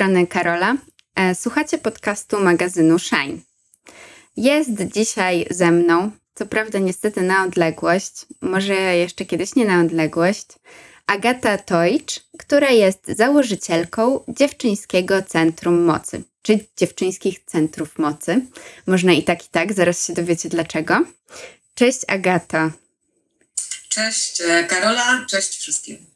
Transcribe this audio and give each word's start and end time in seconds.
strony 0.00 0.26
Karola. 0.26 0.76
E, 1.14 1.34
słuchacie 1.34 1.78
podcastu 1.78 2.40
magazynu 2.40 2.98
Shine. 2.98 3.38
Jest 4.36 4.70
dzisiaj 4.94 5.46
ze 5.50 5.70
mną, 5.70 6.10
co 6.34 6.46
prawda 6.46 6.78
niestety 6.78 7.22
na 7.22 7.44
odległość, 7.44 8.12
może 8.40 8.74
jeszcze 8.74 9.24
kiedyś 9.24 9.54
nie 9.54 9.64
na 9.64 9.80
odległość, 9.80 10.46
Agata 11.06 11.58
Tojcz, 11.58 12.20
która 12.38 12.70
jest 12.70 13.06
założycielką 13.06 14.24
Dziewczyńskiego 14.28 15.22
Centrum 15.22 15.84
Mocy, 15.84 16.22
czy 16.42 16.58
Dziewczyńskich 16.76 17.44
Centrów 17.46 17.98
Mocy. 17.98 18.40
Można 18.86 19.12
i 19.12 19.22
tak, 19.22 19.46
i 19.46 19.48
tak, 19.48 19.72
zaraz 19.72 20.06
się 20.06 20.12
dowiecie 20.12 20.48
dlaczego. 20.48 21.04
Cześć 21.74 22.00
Agata. 22.08 22.70
Cześć 23.88 24.40
e, 24.40 24.64
Karola, 24.64 25.26
cześć 25.28 25.58
wszystkim. 25.58 26.09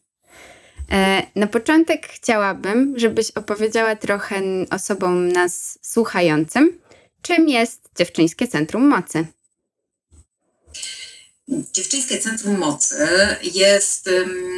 E, 0.93 1.23
na 1.35 1.47
początek 1.47 2.09
chciałabym, 2.09 2.99
żebyś 2.99 3.31
opowiedziała 3.31 3.97
trochę 3.97 4.43
osobom 4.71 5.33
nas 5.33 5.79
słuchającym, 5.83 6.79
czym 7.23 7.49
jest 7.49 7.81
Dziewczyńskie 7.99 8.49
Centrum 8.49 8.89
Mocy. 8.89 9.27
Dziewczyńskie 11.49 12.19
Centrum 12.19 12.59
Mocy 12.59 13.09
jest, 13.43 14.11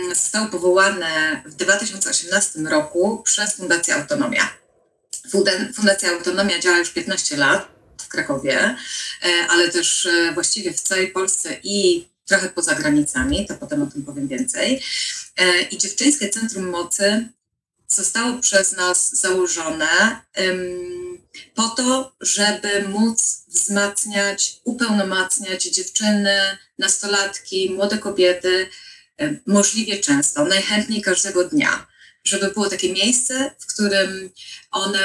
zostało 0.08 0.46
powołane 0.46 1.42
w 1.46 1.54
2018 1.54 2.60
roku 2.60 3.22
przez 3.24 3.54
Fundację 3.54 3.94
Autonomia. 3.94 4.48
Fundacja 5.74 6.10
Autonomia 6.10 6.58
działa 6.58 6.78
już 6.78 6.90
15 6.90 7.36
lat 7.36 7.68
w 8.02 8.08
Krakowie, 8.08 8.60
e, 8.60 8.76
ale 9.48 9.68
też 9.68 10.06
e, 10.06 10.32
właściwie 10.32 10.72
w 10.72 10.80
całej 10.80 11.08
Polsce 11.08 11.60
i 11.62 12.08
trochę 12.26 12.48
poza 12.48 12.74
granicami, 12.74 13.46
to 13.46 13.54
potem 13.54 13.82
o 13.82 13.86
tym 13.86 14.04
powiem 14.04 14.28
więcej. 14.28 14.82
E, 15.36 15.62
I 15.62 15.78
Dziewczyńskie 15.78 16.28
Centrum 16.28 16.68
Mocy 16.68 17.28
zostało 17.88 18.38
przez 18.38 18.72
nas 18.72 19.20
założone 19.20 20.20
po 21.54 21.68
to, 21.68 22.12
żeby 22.20 22.88
móc 22.88 23.44
wzmacniać, 23.48 24.60
upełnomacniać 24.64 25.64
dziewczyny, 25.64 26.58
nastolatki, 26.78 27.70
młode 27.70 27.98
kobiety 27.98 28.68
możliwie 29.46 29.98
często, 29.98 30.44
najchętniej 30.44 31.02
każdego 31.02 31.44
dnia. 31.44 31.86
Żeby 32.24 32.50
było 32.50 32.70
takie 32.70 32.92
miejsce, 32.92 33.50
w 33.58 33.66
którym 33.66 34.30
one 34.70 34.98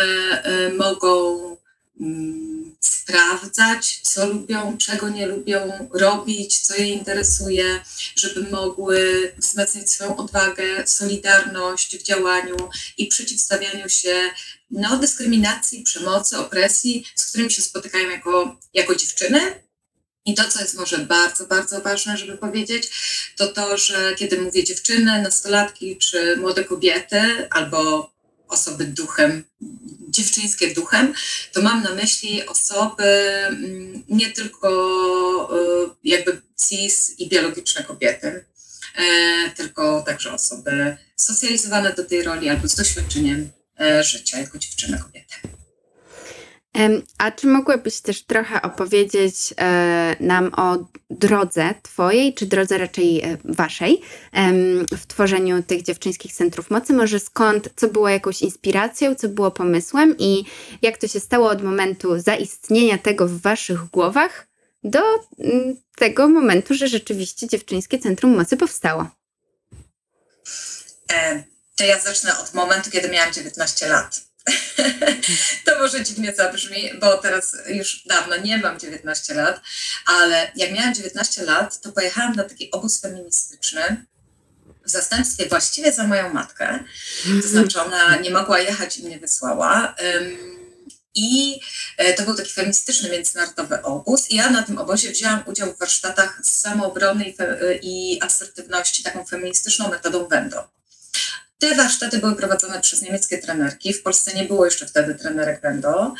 e, 0.43 0.73
mogą 0.73 1.57
sprawdzać, 2.79 3.99
co 4.03 4.27
lubią, 4.27 4.77
czego 4.77 5.09
nie 5.09 5.27
lubią 5.27 5.89
robić, 5.93 6.59
co 6.59 6.75
je 6.75 6.87
interesuje, 6.87 7.81
żeby 8.15 8.49
mogły 8.49 9.31
wzmacniać 9.37 9.89
swoją 9.89 10.17
odwagę, 10.17 10.87
solidarność 10.87 11.97
w 11.97 12.03
działaniu 12.03 12.55
i 12.97 13.07
przeciwstawianiu 13.07 13.89
się 13.89 14.29
no, 14.71 14.97
dyskryminacji, 14.97 15.83
przemocy, 15.83 16.37
opresji, 16.37 17.05
z 17.15 17.25
którymi 17.25 17.51
się 17.51 17.61
spotykają 17.61 18.09
jako, 18.09 18.57
jako 18.73 18.95
dziewczyny. 18.95 19.39
I 20.25 20.33
to, 20.33 20.43
co 20.49 20.61
jest 20.61 20.75
może 20.75 20.97
bardzo, 20.97 21.45
bardzo 21.47 21.81
ważne, 21.81 22.17
żeby 22.17 22.37
powiedzieć, 22.37 22.89
to 23.37 23.47
to, 23.47 23.77
że 23.77 24.15
kiedy 24.15 24.41
mówię 24.41 24.63
dziewczyny, 24.63 25.21
nastolatki 25.21 25.97
czy 25.97 26.37
młode 26.37 26.63
kobiety 26.63 27.47
albo 27.49 28.11
osoby 28.51 28.85
duchem, 28.85 29.43
dziewczyńskie 30.09 30.73
duchem, 30.73 31.13
to 31.53 31.61
mam 31.61 31.83
na 31.83 31.95
myśli 31.95 32.45
osoby 32.47 33.03
mm, 33.03 34.03
nie 34.09 34.31
tylko 34.31 34.69
e, 35.53 35.89
jakby 36.03 36.41
cis 36.67 37.19
i 37.19 37.29
biologiczne 37.29 37.83
kobiety, 37.83 38.45
e, 38.95 39.03
tylko 39.55 40.01
także 40.01 40.33
osoby 40.33 40.97
socjalizowane 41.15 41.93
do 41.93 42.05
tej 42.05 42.23
roli 42.23 42.49
albo 42.49 42.67
z 42.67 42.75
doświadczeniem 42.75 43.49
e, 43.79 44.03
życia 44.03 44.39
jako 44.39 44.57
dziewczyny 44.57 44.99
kobiety. 44.99 45.60
A 47.17 47.31
czy 47.31 47.47
mogłabyś 47.47 48.01
też 48.01 48.23
trochę 48.23 48.61
opowiedzieć 48.61 49.53
e, 49.57 50.15
nam 50.19 50.51
o 50.57 50.77
drodze 51.09 51.73
Twojej, 51.81 52.33
czy 52.33 52.45
drodze 52.45 52.77
raczej 52.77 53.21
e, 53.21 53.37
Waszej 53.43 54.01
w 54.97 55.07
tworzeniu 55.07 55.63
tych 55.63 55.83
dziewczyńskich 55.83 56.33
centrów 56.33 56.69
mocy? 56.69 56.93
Może 56.93 57.19
skąd, 57.19 57.69
co 57.75 57.87
było 57.87 58.09
jakąś 58.09 58.41
inspiracją, 58.41 59.15
co 59.15 59.29
było 59.29 59.51
pomysłem 59.51 60.15
i 60.19 60.43
jak 60.81 60.97
to 60.97 61.07
się 61.07 61.19
stało 61.19 61.49
od 61.49 61.63
momentu 61.63 62.19
zaistnienia 62.19 62.97
tego 62.97 63.27
w 63.27 63.41
Waszych 63.41 63.85
głowach 63.85 64.47
do 64.83 64.99
mm, 65.39 65.75
tego 65.95 66.29
momentu, 66.29 66.73
że 66.73 66.87
rzeczywiście 66.87 67.47
Dziewczyńskie 67.47 67.99
Centrum 67.99 68.37
Mocy 68.37 68.57
powstało? 68.57 69.07
E, 71.13 71.43
to 71.75 71.83
ja 71.83 71.99
zacznę 71.99 72.39
od 72.39 72.53
momentu, 72.53 72.91
kiedy 72.91 73.09
miałam 73.09 73.33
19 73.33 73.87
lat. 73.87 74.30
to 75.65 75.79
może 75.79 76.03
dziwnie 76.03 76.35
zabrzmi, 76.35 76.91
bo 76.99 77.17
teraz 77.17 77.57
już 77.67 78.03
dawno 78.05 78.37
nie 78.37 78.57
mam 78.57 78.79
19 78.79 79.33
lat, 79.33 79.61
ale 80.05 80.51
jak 80.55 80.71
miałam 80.71 80.93
19 80.93 81.43
lat, 81.43 81.81
to 81.81 81.91
pojechałam 81.91 82.35
na 82.35 82.43
taki 82.43 82.71
obóz 82.71 83.01
feministyczny 83.01 84.05
w 84.85 84.89
zastępstwie 84.89 85.49
właściwie 85.49 85.93
za 85.93 86.07
moją 86.07 86.33
matkę. 86.33 86.83
To 87.41 87.47
znaczy 87.47 87.81
ona 87.81 88.15
nie 88.15 88.31
mogła 88.31 88.59
jechać 88.59 88.97
i 88.97 89.03
mnie 89.03 89.19
wysłała. 89.19 89.95
I 91.15 91.59
e, 91.97 92.13
to 92.13 92.23
był 92.23 92.35
taki 92.35 92.53
feministyczny 92.53 93.09
międzynarodowy 93.09 93.81
obóz. 93.81 94.31
I 94.31 94.35
ja 94.35 94.49
na 94.49 94.63
tym 94.63 94.77
obozie 94.77 95.11
wzięłam 95.11 95.43
udział 95.45 95.73
w 95.73 95.79
warsztatach 95.79 96.39
z 96.43 96.59
samoobrony 96.61 97.33
i, 97.81 98.19
asertywności, 98.21 99.03
taką 99.03 99.25
feministyczną 99.25 99.89
metodą 99.89 100.27
Wendo. 100.27 100.80
Te 101.61 101.75
warsztaty 101.75 102.17
były 102.17 102.35
prowadzone 102.35 102.81
przez 102.81 103.01
niemieckie 103.01 103.37
trenerki. 103.37 103.93
W 103.93 104.03
Polsce 104.03 104.33
nie 104.33 104.45
było 104.45 104.65
jeszcze 104.65 104.87
wtedy 104.87 105.15
trenerek 105.15 105.61
Wendo. 105.61 106.13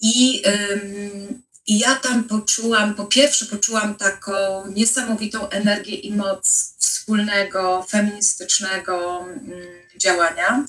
I, 0.00 0.42
ym, 0.72 1.42
I 1.66 1.78
ja 1.78 1.94
tam 1.94 2.24
poczułam, 2.24 2.94
po 2.94 3.04
pierwsze 3.04 3.46
poczułam 3.46 3.94
taką 3.94 4.66
niesamowitą 4.70 5.48
energię 5.48 5.94
i 5.94 6.12
moc 6.12 6.74
wspólnego, 6.78 7.86
feministycznego 7.90 9.18
um, 9.18 9.52
działania. 9.96 10.64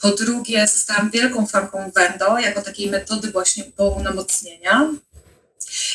Po 0.00 0.10
drugie 0.10 0.66
zostałam 0.66 1.10
wielką 1.10 1.46
fanką 1.46 1.90
Wendo 1.94 2.38
jako 2.38 2.62
takiej 2.62 2.90
metody 2.90 3.30
właśnie 3.30 3.64
pełnomocnienia 3.64 4.90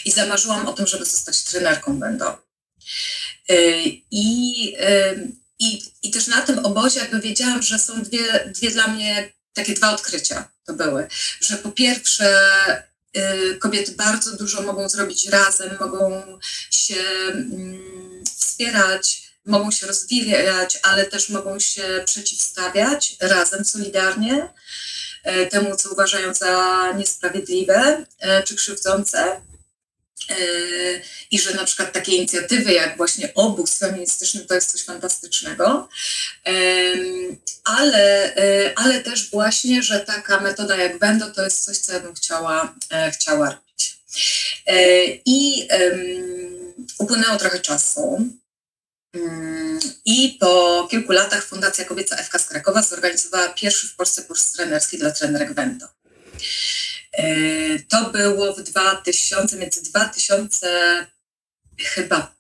i 0.06 0.12
zamarzyłam 0.12 0.68
o 0.68 0.74
tym, 0.74 0.88
żeby 0.88 1.06
zostać 1.06 1.44
trenerką 1.44 2.00
Wendo. 2.00 2.42
Y, 3.52 3.84
I 4.12 4.76
i, 5.62 5.82
I 6.04 6.12
też 6.12 6.28
na 6.28 6.42
tym 6.42 6.66
obozie 6.66 7.00
jakby 7.00 7.20
wiedziałam, 7.20 7.62
że 7.62 7.80
są 7.80 8.02
dwie, 8.02 8.52
dwie 8.56 8.72
dla 8.72 8.88
mnie 8.88 9.34
takie 9.54 9.74
dwa 9.74 9.94
odkrycia 9.94 10.50
to 10.66 10.74
były, 10.74 11.08
że 11.42 11.58
po 11.58 11.72
pierwsze 11.72 12.40
y, 13.18 13.58
kobiety 13.60 13.92
bardzo 13.92 14.38
dużo 14.38 14.62
mogą 14.62 14.90
zrobić 14.90 15.28
razem, 15.28 15.78
mogą 15.80 16.24
się 16.72 16.96
y, 16.96 18.24
wspierać, 18.38 19.32
mogą 19.46 19.72
się 19.72 19.88
rozwijać, 19.88 20.80
ale 20.84 21.06
też 21.06 21.30
mogą 21.30 21.60
się 21.60 22.04
przeciwstawiać 22.06 23.16
razem, 23.20 23.66
solidarnie 23.66 24.50
y, 25.44 25.48
temu, 25.48 25.76
co 25.76 25.92
uważają 25.92 26.34
za 26.34 26.86
niesprawiedliwe 26.98 28.06
y, 28.40 28.44
czy 28.44 28.56
krzywdzące. 28.56 29.42
I 31.32 31.40
że 31.40 31.54
na 31.54 31.66
przykład 31.66 31.94
takie 31.94 32.16
inicjatywy 32.16 32.74
jak 32.74 32.98
właśnie 32.98 33.34
obóz 33.36 33.78
feministyczny 33.78 34.46
to 34.46 34.56
jest 34.56 34.72
coś 34.72 34.84
fantastycznego, 34.84 35.90
ale, 37.64 38.36
e, 38.36 38.74
ale 38.76 39.02
też 39.02 39.32
właśnie, 39.32 39.84
że 39.84 40.00
taka 40.00 40.40
metoda 40.40 40.76
jak 40.76 41.00
Wendo 41.00 41.32
to 41.32 41.44
jest 41.44 41.66
coś, 41.66 41.78
co 41.78 41.94
ja 41.94 42.00
bym 42.00 42.14
chciała, 42.14 42.76
e, 42.90 43.12
chciała 43.12 43.50
robić. 43.50 43.98
E, 44.68 45.06
I 45.26 45.68
upłynęło 46.98 47.38
trochę 47.38 47.60
czasu. 47.60 48.30
Mm, 49.14 49.80
I 50.06 50.38
po 50.40 50.88
kilku 50.92 51.12
latach 51.12 51.46
Fundacja 51.46 51.86
Kobieca 51.86 52.16
FK 52.16 52.40
z 52.40 52.46
Krakowa 52.46 52.82
zorganizowała 52.82 53.50
pierwszy 53.50 53.88
w 53.88 53.96
Polsce 53.96 54.24
kurs 54.24 54.52
trenerski 54.52 54.98
dla 54.98 55.12
trenerek 55.12 55.54
Wendo. 55.54 55.88
E, 57.12 57.80
to 57.80 58.10
było 58.10 58.54
w 58.54 58.64
2000, 58.64 59.58
między 59.58 59.82
2000 59.84 61.08
chyba 61.80 62.36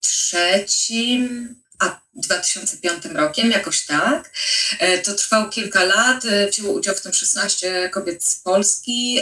trzecim 0.00 1.54
a 1.78 2.00
2005 2.14 3.04
rokiem, 3.04 3.50
jakoś 3.50 3.86
tak. 3.86 4.30
E, 4.78 4.98
to 4.98 5.14
trwało 5.14 5.48
kilka 5.48 5.84
lat, 5.84 6.24
e, 6.24 6.48
wzięło 6.48 6.72
udział 6.72 6.94
w 6.94 7.00
tym 7.00 7.12
16 7.12 7.90
kobiet 7.92 8.24
z 8.24 8.36
Polski 8.36 9.18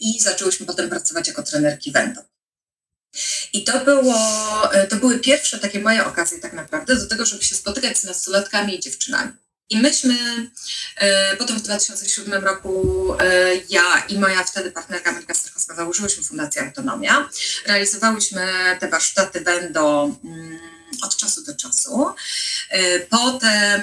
i 0.00 0.20
zaczęłyśmy 0.20 0.66
potem 0.66 0.88
pracować 0.88 1.28
jako 1.28 1.42
trenerki 1.42 1.92
Wendo. 1.92 2.20
I 3.52 3.64
to, 3.64 3.84
było, 3.84 4.14
to 4.88 4.96
były 4.96 5.18
pierwsze 5.18 5.58
takie 5.58 5.80
moje 5.80 6.04
okazje 6.04 6.38
tak 6.38 6.52
naprawdę 6.52 6.96
do 6.96 7.06
tego, 7.06 7.26
żeby 7.26 7.44
się 7.44 7.54
spotykać 7.54 7.98
z 7.98 8.04
nastolatkami 8.04 8.76
i 8.76 8.80
dziewczynami. 8.80 9.32
I 9.70 9.76
myśmy 9.76 10.14
e, 10.96 11.36
potem 11.36 11.58
w 11.58 11.62
2007 11.62 12.44
roku 12.44 13.14
e, 13.20 13.56
ja 13.70 14.04
i 14.08 14.18
moja 14.18 14.44
wtedy 14.44 14.70
partnerka 14.70 15.12
Monika 15.12 15.34
Strychowska 15.34 15.74
założyłyśmy 15.74 16.24
Fundację 16.24 16.62
Autonomia. 16.62 17.28
Realizowałyśmy 17.66 18.46
te 18.80 18.88
warsztaty 18.88 19.40
Wendo 19.40 20.10
mm, 20.24 20.58
od 21.02 21.16
czasu 21.16 21.44
do 21.44 21.56
czasu. 21.56 22.14
Potem, 23.10 23.82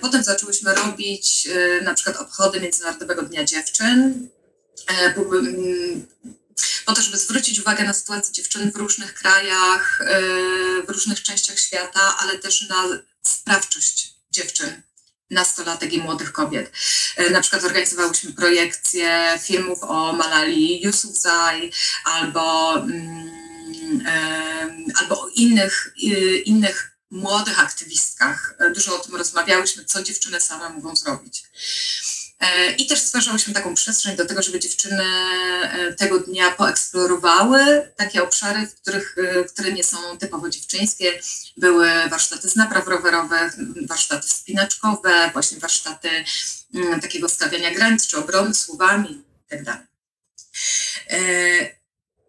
potem 0.00 0.24
zaczęłyśmy 0.24 0.74
robić 0.74 1.48
na 1.82 1.94
przykład 1.94 2.16
obchody 2.16 2.60
Międzynarodowego 2.60 3.22
Dnia 3.22 3.44
Dziewczyn. 3.44 4.28
Po 6.84 6.92
to, 6.92 7.02
żeby 7.02 7.18
zwrócić 7.18 7.60
uwagę 7.60 7.84
na 7.84 7.92
sytuację 7.92 8.32
dziewczyn 8.32 8.72
w 8.72 8.76
różnych 8.76 9.14
krajach, 9.14 10.02
w 10.86 10.90
różnych 10.90 11.22
częściach 11.22 11.58
świata, 11.58 12.16
ale 12.18 12.38
też 12.38 12.68
na 12.68 12.88
sprawczość 13.22 14.14
dziewczyn 14.30 14.82
nastolatek 15.32 15.92
i 15.92 15.98
młodych 15.98 16.32
kobiet. 16.32 16.72
E, 17.16 17.30
na 17.30 17.40
przykład 17.40 17.64
organizowałyśmy 17.64 18.32
projekcje 18.32 19.38
filmów 19.42 19.78
o 19.82 20.12
Malali 20.12 20.82
Yousafzai 20.82 21.72
albo, 22.04 22.74
mm, 22.74 23.32
albo 25.00 25.22
o 25.22 25.28
innych, 25.28 25.94
innych 26.44 26.92
młodych 27.10 27.60
aktywistkach. 27.60 28.54
E, 28.58 28.70
dużo 28.70 28.96
o 28.96 28.98
tym 28.98 29.16
rozmawiałyśmy, 29.16 29.84
co 29.84 30.02
dziewczyny 30.02 30.40
same 30.40 30.68
mogą 30.68 30.96
zrobić. 30.96 31.44
E, 32.42 32.72
I 32.72 32.86
też 32.86 33.00
stwarzałyśmy 33.00 33.54
taką 33.54 33.74
przestrzeń 33.74 34.16
do 34.16 34.26
tego, 34.26 34.42
żeby 34.42 34.60
dziewczyny 34.60 35.04
e, 35.62 35.92
tego 35.92 36.18
dnia 36.18 36.50
poeksplorowały 36.50 37.92
takie 37.96 38.22
obszary, 38.22 38.66
w 38.66 38.74
których, 38.74 39.16
e, 39.18 39.44
które 39.44 39.72
nie 39.72 39.84
są 39.84 40.18
typowo 40.18 40.48
dziewczyńskie. 40.48 41.20
Były 41.56 41.88
warsztaty 42.10 42.48
z 42.48 42.56
napraw 42.56 42.88
rowerowych, 42.88 43.52
warsztaty 43.86 44.28
wspinaczkowe, 44.28 45.30
właśnie 45.32 45.58
warsztaty 45.58 46.08
mm, 46.74 47.00
takiego 47.00 47.28
stawiania 47.28 47.74
granic 47.74 48.06
czy 48.06 48.18
obrony 48.18 48.54
słowami 48.54 49.24
itd. 49.50 49.64
Tak 49.64 49.86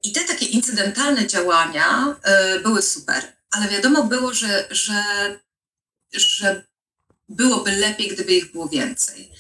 I 0.04 0.12
te 0.12 0.24
takie 0.24 0.46
incydentalne 0.46 1.28
działania 1.28 2.16
były 2.64 2.82
super, 2.82 3.24
ale 3.52 3.68
wiadomo 3.68 4.04
było, 4.04 4.34
że, 4.34 4.68
że, 4.72 5.04
że 6.12 6.64
byłoby 7.30 7.72
lepiej, 7.72 8.08
gdyby 8.08 8.34
ich 8.34 8.52
było 8.52 8.70
więcej. 8.70 9.32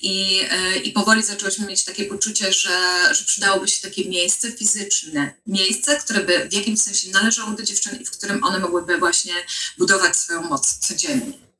I, 0.00 0.40
e, 0.50 0.76
i 0.76 0.92
powoli 0.92 1.22
zaczęłyśmy 1.22 1.66
mieć 1.66 1.84
takie 1.84 2.04
poczucie, 2.04 2.52
że, 2.52 2.68
że 3.14 3.24
przydałoby 3.24 3.68
się 3.68 3.80
takie 3.80 4.08
miejsce 4.08 4.52
fizyczne, 4.52 5.34
miejsce, 5.46 5.96
które 5.96 6.20
by 6.20 6.48
w 6.48 6.52
jakimś 6.52 6.80
sensie 6.80 7.10
należało 7.10 7.50
do 7.50 7.62
dziewczyn 7.62 8.00
i 8.00 8.04
w 8.04 8.10
którym 8.10 8.44
one 8.44 8.58
mogłyby 8.58 8.98
właśnie 8.98 9.34
budować 9.78 10.16
swoją 10.16 10.42
moc 10.42 10.78
codziennie. 10.78 11.52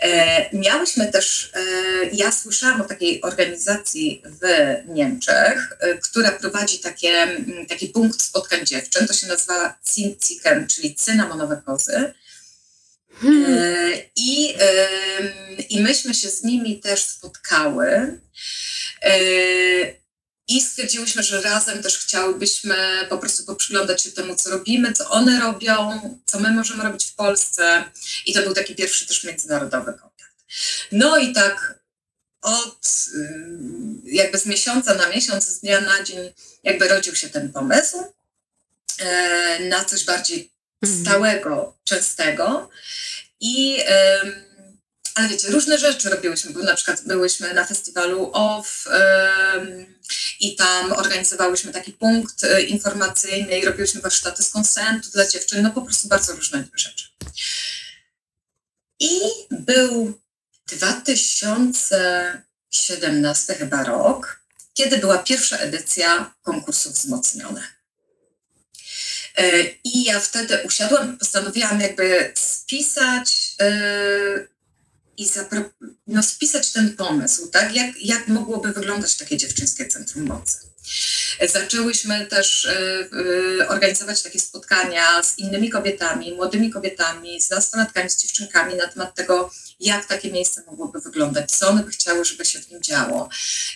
E, 0.00 0.56
miałyśmy 0.56 1.12
też, 1.12 1.52
e, 1.54 1.60
ja 2.12 2.32
słyszałam 2.32 2.80
o 2.80 2.84
takiej 2.84 3.22
organizacji 3.22 4.22
w 4.24 4.42
Niemczech, 4.88 5.76
e, 5.80 5.98
która 5.98 6.32
prowadzi 6.32 6.78
takie, 6.78 7.36
taki 7.68 7.88
punkt 7.88 8.22
spotkań 8.22 8.66
dziewczyn, 8.66 9.06
to 9.06 9.12
się 9.12 9.26
nazywa 9.26 9.78
Zinziken, 9.94 10.66
czyli 10.68 10.94
cynamonowe 10.94 11.62
kozy. 11.66 12.14
Hmm. 13.20 13.92
I, 14.16 14.54
I 15.68 15.80
myśmy 15.80 16.14
się 16.14 16.30
z 16.30 16.42
nimi 16.42 16.80
też 16.80 17.02
spotkały. 17.02 18.20
E, 19.02 19.18
I 20.48 20.60
stwierdziłyśmy, 20.60 21.22
że 21.22 21.40
razem 21.40 21.82
też 21.82 21.98
chciałybyśmy 21.98 22.76
po 23.08 23.18
prostu 23.18 23.44
poprzyglądać 23.44 24.02
się 24.02 24.10
temu, 24.10 24.36
co 24.36 24.50
robimy, 24.50 24.92
co 24.92 25.10
one 25.10 25.40
robią, 25.40 26.00
co 26.26 26.40
my 26.40 26.50
możemy 26.52 26.84
robić 26.84 27.04
w 27.04 27.14
Polsce. 27.14 27.84
I 28.26 28.32
to 28.32 28.42
był 28.42 28.54
taki 28.54 28.74
pierwszy 28.74 29.06
też 29.06 29.24
międzynarodowy 29.24 29.92
kontakt. 29.92 30.34
No 30.92 31.18
i 31.18 31.32
tak 31.32 31.78
od 32.42 33.08
jakby 34.04 34.38
z 34.38 34.46
miesiąca 34.46 34.94
na 34.94 35.08
miesiąc, 35.08 35.44
z 35.44 35.60
dnia 35.60 35.80
na 35.80 36.02
dzień, 36.02 36.32
jakby 36.62 36.88
rodził 36.88 37.14
się 37.14 37.28
ten 37.28 37.52
pomysł 37.52 38.04
e, 38.98 39.58
na 39.68 39.84
coś 39.84 40.04
bardziej. 40.04 40.57
Stałego, 40.84 41.78
częstego. 41.84 42.70
I, 43.40 43.78
ale 45.14 45.28
wiecie, 45.28 45.48
różne 45.48 45.78
rzeczy 45.78 46.10
robiłyśmy, 46.10 46.50
bo 46.50 46.62
na 46.62 46.74
przykład 46.74 47.02
byłyśmy 47.06 47.54
na 47.54 47.64
festiwalu 47.64 48.30
OFF 48.32 48.88
i 50.40 50.56
tam 50.56 50.92
organizowałyśmy 50.92 51.72
taki 51.72 51.92
punkt 51.92 52.44
e, 52.44 52.62
informacyjny 52.62 53.58
i 53.58 53.64
robiłyśmy 53.64 54.00
warsztaty 54.00 54.42
z 54.42 54.50
konsentu 54.50 55.10
dla 55.10 55.26
dziewczyn, 55.26 55.62
no 55.62 55.70
po 55.70 55.82
prostu 55.82 56.08
bardzo 56.08 56.32
różne 56.32 56.64
rzeczy. 56.74 57.08
I 59.00 59.20
był 59.50 60.20
2017 60.66 63.54
chyba 63.54 63.84
rok, 63.84 64.42
kiedy 64.74 64.98
była 64.98 65.18
pierwsza 65.18 65.56
edycja 65.56 66.34
konkursu 66.42 66.90
wzmocnione. 66.90 67.77
E, 69.38 69.62
I 69.84 70.04
ja 70.04 70.20
wtedy 70.20 70.58
usiadłam, 70.64 71.18
postanowiłam 71.18 71.80
jakby 71.80 72.32
spisać 72.34 73.56
yy, 73.60 74.48
i 75.16 75.30
no, 76.06 76.22
spisać 76.22 76.72
ten 76.72 76.96
pomysł, 76.96 77.46
tak? 77.46 77.74
Jak, 77.74 78.02
jak 78.02 78.28
mogłoby 78.28 78.72
wyglądać 78.72 79.16
takie 79.16 79.36
dziewczyńskie 79.36 79.86
centrum 79.86 80.26
mocy. 80.26 80.58
Zaczęłyśmy 81.52 82.26
też 82.26 82.68
yy, 83.58 83.68
organizować 83.68 84.22
takie 84.22 84.40
spotkania 84.40 85.22
z 85.22 85.38
innymi 85.38 85.70
kobietami, 85.70 86.34
młodymi 86.34 86.70
kobietami, 86.70 87.42
z 87.42 87.50
nastolatkami, 87.50 88.10
z 88.10 88.16
dziewczynkami 88.16 88.74
na 88.74 88.88
temat 88.88 89.14
tego, 89.14 89.50
jak 89.80 90.06
takie 90.06 90.32
miejsce 90.32 90.62
mogłoby 90.66 91.00
wyglądać, 91.00 91.50
co 91.50 91.68
one 91.68 91.82
by 91.82 91.90
chciały, 91.90 92.24
żeby 92.24 92.44
się 92.44 92.58
w 92.58 92.70
nim 92.70 92.82
działo 92.82 93.28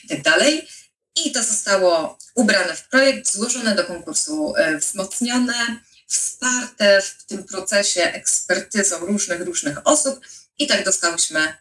i 0.04 0.08
tak 0.08 0.22
dalej. 0.22 0.68
I 1.16 1.32
to 1.32 1.42
zostało 1.42 2.18
ubrane 2.34 2.76
w 2.76 2.88
projekt, 2.88 3.32
złożone 3.32 3.74
do 3.74 3.84
konkursu, 3.84 4.54
e, 4.56 4.78
wzmocnione, 4.78 5.80
wsparte 6.06 7.02
w 7.02 7.24
tym 7.24 7.44
procesie 7.44 8.02
ekspertyzą 8.02 8.98
różnych, 8.98 9.40
różnych 9.40 9.86
osób 9.86 10.20
i 10.58 10.66
tak 10.66 10.84
dostałyśmy 10.84 11.54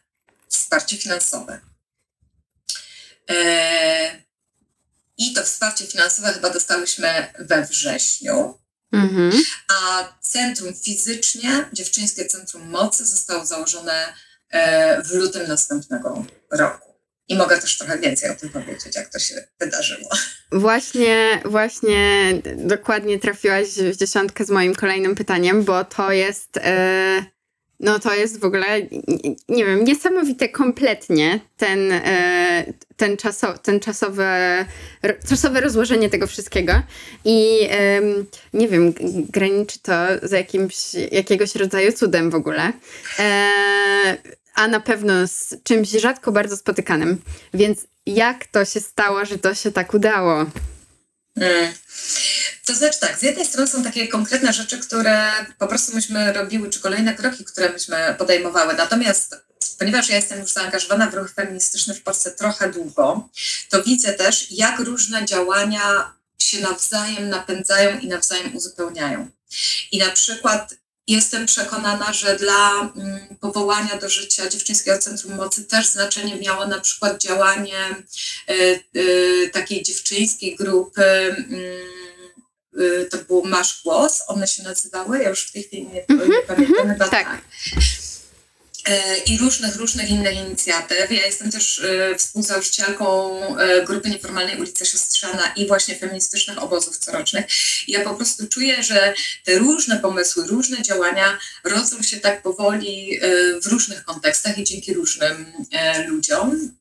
wsparcie 0.49 0.97
finansowe. 0.97 1.59
E, 3.29 4.21
I 5.17 5.33
to 5.33 5.43
wsparcie 5.43 5.87
finansowe 5.87 6.33
chyba 6.33 6.49
dostałyśmy 6.49 7.33
we 7.39 7.65
wrześniu, 7.65 8.59
mhm. 8.91 9.43
a 9.67 10.13
centrum 10.21 10.73
fizycznie, 10.75 11.69
Dziewczyńskie 11.73 12.25
Centrum 12.25 12.69
Mocy 12.69 13.05
zostało 13.05 13.45
założone 13.45 14.13
e, 14.49 15.03
w 15.03 15.11
lutym 15.11 15.47
następnego 15.47 16.25
roku. 16.51 16.90
I 17.31 17.35
mogę 17.35 17.57
też 17.57 17.77
trochę 17.77 17.97
więcej 17.97 18.29
o 18.29 18.35
tym 18.35 18.49
powiedzieć, 18.49 18.95
jak 18.95 19.09
to 19.09 19.19
się 19.19 19.35
wydarzyło. 19.59 20.09
Właśnie, 20.51 21.41
właśnie 21.45 22.33
dokładnie 22.55 23.19
trafiłaś 23.19 23.67
w 23.67 23.97
dziesiątkę 23.97 24.45
z 24.45 24.49
moim 24.49 24.75
kolejnym 24.75 25.15
pytaniem, 25.15 25.63
bo 25.63 25.85
to 25.85 26.11
jest. 26.11 26.55
Yy, 26.55 27.25
no 27.79 27.99
to 27.99 28.15
jest 28.15 28.39
w 28.39 28.45
ogóle, 28.45 28.81
nie 29.49 29.65
wiem, 29.65 29.83
niesamowite 29.83 30.49
kompletnie 30.49 31.39
ten, 31.57 31.79
yy, 31.89 32.73
ten, 32.97 33.17
czaso, 33.17 33.57
ten 33.57 33.79
czasowe, 33.79 34.65
czasowe 35.29 35.61
rozłożenie 35.61 36.09
tego 36.09 36.27
wszystkiego. 36.27 36.73
I 37.25 37.69
nie 38.53 38.67
wiem, 38.67 38.93
graniczy 39.29 39.79
to 39.79 39.93
z 40.23 40.31
jakimś, 40.31 40.75
jakiegoś 41.11 41.55
rodzaju 41.55 41.91
cudem 41.91 42.29
w 42.29 42.35
ogóle 42.35 42.73
a 44.55 44.67
na 44.67 44.79
pewno 44.79 45.27
z 45.27 45.55
czymś 45.63 45.89
rzadko 45.89 46.31
bardzo 46.31 46.57
spotykanym. 46.57 47.21
Więc 47.53 47.79
jak 48.05 48.45
to 48.45 48.65
się 48.65 48.79
stało, 48.79 49.25
że 49.25 49.37
to 49.37 49.55
się 49.55 49.71
tak 49.71 49.93
udało? 49.93 50.45
Hmm. 51.39 51.73
To 52.65 52.75
znaczy 52.75 52.99
tak, 52.99 53.19
z 53.19 53.21
jednej 53.21 53.45
strony 53.45 53.67
są 53.67 53.83
takie 53.83 54.07
konkretne 54.07 54.53
rzeczy, 54.53 54.79
które 54.79 55.31
po 55.57 55.67
prostu 55.67 55.95
myśmy 55.95 56.33
robiły, 56.33 56.69
czy 56.69 56.79
kolejne 56.79 57.13
kroki, 57.13 57.45
które 57.45 57.69
myśmy 57.69 58.15
podejmowały. 58.17 58.73
Natomiast 58.73 59.35
ponieważ 59.81 60.09
ja 60.09 60.15
jestem 60.15 60.39
już 60.39 60.53
zaangażowana 60.53 61.09
w 61.09 61.13
ruch 61.13 61.31
feministyczny 61.33 61.93
w 61.93 62.03
Polsce 62.03 62.31
trochę 62.31 62.71
długo, 62.71 63.29
to 63.69 63.83
widzę 63.83 64.13
też, 64.13 64.51
jak 64.51 64.79
różne 64.79 65.25
działania 65.25 66.13
się 66.37 66.61
nawzajem 66.61 67.29
napędzają 67.29 67.99
i 67.99 68.07
nawzajem 68.07 68.55
uzupełniają. 68.55 69.29
I 69.91 69.97
na 69.97 70.09
przykład 70.09 70.75
Jestem 71.11 71.45
przekonana, 71.45 72.13
że 72.13 72.35
dla 72.35 72.79
mm, 72.81 73.19
powołania 73.39 73.97
do 73.97 74.09
życia 74.09 74.49
Dziewczyńskiego 74.49 74.97
Centrum 74.97 75.35
Mocy 75.35 75.63
też 75.63 75.87
znaczenie 75.87 76.35
miało 76.35 76.67
na 76.67 76.79
przykład 76.79 77.21
działanie 77.21 77.95
y, 78.49 78.79
y, 78.95 79.49
takiej 79.53 79.83
dziewczyńskiej 79.83 80.55
grupy. 80.55 81.35
Y, 82.79 83.07
to 83.11 83.17
było 83.17 83.43
Masz 83.45 83.81
Głos, 83.83 84.23
one 84.27 84.47
się 84.47 84.63
nazywały, 84.63 85.19
ja 85.19 85.29
już 85.29 85.47
w 85.47 85.51
tej 85.51 85.63
chwili 85.63 85.87
nie, 85.87 86.05
mm 86.07 86.27
-hmm, 86.27 86.29
nie 86.29 86.41
pamiętam, 86.47 86.85
mm 86.85 86.95
-hmm, 86.95 86.99
tak. 86.99 87.09
tak. 87.09 87.41
E, 88.85 89.17
i 89.17 89.37
różnych, 89.37 89.75
różnych 89.75 90.09
innych 90.09 90.35
inicjatyw. 90.35 91.11
Ja 91.11 91.25
jestem 91.25 91.51
też 91.51 91.79
e, 91.79 92.15
współzałożycielką 92.15 93.37
e, 93.57 93.85
grupy 93.85 94.09
nieformalnej 94.09 94.59
Ulica 94.59 94.85
Siostrzana 94.85 95.53
i 95.55 95.67
właśnie 95.67 95.95
feministycznych 95.95 96.63
obozów 96.63 96.97
corocznych. 96.97 97.45
I 97.87 97.91
ja 97.91 98.03
po 98.03 98.15
prostu 98.15 98.47
czuję, 98.47 98.83
że 98.83 99.13
te 99.43 99.57
różne 99.57 99.99
pomysły, 99.99 100.47
różne 100.47 100.81
działania 100.81 101.39
rodzą 101.63 102.03
się 102.03 102.19
tak 102.19 102.41
powoli 102.41 103.19
w 103.63 103.67
różnych 103.67 104.03
kontekstach 104.03 104.57
i 104.57 104.63
dzięki 104.63 104.93
różnym 104.93 105.53
ludziom. 106.07 106.71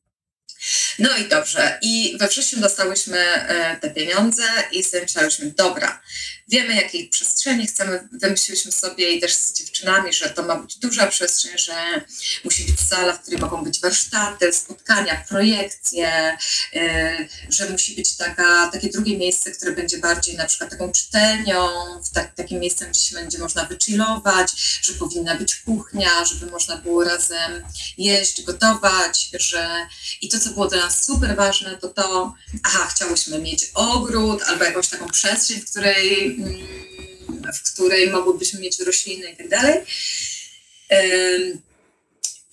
No 1.00 1.16
i 1.16 1.28
dobrze. 1.28 1.78
I 1.82 2.16
we 2.18 2.28
wrześniu 2.28 2.60
dostałyśmy 2.60 3.18
e, 3.18 3.76
te 3.76 3.90
pieniądze 3.90 4.42
i 4.72 4.82
sobie 4.84 5.02
myślałyśmy, 5.02 5.50
dobra, 5.50 6.00
wiemy 6.48 6.74
jakiej 6.74 7.08
przestrzeni 7.08 7.66
chcemy, 7.66 8.08
wymyśliłyśmy 8.12 8.72
sobie 8.72 9.12
i 9.12 9.20
też 9.20 9.34
z 9.34 9.52
dziewczynami, 9.52 10.12
że 10.12 10.30
to 10.30 10.42
ma 10.42 10.56
być 10.56 10.78
duża 10.78 11.06
przestrzeń, 11.06 11.58
że 11.58 12.04
musi 12.44 12.64
być 12.64 12.80
sala, 12.80 13.12
w 13.12 13.20
której 13.22 13.40
mogą 13.40 13.64
być 13.64 13.80
warsztaty, 13.80 14.52
spotkania, 14.52 15.24
projekcje, 15.28 16.36
e, 16.74 17.16
że 17.48 17.70
musi 17.70 17.96
być 17.96 18.16
taka, 18.16 18.70
takie 18.72 18.88
drugie 18.88 19.18
miejsce, 19.18 19.50
które 19.50 19.72
będzie 19.72 19.98
bardziej 19.98 20.36
na 20.36 20.46
przykład 20.46 20.70
taką 20.70 20.92
czytelnią, 20.92 21.68
w 22.04 22.10
tak, 22.10 22.34
takim 22.34 22.60
miejscem, 22.60 22.90
gdzie 22.90 23.00
się 23.00 23.14
będzie 23.14 23.38
można 23.38 23.64
wychillować, 23.64 24.52
że 24.82 24.92
powinna 24.92 25.34
być 25.34 25.54
kuchnia, 25.54 26.24
żeby 26.24 26.50
można 26.50 26.76
było 26.76 27.04
razem 27.04 27.62
jeść, 27.98 28.42
gotować, 28.42 29.30
że 29.38 29.86
i 30.20 30.28
to, 30.28 30.40
co 30.40 30.50
było 30.50 30.66
dla 30.66 30.84
nas 30.84 30.89
super 30.90 31.36
ważne, 31.36 31.78
to 31.78 31.88
to, 31.88 32.34
aha, 32.62 32.88
chciałyśmy 32.94 33.38
mieć 33.38 33.70
ogród 33.74 34.42
albo 34.42 34.64
jakąś 34.64 34.88
taką 34.88 35.08
przestrzeń, 35.08 35.60
w 35.60 35.70
której, 35.70 36.24
mm, 36.26 37.52
w 37.54 37.72
której 37.72 38.10
mogłybyśmy 38.10 38.60
mieć 38.60 38.80
rośliny 38.80 39.30
i 39.30 39.36
tak 39.36 39.48
dalej. 39.48 39.84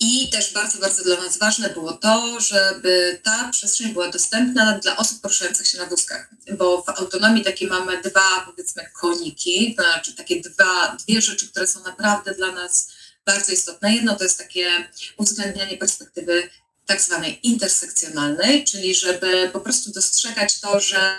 I 0.00 0.30
też 0.30 0.52
bardzo, 0.52 0.78
bardzo 0.78 1.04
dla 1.04 1.16
nas 1.16 1.38
ważne 1.38 1.70
było 1.70 1.92
to, 1.92 2.40
żeby 2.40 3.20
ta 3.24 3.48
przestrzeń 3.52 3.92
była 3.92 4.08
dostępna 4.08 4.78
dla 4.78 4.96
osób 4.96 5.20
poruszających 5.20 5.68
się 5.68 5.78
na 5.78 5.86
wózkach, 5.86 6.30
bo 6.58 6.82
w 6.82 6.88
autonomii 6.88 7.44
takie 7.44 7.66
mamy 7.66 8.02
dwa, 8.02 8.42
powiedzmy, 8.46 8.90
koniki, 9.00 9.74
to 9.76 9.82
znaczy 9.82 10.14
takie 10.14 10.40
dwa, 10.40 10.96
dwie 10.96 11.22
rzeczy, 11.22 11.48
które 11.48 11.66
są 11.66 11.82
naprawdę 11.82 12.34
dla 12.34 12.52
nas 12.52 12.88
bardzo 13.26 13.52
istotne. 13.52 13.94
Jedno 13.94 14.16
to 14.16 14.24
jest 14.24 14.38
takie 14.38 14.88
uwzględnianie 15.16 15.76
perspektywy 15.76 16.50
tak 16.88 17.02
zwanej 17.02 17.46
intersekcjonalnej, 17.46 18.64
czyli 18.64 18.94
żeby 18.94 19.50
po 19.52 19.60
prostu 19.60 19.92
dostrzegać 19.92 20.60
to, 20.60 20.80
że 20.80 21.16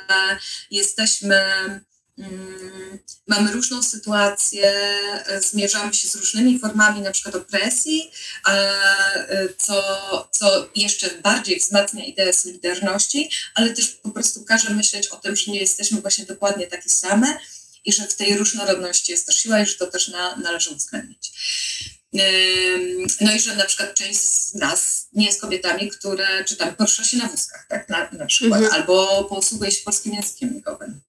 jesteśmy 0.71 1.41
Mm, 2.19 2.99
mamy 3.27 3.51
różną 3.51 3.83
sytuację, 3.83 4.73
zmierzamy 5.39 5.93
się 5.93 6.07
z 6.07 6.15
różnymi 6.15 6.59
formami 6.59 7.01
na 7.01 7.11
przykład 7.11 7.35
opresji, 7.35 8.11
co, 9.57 9.83
co 10.31 10.69
jeszcze 10.75 11.09
bardziej 11.09 11.59
wzmacnia 11.59 12.05
ideę 12.05 12.33
solidarności, 12.33 13.29
ale 13.55 13.73
też 13.73 13.87
po 13.87 14.09
prostu 14.09 14.43
każe 14.43 14.69
myśleć 14.69 15.07
o 15.07 15.15
tym, 15.15 15.35
że 15.35 15.51
nie 15.51 15.59
jesteśmy 15.59 16.01
właśnie 16.01 16.25
dokładnie 16.25 16.67
takie 16.67 16.89
same 16.89 17.37
i 17.85 17.93
że 17.93 18.07
w 18.07 18.15
tej 18.15 18.37
różnorodności 18.37 19.11
jest 19.11 19.25
też 19.25 19.35
siła 19.35 19.59
i 19.59 19.65
że 19.65 19.75
to 19.75 19.87
też 19.87 20.07
na, 20.07 20.35
należy 20.35 20.69
uwzględnić. 20.69 21.31
No 23.21 23.33
i 23.35 23.39
że 23.39 23.55
na 23.55 23.65
przykład 23.65 23.93
część 23.93 24.19
z 24.19 24.53
nas 24.55 25.07
nie 25.13 25.25
jest 25.25 25.41
kobietami, 25.41 25.89
które 25.89 26.43
czy 26.43 26.55
tam 26.55 26.75
porusza 26.75 27.03
się 27.03 27.17
na 27.17 27.27
wózkach, 27.27 27.65
tak, 27.67 27.89
na, 27.89 28.09
na 28.11 28.25
przykład, 28.25 28.61
mhm. 28.61 28.81
albo 28.81 29.23
posługuje 29.23 29.71
się 29.71 29.83
polskim 29.83 30.13
językiem 30.13 30.53
migowym. 30.53 31.01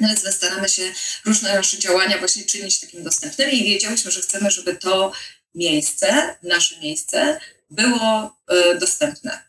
No 0.00 0.08
więc 0.08 0.24
my 0.24 0.32
staramy 0.32 0.68
się 0.68 0.92
różne 1.24 1.54
nasze 1.54 1.78
działania 1.78 2.18
właśnie 2.18 2.44
czynić 2.44 2.80
takim 2.80 3.02
dostępnymi 3.02 3.60
i 3.60 3.64
wiedziałyśmy, 3.64 4.10
że 4.10 4.20
chcemy, 4.20 4.50
żeby 4.50 4.76
to 4.76 5.12
miejsce, 5.54 6.36
nasze 6.42 6.80
miejsce 6.80 7.40
było 7.70 8.36
y, 8.52 8.78
dostępne 8.78 9.42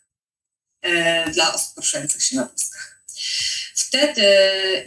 y, 0.85 1.31
dla 1.31 1.53
osób 1.53 1.75
poruszających 1.75 2.23
się 2.23 2.35
na 2.35 2.45
wózkach. 2.45 3.03
Wtedy 3.75 4.25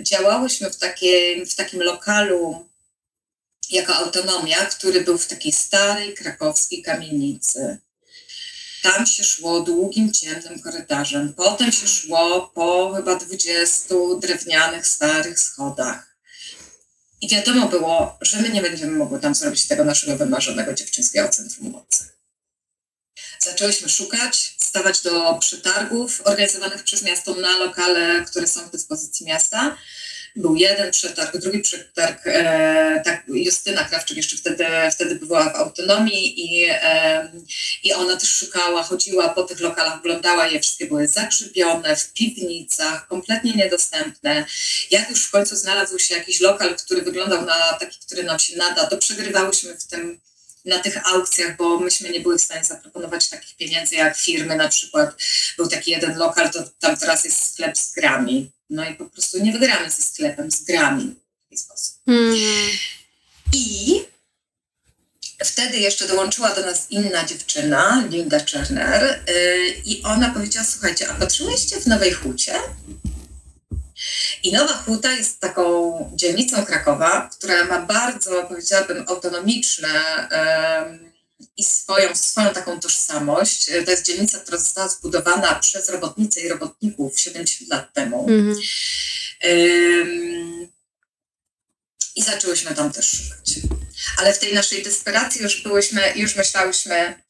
działałyśmy 0.00 0.70
w, 0.70 0.76
takiej, 0.76 1.46
w 1.46 1.54
takim 1.54 1.82
lokalu 1.82 2.68
jako 3.72 3.94
autonomia, 3.94 4.66
który 4.66 5.00
był 5.00 5.18
w 5.18 5.26
takiej 5.26 5.52
starej 5.52 6.14
krakowskiej 6.14 6.82
kamienicy. 6.82 7.78
Tam 8.82 9.06
się 9.06 9.24
szło 9.24 9.60
długim, 9.60 10.12
ciemnym 10.12 10.60
korytarzem. 10.60 11.34
Potem 11.34 11.72
się 11.72 11.88
szło 11.88 12.50
po 12.54 12.92
chyba 12.96 13.16
20 13.16 13.94
drewnianych, 14.20 14.86
starych 14.86 15.40
schodach. 15.40 16.16
I 17.20 17.28
wiadomo 17.28 17.68
było, 17.68 18.18
że 18.20 18.42
my 18.42 18.48
nie 18.48 18.62
będziemy 18.62 18.92
mogły 18.92 19.20
tam 19.20 19.34
zrobić 19.34 19.68
tego 19.68 19.84
naszego 19.84 20.16
wymarzonego 20.16 20.74
dziewczynskiego 20.74 21.28
centrum 21.28 21.70
mocy. 21.70 22.04
Zaczęłyśmy 23.38 23.88
szukać, 23.88 24.54
stawać 24.58 25.02
do 25.02 25.34
przetargów 25.34 26.20
organizowanych 26.24 26.84
przez 26.84 27.02
miasto 27.02 27.34
na 27.34 27.58
lokale, 27.58 28.24
które 28.24 28.46
są 28.46 28.60
w 28.60 28.70
dyspozycji 28.70 29.26
miasta 29.26 29.76
był 30.36 30.56
jeden 30.56 30.90
przetarg, 30.90 31.36
drugi 31.36 31.58
przetarg, 31.58 32.26
e, 32.26 33.02
tak, 33.04 33.22
Justyna 33.28 33.84
Krawczyk 33.84 34.16
jeszcze 34.16 34.36
wtedy, 34.36 34.66
wtedy 34.92 35.14
była 35.14 35.50
w 35.50 35.56
autonomii 35.56 36.40
i, 36.40 36.66
e, 36.70 37.32
i 37.82 37.92
ona 37.92 38.16
też 38.16 38.34
szukała, 38.34 38.82
chodziła 38.82 39.28
po 39.28 39.42
tych 39.42 39.60
lokalach, 39.60 39.98
oglądała 39.98 40.46
je, 40.46 40.60
wszystkie 40.60 40.86
były 40.86 41.08
zakrzypione, 41.08 41.96
w 41.96 42.12
piwnicach, 42.12 43.08
kompletnie 43.08 43.52
niedostępne. 43.52 44.44
Jak 44.90 45.10
już 45.10 45.24
w 45.24 45.30
końcu 45.30 45.56
znalazł 45.56 45.98
się 45.98 46.14
jakiś 46.14 46.40
lokal, 46.40 46.76
który 46.76 47.02
wyglądał 47.02 47.46
na 47.46 47.72
taki, 47.72 47.98
który 48.06 48.22
nam 48.22 48.38
się 48.38 48.56
nada, 48.56 48.86
to 48.86 48.98
przegrywałyśmy 48.98 49.76
w 49.76 49.86
tym 49.86 50.20
na 50.64 50.78
tych 50.78 51.06
aukcjach, 51.06 51.56
bo 51.56 51.80
myśmy 51.80 52.10
nie 52.10 52.20
były 52.20 52.38
w 52.38 52.42
stanie 52.42 52.64
zaproponować 52.64 53.28
takich 53.28 53.56
pieniędzy 53.56 53.94
jak 53.94 54.16
firmy, 54.16 54.56
na 54.56 54.68
przykład 54.68 55.14
był 55.56 55.68
taki 55.68 55.90
jeden 55.90 56.18
lokal, 56.18 56.50
to 56.50 56.64
tam 56.80 56.96
teraz 56.96 57.24
jest 57.24 57.52
sklep 57.52 57.78
z 57.78 57.92
grami. 57.92 58.50
No 58.70 58.88
i 58.88 58.94
po 58.94 59.04
prostu 59.04 59.38
nie 59.38 59.52
wygramy 59.52 59.90
ze 59.90 60.02
sklepem, 60.02 60.50
z 60.50 60.64
grami 60.64 61.04
w 61.04 61.44
taki 61.44 61.58
sposób. 61.58 61.96
Mm. 62.06 62.36
I 63.52 64.00
wtedy 65.44 65.78
jeszcze 65.78 66.08
dołączyła 66.08 66.54
do 66.54 66.60
nas 66.60 66.86
inna 66.90 67.24
dziewczyna, 67.24 68.04
Linda 68.10 68.40
Czerner, 68.40 69.24
yy, 69.28 69.68
i 69.84 70.02
ona 70.02 70.30
powiedziała, 70.30 70.66
słuchajcie, 70.66 71.08
a 71.08 71.14
patrzyłyście 71.14 71.80
w 71.80 71.86
Nowej 71.86 72.12
Hucie? 72.12 72.54
I 74.42 74.52
Nowa 74.52 74.72
Huta 74.72 75.12
jest 75.12 75.40
taką 75.40 76.10
dzielnicą 76.14 76.66
Krakowa, 76.66 77.30
która 77.32 77.64
ma 77.64 77.80
bardzo, 77.80 78.44
powiedziałabym, 78.44 79.04
autonomiczne 79.08 80.28
i 81.56 81.64
swoją, 81.64 82.16
swoją 82.16 82.50
taką 82.50 82.80
tożsamość. 82.80 83.66
To 83.84 83.90
jest 83.90 84.06
dzielnica, 84.06 84.38
która 84.38 84.58
została 84.58 84.88
zbudowana 84.88 85.54
przez 85.54 85.88
robotnice 85.88 86.40
i 86.40 86.48
robotników 86.48 87.20
70 87.20 87.70
lat 87.70 87.92
temu. 87.92 88.26
Mm. 88.28 88.56
I 92.16 92.22
zaczęłyśmy 92.22 92.74
tam 92.74 92.92
też 92.92 93.10
szukać. 93.10 93.60
Ale 94.18 94.34
w 94.34 94.38
tej 94.38 94.54
naszej 94.54 94.82
desperacji 94.82 95.42
już 95.42 95.62
byłyśmy, 95.62 96.12
już 96.16 96.36
myślałyśmy, 96.36 97.22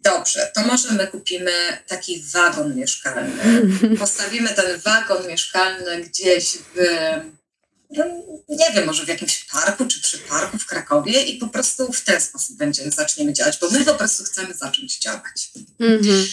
Dobrze, 0.00 0.50
to 0.54 0.62
może 0.62 0.92
my 0.92 1.06
kupimy 1.06 1.52
taki 1.86 2.22
wagon 2.22 2.76
mieszkalny. 2.76 3.42
Postawimy 3.98 4.48
ten 4.48 4.80
wagon 4.80 5.26
mieszkalny 5.26 6.00
gdzieś 6.00 6.58
w, 6.74 6.80
no, 7.90 8.04
nie 8.48 8.72
wiem, 8.74 8.86
może 8.86 9.04
w 9.04 9.08
jakimś 9.08 9.44
parku 9.44 9.86
czy 9.86 10.00
przy 10.00 10.18
parku 10.18 10.58
w 10.58 10.66
Krakowie 10.66 11.22
i 11.22 11.38
po 11.38 11.48
prostu 11.48 11.92
w 11.92 12.00
ten 12.00 12.20
sposób 12.20 12.56
będziemy, 12.56 12.90
zaczniemy 12.90 13.32
działać, 13.32 13.58
bo 13.58 13.70
my 13.70 13.84
po 13.84 13.94
prostu 13.94 14.24
chcemy 14.24 14.54
zacząć 14.54 14.98
działać. 14.98 15.50
Mm-hmm. 15.80 16.26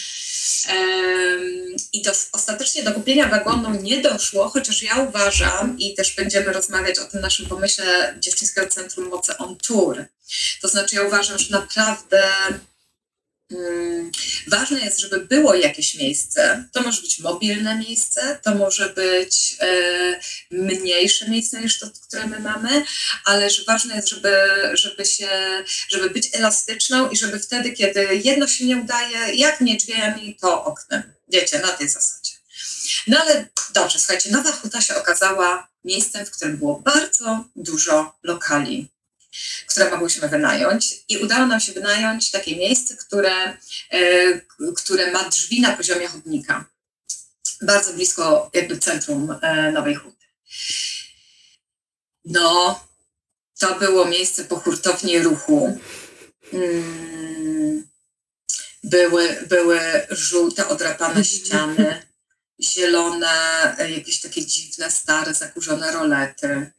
I 1.92 2.02
do, 2.02 2.12
ostatecznie 2.32 2.82
do 2.82 2.92
kupienia 2.92 3.28
wagonu 3.28 3.70
nie 3.82 4.02
doszło, 4.02 4.48
chociaż 4.48 4.82
ja 4.82 4.96
uważam 4.96 5.78
i 5.78 5.94
też 5.94 6.14
będziemy 6.14 6.52
rozmawiać 6.52 6.98
o 6.98 7.04
tym 7.04 7.20
naszym 7.20 7.46
pomyśle 7.46 8.14
Dziewczyńskiego 8.20 8.66
Centrum 8.66 9.08
Mocy 9.08 9.36
on 9.36 9.56
Tour. 9.56 10.04
To 10.62 10.68
znaczy 10.68 10.96
ja 10.96 11.02
uważam, 11.02 11.38
że 11.38 11.50
naprawdę 11.50 12.22
ważne 14.46 14.80
jest, 14.80 15.00
żeby 15.00 15.20
było 15.20 15.54
jakieś 15.54 15.94
miejsce. 15.94 16.68
To 16.72 16.82
może 16.82 17.02
być 17.02 17.18
mobilne 17.18 17.78
miejsce, 17.78 18.38
to 18.42 18.54
może 18.54 18.88
być 18.88 19.56
e, 19.60 20.20
mniejsze 20.50 21.28
miejsce 21.28 21.60
niż 21.60 21.78
to, 21.78 21.86
które 22.08 22.26
my 22.26 22.40
mamy, 22.40 22.84
ale 23.24 23.50
że 23.50 23.64
ważne 23.64 23.96
jest, 23.96 24.08
żeby, 24.08 24.32
żeby, 24.74 25.04
się, 25.04 25.28
żeby 25.88 26.10
być 26.10 26.28
elastyczną 26.32 27.10
i 27.10 27.16
żeby 27.16 27.38
wtedy, 27.38 27.72
kiedy 27.72 28.20
jedno 28.24 28.46
się 28.46 28.66
nie 28.66 28.76
udaje, 28.76 29.34
jak 29.34 29.60
nie 29.60 29.76
drzwiami, 29.76 30.36
to 30.40 30.64
oknem. 30.64 31.02
Wiecie, 31.28 31.58
na 31.58 31.68
tej 31.68 31.88
zasadzie. 31.88 32.32
No 33.06 33.20
ale 33.20 33.48
dobrze, 33.74 33.98
słuchajcie, 33.98 34.30
Nowa 34.30 34.52
Huta 34.52 34.80
się 34.80 34.96
okazała 34.96 35.68
miejscem, 35.84 36.26
w 36.26 36.30
którym 36.30 36.56
było 36.56 36.80
bardzo 36.80 37.44
dużo 37.56 38.18
lokali 38.22 38.95
które 39.66 39.90
mogłyśmy 39.90 40.28
wynająć 40.28 40.94
i 41.08 41.18
udało 41.18 41.46
nam 41.46 41.60
się 41.60 41.72
wynająć 41.72 42.30
takie 42.30 42.56
miejsce, 42.56 42.96
które, 42.96 43.56
e, 43.90 44.40
które 44.76 45.12
ma 45.12 45.28
drzwi 45.28 45.60
na 45.60 45.76
poziomie 45.76 46.08
chodnika. 46.08 46.64
Bardzo 47.62 47.92
blisko 47.92 48.50
jakby 48.54 48.78
centrum 48.78 49.38
e, 49.42 49.72
Nowej 49.72 49.94
Huty. 49.94 50.26
No, 52.24 52.80
to 53.58 53.78
było 53.78 54.04
miejsce 54.04 54.44
po 54.44 54.56
hurtowni 54.56 55.18
ruchu. 55.18 55.80
Mm, 56.52 57.88
były, 58.84 59.46
były 59.48 59.80
żółte, 60.10 60.68
odrapane 60.68 61.24
ściany, 61.34 62.02
zielone, 62.62 63.28
e, 63.78 63.90
jakieś 63.90 64.20
takie 64.20 64.46
dziwne, 64.46 64.90
stare, 64.90 65.34
zakurzone 65.34 65.92
rolety. 65.92 66.72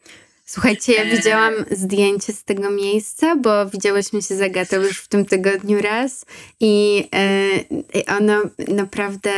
Słuchajcie, 0.50 0.94
ja 0.94 1.06
widziałam 1.06 1.54
zdjęcie 1.72 2.34
z 2.34 2.44
tego 2.44 2.70
miejsca, 2.70 3.36
bo 3.36 3.66
widziałyśmy 3.66 4.22
się 4.22 4.38
z 4.38 4.42
Agatą 4.42 4.76
już 4.76 5.00
w 5.00 5.08
tym 5.08 5.26
tygodniu 5.26 5.82
raz 5.82 6.26
i, 6.60 7.08
e, 7.96 8.16
ono 8.18 8.42
naprawdę 8.68 9.32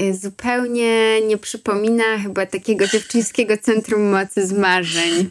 y, 0.00 0.14
zupełnie 0.14 1.20
nie 1.20 1.38
przypomina 1.38 2.18
chyba 2.22 2.46
takiego 2.46 2.86
dziewczyńskiego 2.86 3.58
centrum 3.58 4.02
mocy 4.02 4.46
z 4.46 4.52
marzeń. 4.52 5.30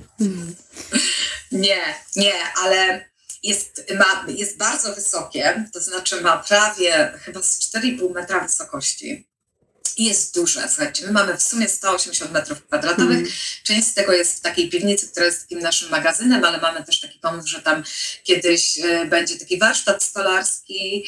Nie, 1.52 1.82
nie, 2.16 2.34
ale 2.64 3.06
jest, 3.44 3.86
ma, 3.98 4.26
jest 4.28 4.58
bardzo 4.58 4.96
wysokie, 4.96 5.66
to 5.74 5.82
znaczy 5.82 6.22
ma 6.22 6.38
prawie 6.38 7.14
chyba 7.22 7.44
z 7.44 7.60
4,5 7.60 8.14
metra 8.14 8.40
wysokości 8.40 9.29
jest 10.06 10.36
duże. 10.36 10.70
Słuchajcie, 10.70 11.06
my 11.06 11.12
mamy 11.12 11.38
w 11.38 11.44
sumie 11.44 11.70
180 11.70 12.32
metrów 12.32 12.66
kwadratowych. 12.66 13.18
Mm. 13.18 13.32
Część 13.64 13.88
z 13.88 13.94
tego 13.94 14.14
jest 14.14 14.38
w 14.38 14.42
takiej 14.42 14.70
piwnicy, 14.70 15.08
która 15.08 15.26
jest 15.26 15.42
takim 15.42 15.60
naszym 15.60 15.90
magazynem, 15.90 16.46
ale 16.46 16.58
mamy 16.58 16.84
też 16.84 17.00
taki 17.00 17.20
pomysł, 17.20 17.48
że 17.48 17.62
tam 17.62 17.84
kiedyś 18.24 18.80
e, 18.80 19.06
będzie 19.06 19.40
taki 19.40 19.60
warsztat 19.60 20.04
stolarski. 20.04 21.06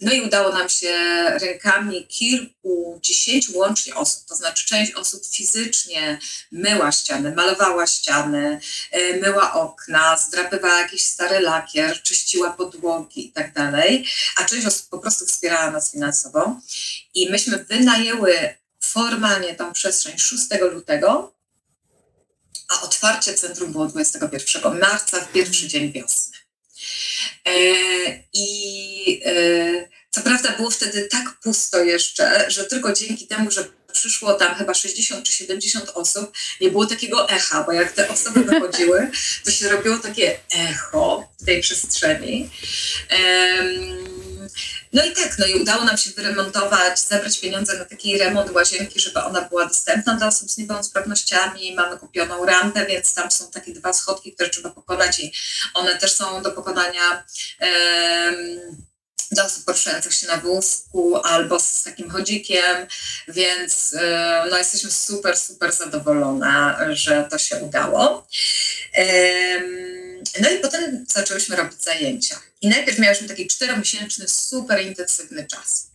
No 0.00 0.12
i 0.12 0.20
udało 0.20 0.52
nam 0.52 0.68
się 0.68 0.92
rękami 1.40 2.06
kilkudziesięciu 2.06 3.58
łącznie 3.58 3.94
osób, 3.94 4.28
to 4.28 4.36
znaczy 4.36 4.66
część 4.66 4.92
osób 4.92 5.22
fizycznie 5.26 6.18
myła 6.52 6.92
ściany, 6.92 7.34
malowała 7.34 7.86
ściany, 7.86 8.60
e, 8.90 9.16
myła 9.16 9.52
okna, 9.52 10.16
zdrapywała 10.16 10.80
jakiś 10.80 11.04
stary 11.04 11.40
lakier, 11.40 12.02
czyściła 12.02 12.50
podłogi 12.50 13.26
i 13.26 13.32
tak 13.32 13.52
dalej, 13.52 14.06
a 14.36 14.44
część 14.44 14.66
osób 14.66 14.88
po 14.88 14.98
prostu 14.98 15.26
wspierała 15.26 15.70
nas 15.70 15.92
finansowo. 15.92 16.60
I 17.14 17.29
myśmy 17.30 17.64
wynajęły 17.64 18.54
formalnie 18.80 19.54
tą 19.54 19.72
przestrzeń 19.72 20.18
6 20.18 20.42
lutego, 20.72 21.34
a 22.68 22.82
otwarcie 22.82 23.34
centrum 23.34 23.72
było 23.72 23.86
21 23.86 24.78
marca, 24.78 25.20
w 25.20 25.32
pierwszy 25.32 25.68
dzień 25.68 25.92
wiosny. 25.92 26.38
E, 27.46 27.52
I 28.32 29.22
e, 29.24 29.88
co 30.10 30.20
prawda 30.20 30.56
było 30.56 30.70
wtedy 30.70 31.08
tak 31.10 31.40
pusto 31.42 31.84
jeszcze, 31.84 32.50
że 32.50 32.64
tylko 32.64 32.92
dzięki 32.92 33.26
temu, 33.26 33.50
że 33.50 33.64
przyszło 33.92 34.34
tam 34.34 34.54
chyba 34.54 34.74
60 34.74 35.26
czy 35.26 35.32
70 35.32 35.90
osób, 35.94 36.32
nie 36.60 36.70
było 36.70 36.86
takiego 36.86 37.28
echa, 37.28 37.64
bo 37.64 37.72
jak 37.72 37.92
te 37.92 38.08
osoby 38.08 38.44
wychodziły, 38.44 39.10
to 39.44 39.50
się 39.50 39.68
robiło 39.68 39.98
takie 39.98 40.38
echo 40.54 41.32
w 41.40 41.44
tej 41.44 41.60
przestrzeni. 41.60 42.50
No 44.92 45.04
i 45.04 45.12
tak, 45.12 45.38
no 45.38 45.46
i 45.46 45.54
udało 45.54 45.84
nam 45.84 45.98
się 45.98 46.10
wyremontować, 46.10 47.00
zebrać 47.00 47.38
pieniądze 47.40 47.78
na 47.78 47.84
taki 47.84 48.18
remont 48.18 48.50
łazienki, 48.50 49.00
żeby 49.00 49.20
ona 49.20 49.40
była 49.40 49.66
dostępna 49.66 50.14
dla 50.14 50.26
osób 50.26 50.50
z 50.50 50.58
niepełnosprawnościami. 50.58 51.74
Mamy 51.74 51.98
kupioną 51.98 52.46
rampę, 52.46 52.86
więc 52.86 53.14
tam 53.14 53.30
są 53.30 53.50
takie 53.50 53.72
dwa 53.72 53.92
schodki, 53.92 54.32
które 54.32 54.50
trzeba 54.50 54.70
pokonać 54.70 55.20
i 55.20 55.32
one 55.74 55.98
też 55.98 56.12
są 56.12 56.42
do 56.42 56.52
pokonania. 56.52 57.24
Um, 57.60 58.90
dla 59.32 59.44
osób 59.44 59.64
poruszających 59.64 60.14
się 60.14 60.26
na 60.26 60.36
wózku 60.36 61.16
albo 61.16 61.60
z 61.60 61.82
takim 61.82 62.10
chodzikiem, 62.10 62.86
więc 63.28 63.94
no, 64.50 64.58
jesteśmy 64.58 64.90
super, 64.90 65.38
super 65.38 65.72
zadowolone, 65.72 66.76
że 66.90 67.28
to 67.30 67.38
się 67.38 67.56
udało. 67.56 68.26
No 70.40 70.50
i 70.50 70.58
potem 70.58 71.06
zaczęłyśmy 71.08 71.56
robić 71.56 71.82
zajęcia. 71.82 72.40
I 72.60 72.68
najpierw 72.68 72.98
miałyśmy 72.98 73.28
taki 73.28 73.46
czteromiesięczny, 73.46 74.28
super 74.28 74.86
intensywny 74.86 75.46
czas. 75.46 75.89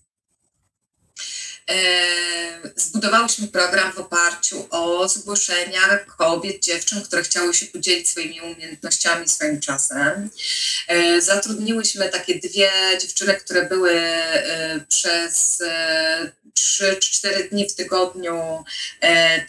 Zbudowałyśmy 2.76 3.48
program 3.48 3.94
w 3.94 4.00
oparciu 4.00 4.68
o 4.70 5.08
zgłoszenia 5.08 5.98
kobiet, 6.18 6.64
dziewczyn, 6.64 7.02
które 7.02 7.24
chciały 7.24 7.54
się 7.54 7.66
podzielić 7.66 8.10
swoimi 8.10 8.42
umiejętnościami, 8.42 9.30
swoim 9.30 9.60
czasem. 9.60 10.30
Zatrudniłyśmy 11.20 12.10
takie 12.10 12.40
dwie 12.40 12.72
dziewczyny, 13.02 13.34
które 13.34 13.66
były 13.66 14.02
przez 14.90 15.62
e, 15.62 16.32
trzy 16.54 16.96
czy 16.96 17.12
cztery 17.12 17.50
dni 17.50 17.70
w 17.70 17.76
tygodniu 17.76 18.64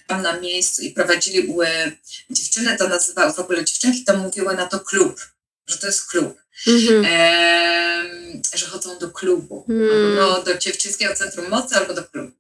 tam 0.07 0.23
na 0.23 0.41
miejscu 0.41 0.83
i 0.83 0.91
prowadzili 0.91 1.55
dziewczyny, 2.31 2.77
to 2.77 2.89
nazywały 2.89 3.33
w 3.33 3.39
ogóle 3.39 3.65
dziewczynki, 3.65 4.05
to 4.05 4.17
mówiły 4.17 4.55
na 4.55 4.67
to 4.67 4.81
klub, 4.81 5.21
że 5.67 5.79
to 5.79 5.87
jest 5.87 6.07
klub. 6.07 6.46
Mhm. 6.67 7.05
E, 7.09 8.59
że 8.59 8.67
chodzą 8.67 8.99
do 8.99 9.11
klubu, 9.11 9.67
mm. 9.69 10.15
no, 10.17 10.43
do 10.43 10.59
dziewczyńskiego 10.59 11.15
centrum 11.15 11.49
mocy 11.49 11.77
albo 11.77 11.95
do 11.95 12.05
klubu. 12.05 12.33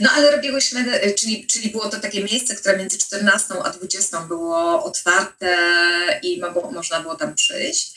No 0.00 0.10
ale 0.10 0.30
robiłyśmy, 0.30 1.00
czyli, 1.14 1.46
czyli 1.46 1.70
było 1.70 1.88
to 1.88 2.00
takie 2.00 2.24
miejsce, 2.24 2.54
które 2.54 2.78
między 2.78 2.98
14 2.98 3.54
a 3.64 3.70
20 3.70 4.20
było 4.20 4.84
otwarte 4.84 5.56
i 6.22 6.40
mogło, 6.40 6.70
można 6.70 7.00
było 7.00 7.14
tam 7.14 7.34
przyjść. 7.34 7.94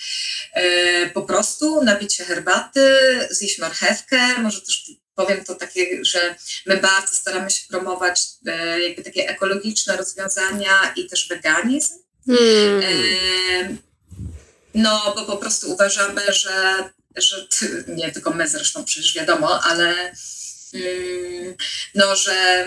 E, 0.54 1.10
po 1.10 1.22
prostu 1.22 1.84
napić 1.84 2.16
się 2.16 2.24
herbaty, 2.24 2.90
zjeść 3.30 3.60
marchewkę, 3.60 4.20
może 4.42 4.62
też 4.62 4.92
powiem 5.16 5.46
to 5.46 5.56
takie, 5.56 6.06
że 6.06 6.36
my 6.66 6.78
bardzo 6.78 7.16
staramy 7.16 7.50
się 7.50 7.68
promować 7.70 8.22
e, 8.46 8.82
jakby 8.82 9.04
takie 9.04 9.30
ekologiczne 9.30 9.98
rozwiązania 9.98 10.94
i 10.96 11.08
też 11.08 11.28
weganizm. 11.28 11.94
Hmm. 12.26 12.82
E, 12.84 13.91
no, 14.74 15.14
bo 15.16 15.26
po 15.26 15.38
prostu 15.38 15.72
uważamy, 15.72 16.22
że, 16.34 16.90
że 17.16 17.48
nie 17.88 18.12
tylko 18.12 18.32
my 18.32 18.48
zresztą 18.48 18.84
przecież 18.84 19.14
wiadomo, 19.14 19.64
ale 19.64 20.14
mm, 20.74 21.56
no, 21.96 22.16
że 22.16 22.66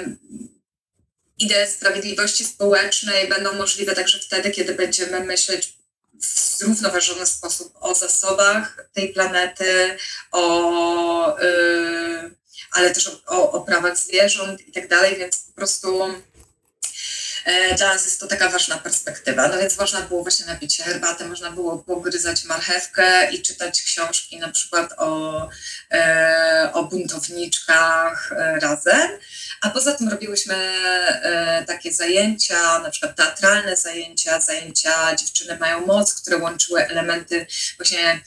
idee 1.38 1.66
sprawiedliwości 1.66 2.44
społecznej 2.44 3.28
będą 3.28 3.52
możliwe 3.52 3.94
także 3.94 4.18
wtedy, 4.18 4.50
kiedy 4.50 4.74
będziemy 4.74 5.20
myśleć 5.20 5.74
w 6.22 6.58
zrównoważony 6.58 7.26
sposób 7.26 7.74
o 7.80 7.94
zasobach 7.94 8.88
tej 8.92 9.12
planety, 9.12 9.96
o, 10.32 11.36
yy, 11.38 12.34
ale 12.72 12.94
też 12.94 13.10
o, 13.26 13.52
o 13.52 13.60
prawach 13.60 13.98
zwierząt 13.98 14.68
i 14.68 14.72
tak 14.72 14.88
dalej, 14.88 15.16
więc 15.16 15.36
po 15.36 15.52
prostu 15.52 16.02
dla 17.76 17.88
nas 17.88 18.04
jest 18.04 18.20
to 18.20 18.26
taka 18.26 18.48
ważna 18.48 18.78
perspektywa. 18.78 19.48
No 19.48 19.58
więc 19.58 19.78
można 19.78 20.00
było 20.00 20.22
właśnie 20.22 20.46
napić 20.46 20.74
się 20.74 20.82
herbaty, 20.82 21.24
można 21.24 21.50
było 21.50 21.78
pogryzać 21.78 22.44
marchewkę 22.44 23.32
i 23.32 23.42
czytać 23.42 23.82
książki 23.82 24.38
na 24.38 24.48
przykład 24.48 24.94
o, 24.96 25.48
e, 25.90 26.70
o 26.72 26.84
buntowniczkach 26.84 28.32
e, 28.32 28.60
razem. 28.60 29.10
A 29.60 29.70
poza 29.70 29.94
tym 29.94 30.08
robiłyśmy 30.08 30.54
takie 31.66 31.92
zajęcia, 31.92 32.78
na 32.78 32.90
przykład 32.90 33.16
teatralne 33.16 33.76
zajęcia, 33.76 34.40
zajęcia 34.40 35.16
Dziewczyny 35.16 35.58
mają 35.58 35.86
moc, 35.86 36.14
które 36.14 36.36
łączyły 36.36 36.86
elementy 36.86 37.46
właśnie 37.78 38.20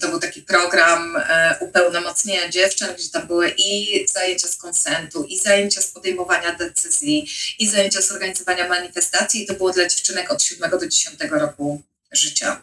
to 0.00 0.08
był 0.08 0.20
taki 0.20 0.42
program 0.42 1.16
e, 1.16 1.56
upełnomocnienia 1.60 2.48
dziewczyn, 2.48 2.88
gdzie 2.98 3.08
tam 3.08 3.26
były 3.26 3.54
i 3.58 4.06
zajęcia 4.08 4.48
z 4.48 4.56
konsentu, 4.56 5.24
i 5.24 5.38
zajęcia 5.38 5.80
z 5.80 5.86
podejmowania 5.86 6.52
decyzji, 6.52 7.30
i 7.58 7.68
zajęcia 7.68 8.02
z 8.02 8.12
organizowania 8.12 8.68
manifestacji. 8.68 9.42
I 9.42 9.46
to 9.46 9.54
było 9.54 9.70
dla 9.70 9.88
dziewczynek 9.88 10.32
od 10.32 10.42
7 10.42 10.70
do 10.70 10.88
10 10.88 11.20
roku 11.30 11.82
życia. 12.12 12.62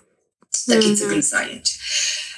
Taki 0.67 0.85
mm 0.85 0.95
-hmm. 0.95 0.99
cykl 0.99 1.21
zajęć. 1.21 1.79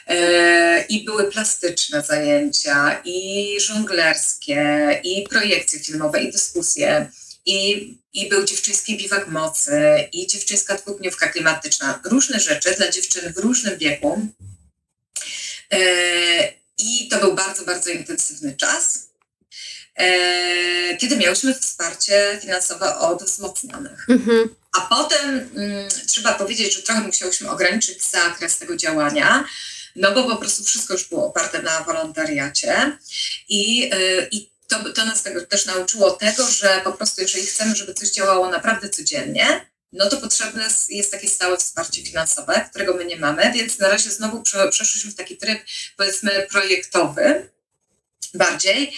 E, 0.08 0.86
I 0.90 1.06
były 1.06 1.32
plastyczne 1.32 2.02
zajęcia, 2.02 3.02
i 3.06 3.58
żonglerskie, 3.60 5.00
i 5.04 5.28
projekcje 5.30 5.80
filmowe, 5.80 6.24
i 6.24 6.32
dyskusje 6.32 7.12
i, 7.48 7.98
i 8.14 8.30
był 8.30 8.46
dziewczyński 8.46 8.98
biwak 8.98 9.28
mocy, 9.28 10.10
i 10.12 10.28
dziewczyńska 10.28 10.76
dwudniówka 10.76 11.28
klimatyczna. 11.28 12.02
Różne 12.06 12.40
rzeczy 12.40 12.76
dla 12.78 12.92
dziewczyn 12.92 13.34
w 13.34 13.38
różnym 13.38 13.78
wieku. 13.78 14.28
E, 15.74 15.80
I 16.78 17.08
to 17.08 17.20
był 17.20 17.34
bardzo, 17.34 17.66
bardzo 17.66 17.90
intensywny 17.90 18.56
czas, 18.56 19.10
e, 19.96 20.98
kiedy 20.98 21.18
miałyśmy 21.18 21.54
wsparcie 21.54 22.40
finansowe 22.42 22.98
od 22.98 23.24
wzmocnionych. 23.24 24.10
Mhm. 24.10 24.56
A 24.78 24.82
potem 24.82 25.50
mm, 25.56 25.90
trzeba 26.08 26.34
powiedzieć, 26.34 26.76
że 26.76 26.82
trochę 26.82 27.02
musiałyśmy 27.02 27.50
ograniczyć 27.50 28.04
zakres 28.04 28.58
tego 28.58 28.78
działania, 28.78 29.48
no 29.96 30.12
bo 30.12 30.24
po 30.24 30.36
prostu 30.36 30.64
wszystko 30.64 30.94
już 30.94 31.10
było 31.10 31.28
oparte 31.28 31.62
na 31.62 31.84
wolontariacie 31.84 32.98
i, 33.50 33.94
y, 33.94 34.28
i 34.32 34.57
to, 34.68 34.94
to 34.94 35.06
nas 35.06 35.24
też 35.50 35.66
nauczyło 35.66 36.12
tego, 36.12 36.50
że 36.50 36.82
po 36.84 36.92
prostu 36.92 37.22
jeżeli 37.22 37.46
chcemy, 37.46 37.76
żeby 37.76 37.94
coś 37.94 38.10
działało 38.10 38.50
naprawdę 38.50 38.90
codziennie, 38.90 39.66
no 39.92 40.10
to 40.10 40.18
potrzebne 40.18 40.68
jest 40.90 41.12
takie 41.12 41.28
stałe 41.28 41.58
wsparcie 41.58 42.04
finansowe, 42.04 42.68
którego 42.70 42.94
my 42.94 43.06
nie 43.06 43.18
mamy, 43.18 43.52
więc 43.54 43.80
na 43.80 43.90
razie 43.90 44.12
znowu 44.12 44.44
przeszliśmy 44.72 45.12
w 45.12 45.16
taki 45.16 45.38
tryb, 45.38 45.60
powiedzmy, 45.98 46.48
projektowy 46.52 47.50
bardziej, 48.34 48.98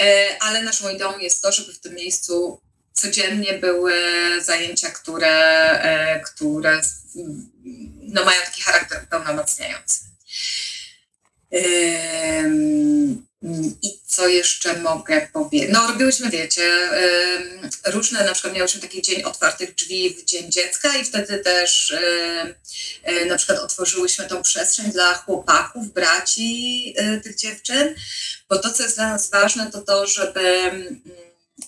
e, 0.00 0.36
ale 0.40 0.62
naszą 0.62 0.88
ideą 0.88 1.18
jest 1.18 1.42
to, 1.42 1.52
żeby 1.52 1.72
w 1.72 1.80
tym 1.80 1.94
miejscu 1.94 2.60
codziennie 2.92 3.54
były 3.54 3.94
zajęcia, 4.42 4.90
które, 4.90 5.70
e, 5.82 6.20
które 6.20 6.80
no, 8.00 8.24
mają 8.24 8.42
taki 8.42 8.62
charakter 8.62 9.08
pełnomocniający. 9.08 10.00
I 13.82 13.98
co 14.06 14.28
jeszcze 14.28 14.76
mogę 14.76 15.28
powiedzieć? 15.32 15.70
No, 15.72 15.86
robiłyśmy, 15.86 16.30
wiecie, 16.30 16.90
różne, 17.86 18.24
na 18.24 18.32
przykład 18.32 18.54
miałyśmy 18.54 18.80
taki 18.80 19.02
dzień 19.02 19.22
otwartych 19.22 19.74
drzwi 19.74 20.10
w 20.10 20.24
Dzień 20.24 20.52
Dziecka 20.52 20.96
i 20.96 21.04
wtedy 21.04 21.38
też 21.38 21.96
na 23.26 23.36
przykład 23.36 23.58
otworzyłyśmy 23.58 24.24
tą 24.24 24.42
przestrzeń 24.42 24.92
dla 24.92 25.14
chłopaków, 25.14 25.92
braci 25.92 26.94
tych 27.22 27.36
dziewczyn, 27.36 27.94
bo 28.48 28.58
to, 28.58 28.72
co 28.72 28.82
jest 28.82 28.96
dla 28.96 29.08
nas 29.08 29.30
ważne, 29.30 29.70
to 29.72 29.82
to, 29.82 30.06
żeby, 30.06 30.70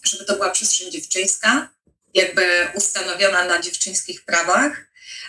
żeby 0.04 0.24
to 0.24 0.34
była 0.34 0.50
przestrzeń 0.50 0.90
dziewczyńska, 0.90 1.68
jakby 2.14 2.46
ustanowiona 2.74 3.44
na 3.44 3.60
dziewczyńskich 3.60 4.24
prawach, 4.24 4.86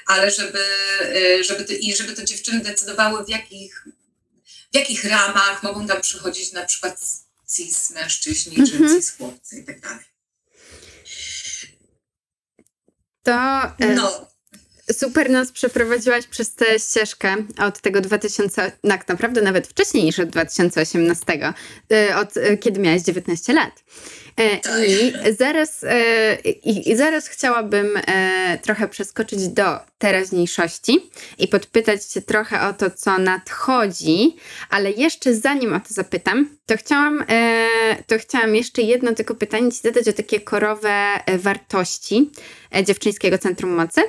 ale 0.08 0.32
żeby, 0.32 0.64
żeby 1.42 1.66
to, 1.66 1.74
i 1.74 1.96
żeby 1.96 2.14
to 2.14 2.24
dziewczyny 2.24 2.60
decydowały, 2.60 3.26
w 3.26 3.30
jakich 3.30 3.86
w 4.72 4.76
jakich 4.76 5.04
ramach 5.04 5.64
mogą 5.64 5.88
tam 5.88 6.02
przychodzić 6.02 6.52
na 6.52 6.66
przykład 6.66 7.02
cis 7.56 7.90
mężczyźni 7.90 8.56
czy 8.56 8.76
mhm. 8.76 8.90
cis 8.90 9.18
chłopcy 9.18 9.60
i 9.60 9.66
tak 9.66 9.80
dalej. 9.80 10.06
To 13.24 13.64
e, 13.80 13.96
no. 13.96 14.31
Super 14.94 15.30
nas 15.30 15.52
przeprowadziłaś 15.52 16.28
przez 16.28 16.56
tę 16.56 16.80
ścieżkę 16.80 17.36
od 17.58 17.80
tego 17.80 18.02
2000, 18.02 18.72
tak 18.82 19.08
naprawdę 19.08 19.42
nawet 19.42 19.68
wcześniej 19.68 20.04
niż 20.04 20.20
od 20.20 20.30
2018, 20.30 21.26
e, 21.92 22.18
od 22.18 22.38
e, 22.38 22.58
kiedy 22.58 22.80
miałaś 22.80 23.02
19 23.02 23.54
lat. 23.54 23.84
E. 24.40 24.60
I 24.88 25.14
zaraz, 25.38 25.84
e, 25.84 26.36
i, 26.66 26.96
zaraz 26.96 27.28
chciałabym 27.28 27.98
e, 27.98 28.60
trochę 28.62 28.88
przeskoczyć 28.88 29.48
do 29.48 29.80
teraźniejszości 29.98 31.10
i 31.38 31.48
podpytać 31.48 32.06
Cię 32.06 32.22
trochę 32.22 32.62
o 32.62 32.74
to, 32.74 32.90
co 32.90 33.18
nadchodzi, 33.18 34.36
ale 34.70 34.92
jeszcze 34.92 35.34
zanim 35.34 35.74
o 35.74 35.80
to 35.80 35.86
zapytam, 35.90 36.50
to 36.66 36.78
chciałam, 36.78 37.26
to 38.08 38.20
chciałam 38.20 38.56
jeszcze 38.56 38.82
jedno 38.82 39.14
tylko 39.14 39.36
pytanie 39.36 39.72
Ci 39.72 39.78
zadać 39.78 40.08
o 40.08 40.14
takie 40.14 40.40
korowe 40.40 41.20
wartości 41.38 42.32
Dziewczyńskiego 42.84 43.38
Centrum 43.38 43.72
Mocy. 43.72 44.02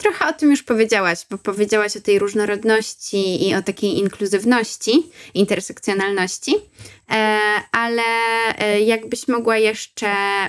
Trochę 0.00 0.28
o 0.28 0.32
tym 0.32 0.50
już 0.50 0.62
powiedziałaś, 0.62 1.18
bo 1.30 1.38
powiedziałaś 1.38 1.96
o 1.96 2.00
tej 2.00 2.18
różnorodności 2.18 3.48
i 3.48 3.54
o 3.54 3.62
takiej 3.62 3.98
inkluzywności, 3.98 5.10
intersekcjonalności, 5.34 6.54
ale 7.72 8.02
jakbyś 8.84 9.28
mogła 9.28 9.56
jeszcze 9.56 10.08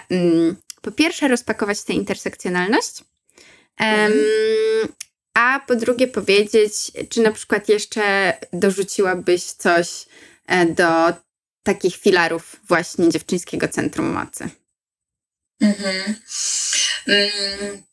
mm, 0.10 0.56
po 0.82 0.92
pierwsze 0.92 1.28
rozpakować 1.28 1.84
tę 1.84 1.94
intersekcjonalność, 1.94 3.04
mhm. 3.78 4.14
a 5.34 5.60
po 5.68 5.76
drugie 5.76 6.08
powiedzieć, 6.08 6.74
czy 7.10 7.22
na 7.22 7.32
przykład 7.32 7.70
jeszcze 7.70 8.34
dorzuciłabyś 8.54 9.44
coś 9.44 10.06
e, 10.48 10.66
do 10.66 11.14
takich 11.64 11.96
filarów 11.96 12.56
właśnie 12.68 13.10
Dziewczyńskiego 13.10 13.68
Centrum 13.68 14.06
Mocy. 14.06 14.50
Mhm. 15.62 16.16
Mm. 17.08 17.84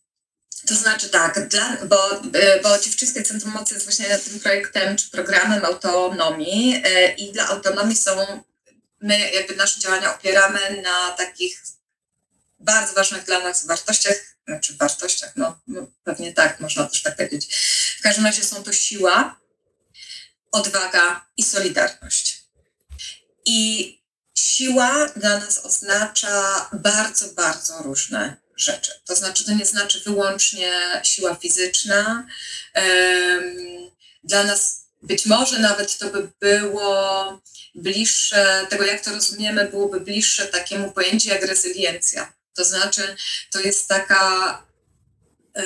To 0.70 0.76
znaczy 0.76 1.08
tak, 1.08 1.48
dla, 1.48 1.76
bo, 1.84 2.22
e, 2.34 2.60
bo 2.62 2.78
Dziewczyńskie 2.78 3.22
Centrum 3.22 3.52
Mocy 3.52 3.74
jest 3.74 3.86
właśnie 3.86 4.18
tym 4.18 4.40
projektem 4.40 4.96
czy 4.96 5.10
programem 5.10 5.64
autonomii 5.64 6.82
e, 6.84 7.12
i 7.12 7.32
dla 7.32 7.48
autonomii 7.48 7.96
są 7.96 8.42
my 9.00 9.30
jakby 9.30 9.56
nasze 9.56 9.80
działania 9.80 10.14
opieramy 10.14 10.82
na 10.82 11.10
takich 11.10 11.62
bardzo 12.58 12.94
ważnych 12.94 13.24
dla 13.24 13.40
nas 13.40 13.66
wartościach, 13.66 14.16
znaczy 14.48 14.76
wartościach, 14.76 15.32
no, 15.36 15.60
no 15.66 15.86
pewnie 16.04 16.32
tak, 16.32 16.60
można 16.60 16.86
też 16.86 17.02
tak 17.02 17.16
powiedzieć. 17.16 17.56
W 17.98 18.02
każdym 18.02 18.26
razie 18.26 18.44
są 18.44 18.62
to 18.62 18.72
siła, 18.72 19.40
odwaga 20.52 21.26
i 21.36 21.42
solidarność. 21.42 22.44
I 23.46 24.00
siła 24.34 25.08
dla 25.16 25.38
nas 25.38 25.64
oznacza 25.64 26.68
bardzo, 26.72 27.28
bardzo 27.28 27.82
różne 27.82 28.39
rzeczy. 28.60 28.92
To 29.04 29.16
znaczy, 29.16 29.44
to 29.44 29.52
nie 29.52 29.66
znaczy 29.66 30.00
wyłącznie 30.00 30.72
siła 31.02 31.34
fizyczna. 31.34 32.26
Dla 34.24 34.44
nas 34.44 34.80
być 35.02 35.26
może 35.26 35.58
nawet 35.58 35.98
to 35.98 36.06
by 36.10 36.28
było 36.40 37.40
bliższe, 37.74 38.66
tego 38.70 38.84
jak 38.84 39.04
to 39.04 39.10
rozumiemy, 39.10 39.64
byłoby 39.64 40.00
bliższe 40.00 40.46
takiemu 40.46 40.92
pojęciu 40.92 41.28
jak 41.28 41.42
rezyliencja. 41.42 42.32
To 42.54 42.64
znaczy, 42.64 43.16
to 43.50 43.60
jest 43.60 43.88
taka 43.88 44.66
e, 45.54 45.62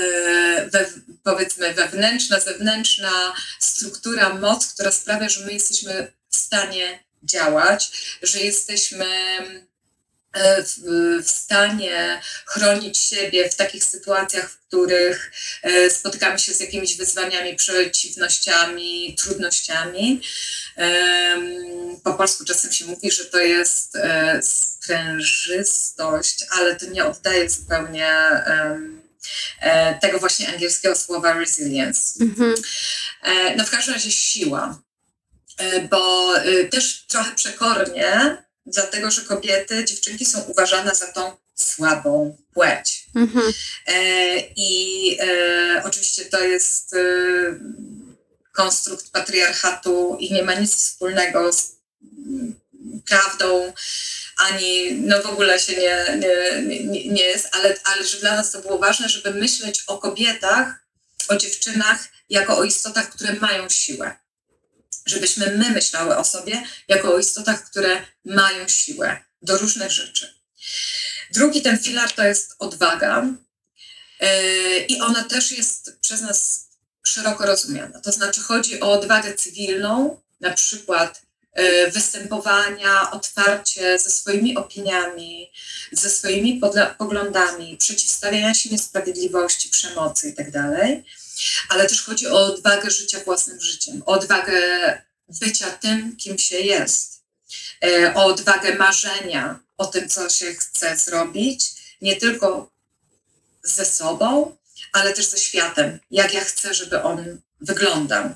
we, 0.71 0.87
powiedzmy 1.23 1.75
wewnętrzna, 1.75 2.41
zewnętrzna 2.41 3.35
struktura 3.61 4.35
moc, 4.35 4.67
która 4.67 4.93
sprawia, 4.93 5.29
że 5.29 5.45
my 5.45 5.53
jesteśmy 5.53 6.13
w 6.31 6.37
stanie 6.37 7.05
działać, 7.23 7.91
że 8.23 8.41
jesteśmy 8.41 9.07
w, 10.35 11.31
stanie 11.31 12.21
chronić 12.47 12.99
siebie 12.99 13.51
w 13.51 13.57
takich 13.57 13.85
sytuacjach, 13.85 14.51
w 14.51 14.59
których 14.59 15.33
e, 15.63 15.91
spotykamy 15.91 16.39
się 16.39 16.55
z 16.55 16.61
jakimiś 16.61 16.97
wyzwaniami, 16.97 17.57
przeciwnościami, 17.57 19.17
trudnościami. 19.19 20.21
Po 22.05 22.15
polsku 22.15 22.45
czasem 22.45 22.73
się 22.73 22.85
mówi, 22.85 23.11
że 23.11 23.25
to 23.25 23.39
jest 23.39 23.97
e, 23.97 24.41
sprężystość, 24.43 26.45
ale 26.51 26.77
to 26.77 26.87
nie 26.87 27.05
oddaje 27.05 27.51
zupełnie 27.51 28.11
e, 29.61 29.99
tego 30.01 30.19
właśnie 30.19 30.49
angielskiego 30.49 30.97
słowa 30.97 31.33
resilience. 31.33 32.25
Mhm. 32.25 32.55
No 33.57 33.65
w 33.65 33.71
każdym 33.71 33.95
razie 33.95 34.11
siła, 34.11 34.83
bo 35.91 36.35
też 36.71 37.05
trochę 37.09 37.35
przekornie, 37.35 38.44
dlatego 38.67 39.11
że 39.11 39.23
kobiety, 39.23 39.85
dziewczynki 39.85 40.25
są 40.25 40.43
uważane 40.43 40.95
za 40.95 41.07
tą 41.07 41.37
słabą 41.55 42.37
płeć. 42.55 43.07
Mhm. 43.15 43.53
I 44.57 45.19
oczywiście 45.85 46.25
to 46.25 46.45
jest 46.45 46.95
konstrukt 48.53 49.11
patriarchatu 49.11 50.17
i 50.21 50.33
nie 50.33 50.43
ma 50.43 50.55
nic 50.55 50.77
wspólnego 50.77 51.53
z 51.53 51.77
mm, 52.27 52.61
prawdą, 53.09 53.73
ani 54.37 54.93
no 54.93 55.23
w 55.23 55.27
ogóle 55.27 55.59
się 55.59 55.73
nie, 55.77 56.19
nie, 56.19 56.63
nie, 56.87 57.09
nie 57.09 57.23
jest, 57.23 57.49
ale, 57.53 57.77
ale 57.85 58.05
że 58.05 58.19
dla 58.19 58.37
nas 58.37 58.51
to 58.51 58.61
było 58.61 58.79
ważne, 58.79 59.09
żeby 59.09 59.31
myśleć 59.31 59.85
o 59.87 59.99
kobietach, 59.99 60.85
o 61.29 61.37
dziewczynach 61.37 62.09
jako 62.31 62.59
o 62.59 62.65
istotach, 62.65 63.11
które 63.11 63.33
mają 63.33 63.69
siłę. 63.69 64.17
Żebyśmy 65.07 65.57
my 65.57 65.71
myślały 65.71 66.17
o 66.17 66.25
sobie 66.25 66.63
jako 66.89 67.15
o 67.15 67.19
istotach, 67.19 67.65
które 67.65 68.05
mają 68.25 68.69
siłę 68.69 69.17
do 69.43 69.59
różnych 69.59 69.91
rzeczy. 69.91 70.35
Drugi 71.31 71.63
ten 71.63 71.79
filar 71.79 72.13
to 72.13 72.25
jest 72.25 72.55
odwaga. 72.59 73.27
Yy, 74.21 74.79
I 74.79 75.01
ona 75.01 75.25
też 75.25 75.53
jest 75.53 75.99
przez 76.01 76.21
nas 76.21 76.69
szeroko 77.03 77.47
rozumiana. 77.47 78.01
To 78.01 78.13
znaczy 78.13 78.41
chodzi 78.41 78.81
o 78.81 78.93
odwagę 78.93 79.35
cywilną, 79.35 80.21
na 80.41 80.51
przykład 80.51 81.23
e, 81.53 81.91
występowania 81.91 83.11
otwarcie 83.11 83.99
ze 83.99 84.11
swoimi 84.11 84.57
opiniami, 84.57 85.53
ze 85.93 86.11
swoimi 86.11 86.61
poglądami, 86.99 87.77
przeciwstawiania 87.77 88.55
się 88.55 88.71
niesprawiedliwości, 88.71 89.69
przemocy 89.69 90.29
itd. 90.29 90.87
Ale 91.69 91.87
też 91.87 92.03
chodzi 92.03 92.27
o 92.27 92.47
odwagę 92.47 92.91
życia 92.91 93.21
własnym 93.25 93.61
życiem, 93.61 94.03
o 94.07 94.13
odwagę 94.13 94.59
bycia 95.29 95.71
tym, 95.71 96.17
kim 96.17 96.39
się 96.39 96.59
jest, 96.59 97.23
e, 97.85 98.15
o 98.15 98.25
odwagę 98.25 98.75
marzenia 98.75 99.65
o 99.77 99.87
tym, 99.87 100.09
co 100.09 100.29
się 100.29 100.55
chce 100.55 100.97
zrobić, 100.97 101.71
nie 102.01 102.17
tylko 102.17 102.71
ze 103.63 103.85
sobą, 103.85 104.57
ale 104.93 105.13
też 105.13 105.27
ze 105.27 105.39
światem, 105.39 105.99
jak 106.11 106.35
ja 106.35 106.45
chcę, 106.45 106.75
żeby 106.75 107.03
on 107.03 107.41
wyglądał. 107.61 108.31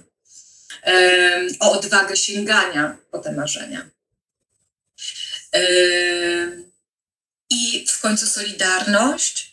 O 1.61 1.73
odwagę 1.73 2.16
sięgania 2.16 2.97
po 3.11 3.18
te 3.18 3.33
marzenia. 3.33 3.90
I 7.51 7.87
w 7.88 8.01
końcu 8.01 8.27
solidarność, 8.27 9.48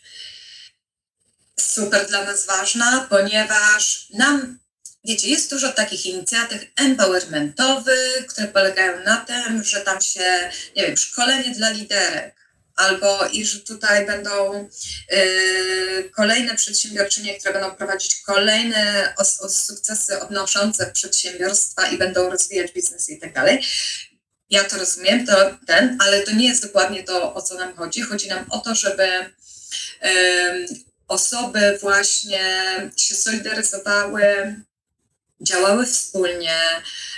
super 1.60 2.06
dla 2.06 2.24
nas 2.24 2.46
ważna, 2.46 3.06
ponieważ 3.10 4.06
nam, 4.14 4.58
wiecie, 5.04 5.28
jest 5.28 5.50
dużo 5.50 5.72
takich 5.72 6.06
inicjatyw 6.06 6.62
empowermentowych, 6.76 8.26
które 8.26 8.48
polegają 8.48 9.04
na 9.04 9.16
tym, 9.16 9.64
że 9.64 9.80
tam 9.80 10.00
się, 10.00 10.50
nie 10.76 10.86
wiem, 10.86 10.96
szkolenie 10.96 11.54
dla 11.54 11.70
liderek, 11.70 12.36
albo 12.76 13.26
iż 13.26 13.64
tutaj 13.64 14.06
będą 14.06 14.68
y, 15.12 16.10
kolejne 16.14 16.54
przedsiębiorczynie, 16.54 17.38
które 17.38 17.52
będą 17.52 17.70
prowadzić 17.74 18.22
kolejne 18.22 19.14
os, 19.16 19.40
os 19.40 19.66
sukcesy 19.66 20.20
odnoszące 20.20 20.92
przedsiębiorstwa 20.92 21.88
i 21.88 21.98
będą 21.98 22.30
rozwijać 22.30 22.72
biznes 22.72 23.08
i 23.08 23.18
tak 23.18 23.32
dalej. 23.34 23.64
Ja 24.50 24.64
to 24.64 24.78
rozumiem, 24.78 25.26
to 25.26 25.58
ten, 25.66 25.98
ale 26.00 26.22
to 26.22 26.32
nie 26.32 26.48
jest 26.48 26.62
dokładnie 26.62 27.02
to, 27.02 27.34
o 27.34 27.42
co 27.42 27.54
nam 27.54 27.76
chodzi. 27.76 28.02
Chodzi 28.02 28.28
nam 28.28 28.46
o 28.50 28.58
to, 28.58 28.74
żeby 28.74 29.34
osoby 31.08 31.78
właśnie 31.82 32.40
się 32.96 33.14
solidaryzowały 33.14 34.56
działały 35.40 35.86
wspólnie, 35.86 36.56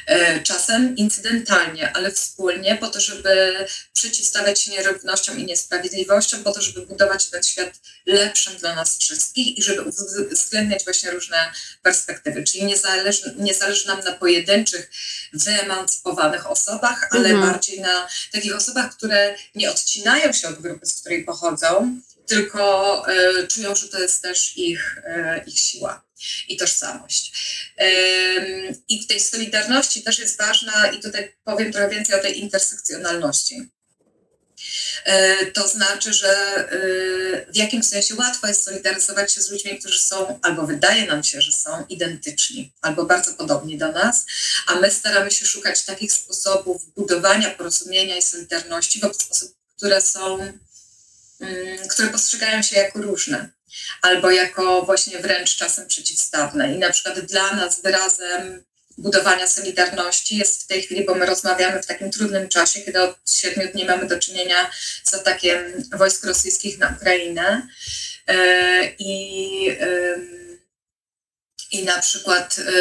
e, 0.07 0.41
czasem 0.41 0.97
incydentalnie, 0.97 1.93
ale 1.93 2.11
wspólnie 2.11 2.77
po 2.77 2.89
to, 2.89 3.01
żeby 3.01 3.67
przeciwstawiać 3.93 4.61
się 4.61 4.71
nierównościom 4.71 5.39
i 5.39 5.45
niesprawiedliwościom, 5.45 6.45
po 6.45 6.53
to, 6.53 6.63
żeby 6.63 6.87
budować 6.87 7.27
ten 7.27 7.43
świat 7.43 7.71
lepszym 8.07 8.57
dla 8.57 8.75
nas 8.75 8.99
wszystkich 8.99 9.59
i 9.59 9.63
żeby 9.63 9.83
uwzględniać 10.31 10.85
właśnie 10.85 11.11
różne 11.11 11.53
perspektywy. 11.83 12.45
Czyli 12.45 12.65
nie 12.65 12.79
zależy, 12.79 13.35
nie 13.39 13.55
zależy 13.55 13.87
nam 13.87 14.05
na 14.05 14.13
pojedynczych, 14.13 14.91
wyemancypowanych 15.33 16.51
osobach, 16.51 17.09
ale 17.11 17.29
mhm. 17.29 17.53
bardziej 17.53 17.81
na 17.81 18.09
takich 18.33 18.57
osobach, 18.57 18.97
które 18.97 19.37
nie 19.55 19.71
odcinają 19.71 20.33
się 20.33 20.49
od 20.49 20.61
grupy, 20.61 20.87
z 20.87 21.01
której 21.01 21.25
pochodzą, 21.25 22.01
tylko 22.29 23.05
y, 23.43 23.47
czują, 23.47 23.75
że 23.75 23.89
to 23.89 24.01
jest 24.01 24.23
też 24.23 24.57
ich, 24.57 24.99
y, 24.99 25.45
ich 25.47 25.59
siła 25.59 26.05
i 26.49 26.57
tożsamość. 26.57 27.33
I 28.89 29.03
w 29.03 29.07
tej 29.07 29.21
solidarności 29.21 30.03
też 30.03 30.19
jest 30.19 30.39
ważna, 30.39 30.87
i 30.87 31.01
tutaj 31.01 31.37
powiem 31.45 31.73
trochę 31.73 31.89
więcej 31.89 32.21
o 32.21 32.23
tej 32.23 32.41
intersekcjonalności. 32.41 33.71
E, 35.05 35.47
to 35.47 35.69
znaczy, 35.69 36.13
że 36.13 36.29
e, 36.29 37.53
w 37.53 37.57
jakimś 37.57 37.87
sensie 37.87 38.15
łatwo 38.15 38.47
jest 38.47 38.65
solidaryzować 38.65 39.33
się 39.33 39.41
z 39.41 39.51
ludźmi, 39.51 39.79
którzy 39.79 39.99
są, 39.99 40.39
albo 40.43 40.67
wydaje 40.67 41.07
nam 41.07 41.25
się, 41.25 41.41
że 41.41 41.53
są 41.53 41.87
identyczni, 41.89 42.73
albo 42.83 43.05
bardzo 43.05 43.35
podobni 43.35 43.79
do 43.79 43.93
nas, 43.93 44.27
a 44.67 44.75
my 44.75 44.91
staramy 44.91 45.31
się 45.31 45.47
szukać 45.47 45.85
takich 45.85 46.13
sposobów 46.13 46.95
budowania 46.95 47.51
porozumienia 47.51 48.17
i 48.17 48.23
solidarności 48.23 49.01
wobec 49.01 49.31
osób, 49.31 49.55
które 49.77 50.01
są, 50.01 50.39
które 51.91 52.09
postrzegają 52.09 52.63
się 52.63 52.77
jako 52.77 53.03
różne 53.03 53.49
albo 54.03 54.31
jako 54.31 54.83
właśnie 54.83 55.19
wręcz 55.19 55.57
czasem 55.57 55.87
przeciwstawne. 55.87 56.75
I 56.75 56.79
na 56.79 56.91
przykład 56.91 57.21
dla 57.21 57.53
nas 57.53 57.83
wyrazem 57.83 58.65
budowania 58.99 59.47
solidarności 59.47 60.37
jest 60.37 60.63
w 60.63 60.67
tej 60.67 60.83
chwili, 60.83 61.05
bo 61.05 61.15
my 61.15 61.27
rozmawiamy 61.27 61.83
w 61.83 61.87
takim 61.87 62.11
trudnym 62.11 62.49
czasie, 62.49 62.81
kiedy 62.81 63.03
od 63.03 63.17
siedmiu 63.31 63.73
dni 63.73 63.85
mamy 63.85 64.07
do 64.07 64.19
czynienia 64.19 64.71
z 65.05 65.15
atakiem 65.15 65.59
wojsk 65.93 66.25
rosyjskich 66.25 66.79
na 66.79 66.95
Ukrainę. 66.97 67.69
E, 68.27 68.93
I, 68.99 69.79
i 71.71 71.85
na 71.85 71.99
przykład 71.99 72.59
e, 72.59 72.73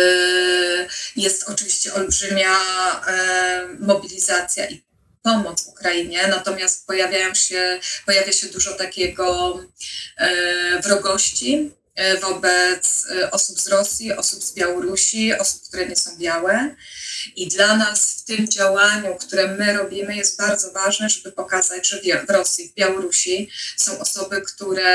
jest 1.15 1.49
oczywiście 1.49 1.93
olbrzymia 1.93 2.57
e, 3.07 3.67
mobilizacja 3.79 4.69
i 4.69 4.86
pomoc 5.23 5.67
Ukrainie, 5.67 6.27
natomiast 6.27 6.87
pojawiają 6.87 7.33
się, 7.33 7.79
pojawia 8.05 8.33
się 8.33 8.47
dużo 8.47 8.73
takiego 8.73 9.59
e, 10.17 10.81
wrogości 10.81 11.71
e, 11.95 12.17
wobec 12.17 13.07
e, 13.11 13.31
osób 13.31 13.59
z 13.59 13.67
Rosji, 13.67 14.13
osób 14.13 14.43
z 14.43 14.53
Białorusi, 14.53 15.33
osób, 15.33 15.61
które 15.67 15.85
nie 15.85 15.95
są 15.95 16.17
białe. 16.17 16.75
I 17.35 17.47
dla 17.47 17.77
nas 17.77 18.13
w 18.13 18.23
tym 18.23 18.47
działaniu, 18.47 19.15
które 19.15 19.47
my 19.47 19.73
robimy, 19.73 20.15
jest 20.15 20.37
bardzo 20.37 20.71
ważne, 20.71 21.09
żeby 21.09 21.31
pokazać, 21.31 21.87
że 21.87 22.01
w 22.27 22.29
Rosji, 22.29 22.69
w 22.69 22.73
Białorusi 22.73 23.49
są 23.77 23.99
osoby, 23.99 24.41
które 24.41 24.87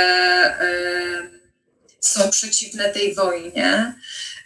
są 2.02 2.30
przeciwne 2.30 2.88
tej 2.88 3.14
wojnie, 3.14 3.94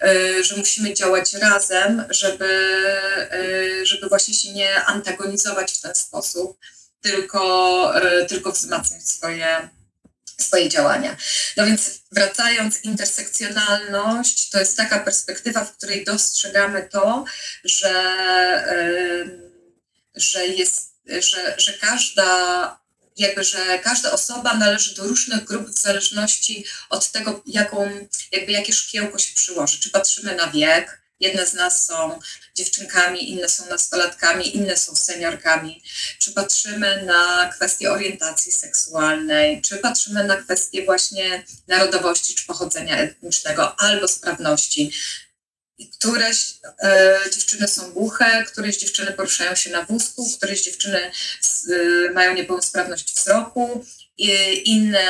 E, 0.00 0.44
że 0.44 0.56
musimy 0.56 0.94
działać 0.94 1.34
razem, 1.34 2.04
żeby, 2.10 2.76
e, 3.30 3.86
żeby 3.86 4.08
właśnie 4.08 4.34
się 4.34 4.52
nie 4.52 4.84
antagonizować 4.84 5.72
w 5.72 5.80
ten 5.80 5.94
sposób, 5.94 6.58
tylko, 7.00 8.02
e, 8.02 8.26
tylko 8.26 8.52
wzmacniać 8.52 9.08
swoje, 9.08 9.68
swoje 10.40 10.68
działania. 10.68 11.16
No 11.56 11.66
więc 11.66 11.90
wracając, 12.12 12.84
intersekcjonalność 12.84 14.50
to 14.50 14.58
jest 14.58 14.76
taka 14.76 14.98
perspektywa, 15.00 15.64
w 15.64 15.76
której 15.76 16.04
dostrzegamy 16.04 16.88
to, 16.92 17.24
że, 17.64 17.94
że, 20.14 20.46
jest, 20.46 20.92
że, 21.06 21.54
że 21.58 21.72
każda 21.72 22.85
jakby, 23.16 23.44
że 23.44 23.78
każda 23.78 24.12
osoba 24.12 24.54
należy 24.54 24.94
do 24.94 25.04
różnych 25.04 25.44
grup 25.44 25.68
w 25.68 25.78
zależności 25.78 26.64
od 26.90 27.10
tego, 27.10 27.42
jaką, 27.46 28.08
jakby 28.32 28.52
jakie 28.52 28.72
szkiełko 28.72 29.18
się 29.18 29.34
przyłoży. 29.34 29.80
Czy 29.80 29.90
patrzymy 29.90 30.34
na 30.34 30.46
wiek, 30.46 31.00
jedne 31.20 31.46
z 31.46 31.54
nas 31.54 31.86
są 31.86 32.18
dziewczynkami, 32.54 33.30
inne 33.30 33.48
są 33.48 33.66
nastolatkami, 33.66 34.56
inne 34.56 34.76
są 34.76 34.96
seniorkami. 34.96 35.82
Czy 36.18 36.32
patrzymy 36.32 37.02
na 37.02 37.50
kwestie 37.54 37.92
orientacji 37.92 38.52
seksualnej, 38.52 39.62
czy 39.62 39.76
patrzymy 39.76 40.24
na 40.24 40.36
kwestie 40.36 40.84
właśnie 40.84 41.44
narodowości 41.68 42.34
czy 42.34 42.46
pochodzenia 42.46 42.96
etnicznego 42.96 43.80
albo 43.80 44.08
sprawności. 44.08 44.92
Któreś 45.98 46.54
e, 46.82 47.18
dziewczyny 47.34 47.68
są 47.68 47.90
głuche, 47.92 48.44
któreś 48.44 48.78
dziewczyny 48.78 49.12
poruszają 49.12 49.54
się 49.54 49.70
na 49.70 49.82
wózku, 49.82 50.30
któreś 50.36 50.62
dziewczyny 50.62 51.10
z, 51.40 51.68
e, 51.70 52.10
mają 52.12 52.34
niepełnosprawność 52.34 53.14
wzroku, 53.14 53.84
e, 54.20 54.52
inne 54.52 55.06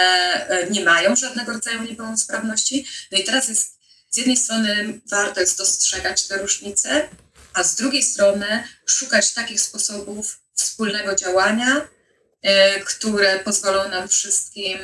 nie 0.70 0.84
mają 0.84 1.16
żadnego 1.16 1.52
rodzaju 1.52 1.82
niepełnosprawności. 1.82 2.86
No 3.12 3.18
i 3.18 3.24
teraz 3.24 3.48
jest 3.48 3.76
z 4.10 4.16
jednej 4.16 4.36
strony 4.36 5.00
warto 5.10 5.40
jest 5.40 5.58
dostrzegać 5.58 6.22
te 6.22 6.38
różnice, 6.38 7.08
a 7.54 7.62
z 7.62 7.74
drugiej 7.74 8.02
strony 8.02 8.64
szukać 8.86 9.32
takich 9.32 9.60
sposobów 9.60 10.40
wspólnego 10.54 11.14
działania, 11.14 11.88
e, 12.42 12.80
które 12.80 13.38
pozwolą 13.38 13.88
nam 13.88 14.08
wszystkim 14.08 14.78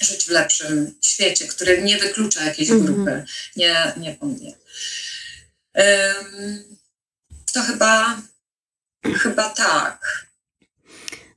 żyć 0.00 0.24
w 0.24 0.28
lepszym 0.28 0.94
świecie, 1.04 1.48
który 1.48 1.82
nie 1.82 1.98
wyklucza 1.98 2.44
jakiejś 2.44 2.70
mhm. 2.70 2.94
grupy, 2.94 3.24
nie, 3.56 3.92
nie 3.96 4.14
pomnie. 4.14 4.54
Um, 5.74 6.76
to 7.52 7.62
chyba, 7.62 8.22
chyba 9.04 9.50
tak. 9.50 10.26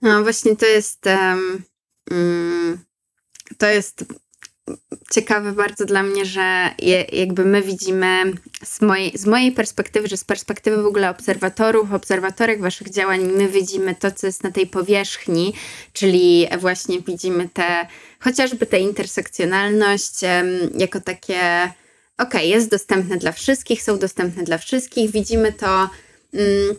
No 0.02 0.24
właśnie 0.24 0.56
to 0.56 0.65
jest 0.65 1.06
um, 1.06 1.65
to 3.58 3.67
jest 3.67 4.06
ciekawe 5.12 5.51
bardzo 5.51 5.86
dla 5.86 6.03
mnie, 6.03 6.25
że 6.25 6.69
je, 6.80 7.01
jakby 7.01 7.45
my 7.45 7.62
widzimy 7.62 8.23
z 8.63 8.82
mojej, 8.82 9.17
z 9.17 9.25
mojej 9.25 9.51
perspektywy, 9.51 10.08
że 10.08 10.17
z 10.17 10.23
perspektywy 10.23 10.84
w 10.84 10.86
ogóle 10.86 11.10
obserwatorów, 11.10 11.93
obserwatorek 11.93 12.62
waszych 12.62 12.89
działań, 12.89 13.23
my 13.23 13.47
widzimy 13.47 13.95
to, 13.95 14.12
co 14.12 14.27
jest 14.27 14.43
na 14.43 14.51
tej 14.51 14.67
powierzchni, 14.67 15.53
czyli 15.93 16.47
właśnie 16.60 17.01
widzimy 17.01 17.49
te, 17.53 17.88
chociażby 18.19 18.65
tę 18.65 18.80
intersekcjonalność 18.80 20.19
jako 20.77 21.01
takie, 21.01 21.39
okej, 22.17 22.41
okay, 22.41 22.45
jest 22.45 22.71
dostępne 22.71 23.17
dla 23.17 23.32
wszystkich, 23.32 23.84
są 23.84 23.99
dostępne 23.99 24.43
dla 24.43 24.58
wszystkich, 24.58 25.12
widzimy 25.12 25.53
to 25.53 25.89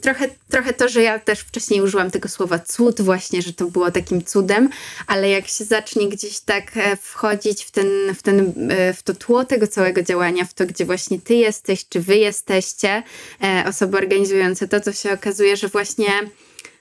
trochę, 0.01 0.29
trochę 0.51 0.73
to, 0.73 0.89
że 0.89 1.03
ja 1.03 1.19
też 1.19 1.41
wcześniej 1.41 1.81
użyłam 1.81 2.11
tego 2.11 2.29
słowa 2.29 2.59
cud, 2.59 3.01
właśnie, 3.01 3.43
że 3.43 3.53
to 3.53 3.65
było 3.65 3.91
takim 3.91 4.25
cudem, 4.25 4.71
ale 5.07 5.31
jak 5.31 5.49
się 5.49 5.65
zacznie 5.65 6.09
gdzieś 6.09 6.41
tak 6.41 6.77
e, 6.77 6.97
wchodzić 6.97 7.65
w, 7.65 7.71
ten, 7.71 7.87
w, 8.15 8.23
ten, 8.23 8.71
e, 8.71 8.95
w 8.95 9.03
to 9.03 9.15
tło 9.15 9.45
tego 9.45 9.67
całego 9.67 10.03
działania, 10.03 10.45
w 10.45 10.55
to, 10.55 10.67
gdzie 10.67 10.85
właśnie 10.85 11.21
ty 11.21 11.35
jesteś, 11.35 11.89
czy 11.89 12.01
wy 12.01 12.17
jesteście, 12.17 13.03
e, 13.43 13.65
osoby 13.69 13.97
organizujące 13.97 14.69
to, 14.69 14.81
to 14.81 14.93
się 14.93 15.13
okazuje, 15.13 15.57
że 15.57 15.69
właśnie 15.69 16.11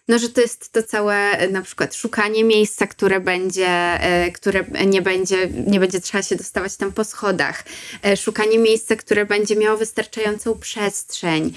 no, 0.07 0.19
że 0.19 0.29
to 0.29 0.41
jest 0.41 0.71
to 0.71 0.83
całe 0.83 1.15
e, 1.15 1.49
na 1.49 1.61
przykład 1.61 1.95
szukanie 1.95 2.43
miejsca, 2.43 2.87
które 2.87 3.19
będzie, 3.19 3.67
e, 3.67 4.31
które 4.31 4.65
nie 4.85 5.01
będzie, 5.01 5.49
nie 5.67 5.79
będzie 5.79 6.01
trzeba 6.01 6.21
się 6.23 6.35
dostawać 6.35 6.75
tam 6.75 6.91
po 6.91 7.03
schodach, 7.03 7.63
e, 8.05 8.17
szukanie 8.17 8.59
miejsca, 8.59 8.95
które 8.95 9.25
będzie 9.25 9.55
miało 9.55 9.77
wystarczającą 9.77 10.59
przestrzeń, 10.59 11.53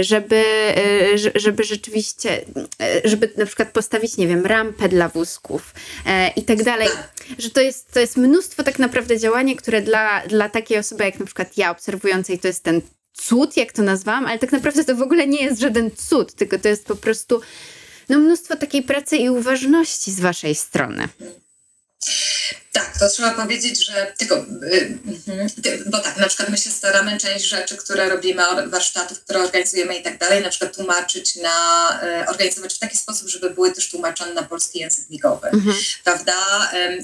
żeby, 0.00 0.44
żeby 1.34 1.64
rzeczywiście, 1.64 2.44
żeby 3.04 3.32
na 3.36 3.46
przykład 3.46 3.70
postawić, 3.70 4.16
nie 4.16 4.28
wiem, 4.28 4.46
rampę 4.46 4.88
dla 4.88 5.08
wózków 5.08 5.74
i 6.36 6.42
tak 6.42 6.62
dalej, 6.62 6.88
że 7.38 7.50
to 7.50 7.60
jest, 7.60 7.92
to 7.92 8.00
jest 8.00 8.16
mnóstwo 8.16 8.62
tak 8.62 8.78
naprawdę 8.78 9.18
działania, 9.18 9.54
które 9.54 9.82
dla, 9.82 10.26
dla 10.26 10.48
takiej 10.48 10.78
osoby 10.78 11.04
jak 11.04 11.18
na 11.18 11.26
przykład 11.26 11.58
ja 11.58 11.70
obserwującej 11.70 12.38
to 12.38 12.48
jest 12.48 12.62
ten 12.62 12.80
cud, 13.12 13.56
jak 13.56 13.72
to 13.72 13.82
nazwałam, 13.82 14.26
ale 14.26 14.38
tak 14.38 14.52
naprawdę 14.52 14.84
to 14.84 14.96
w 14.96 15.02
ogóle 15.02 15.26
nie 15.26 15.44
jest 15.44 15.60
żaden 15.60 15.90
cud, 15.90 16.34
tylko 16.34 16.58
to 16.58 16.68
jest 16.68 16.86
po 16.86 16.96
prostu 16.96 17.40
no, 18.10 18.18
mnóstwo 18.18 18.56
takiej 18.56 18.82
pracy 18.82 19.16
i 19.16 19.30
uważności 19.30 20.12
z 20.12 20.20
waszej 20.20 20.54
strony. 20.54 21.08
Tak, 22.72 22.98
to 22.98 23.08
trzeba 23.08 23.30
powiedzieć, 23.30 23.86
że 23.86 24.12
tylko, 24.18 24.36
y, 24.36 24.98
y, 25.66 25.84
bo 25.86 25.98
tak, 25.98 26.16
na 26.16 26.28
przykład 26.28 26.48
my 26.48 26.58
się 26.58 26.70
staramy 26.70 27.18
część 27.18 27.44
rzeczy, 27.44 27.76
które 27.76 28.08
robimy, 28.08 28.42
warsztatów, 28.66 29.20
które 29.20 29.40
organizujemy 29.44 29.96
i 29.96 30.02
tak 30.02 30.18
dalej, 30.18 30.42
na 30.42 30.48
przykład 30.48 30.76
tłumaczyć 30.76 31.36
na, 31.36 32.00
y, 32.22 32.28
organizować 32.28 32.74
w 32.74 32.78
taki 32.78 32.96
sposób, 32.96 33.28
żeby 33.28 33.50
były 33.50 33.72
też 33.72 33.90
tłumaczone 33.90 34.34
na 34.34 34.42
polski 34.42 34.78
język 34.78 35.10
migowy, 35.10 35.48
mhm. 35.48 35.76
prawda? 36.04 36.34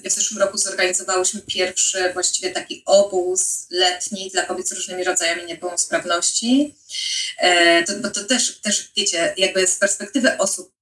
W 0.05 0.11
zeszłym 0.11 0.41
roku 0.41 0.59
zorganizowałyśmy 0.59 1.41
pierwszy 1.41 2.13
właściwie 2.13 2.51
taki 2.51 2.83
obóz 2.87 3.67
letni 3.71 4.31
dla 4.31 4.43
kobiet 4.43 4.69
z 4.69 4.73
różnymi 4.73 5.05
rodzajami 5.05 5.45
niepełnosprawności, 5.45 6.75
e, 7.39 7.85
to, 7.85 7.93
bo 8.03 8.11
to 8.11 8.25
też, 8.25 8.61
też, 8.61 8.93
wiecie, 8.97 9.35
jakby 9.37 9.67
z 9.67 9.75
perspektywy 9.77 10.39
osób 10.39 10.76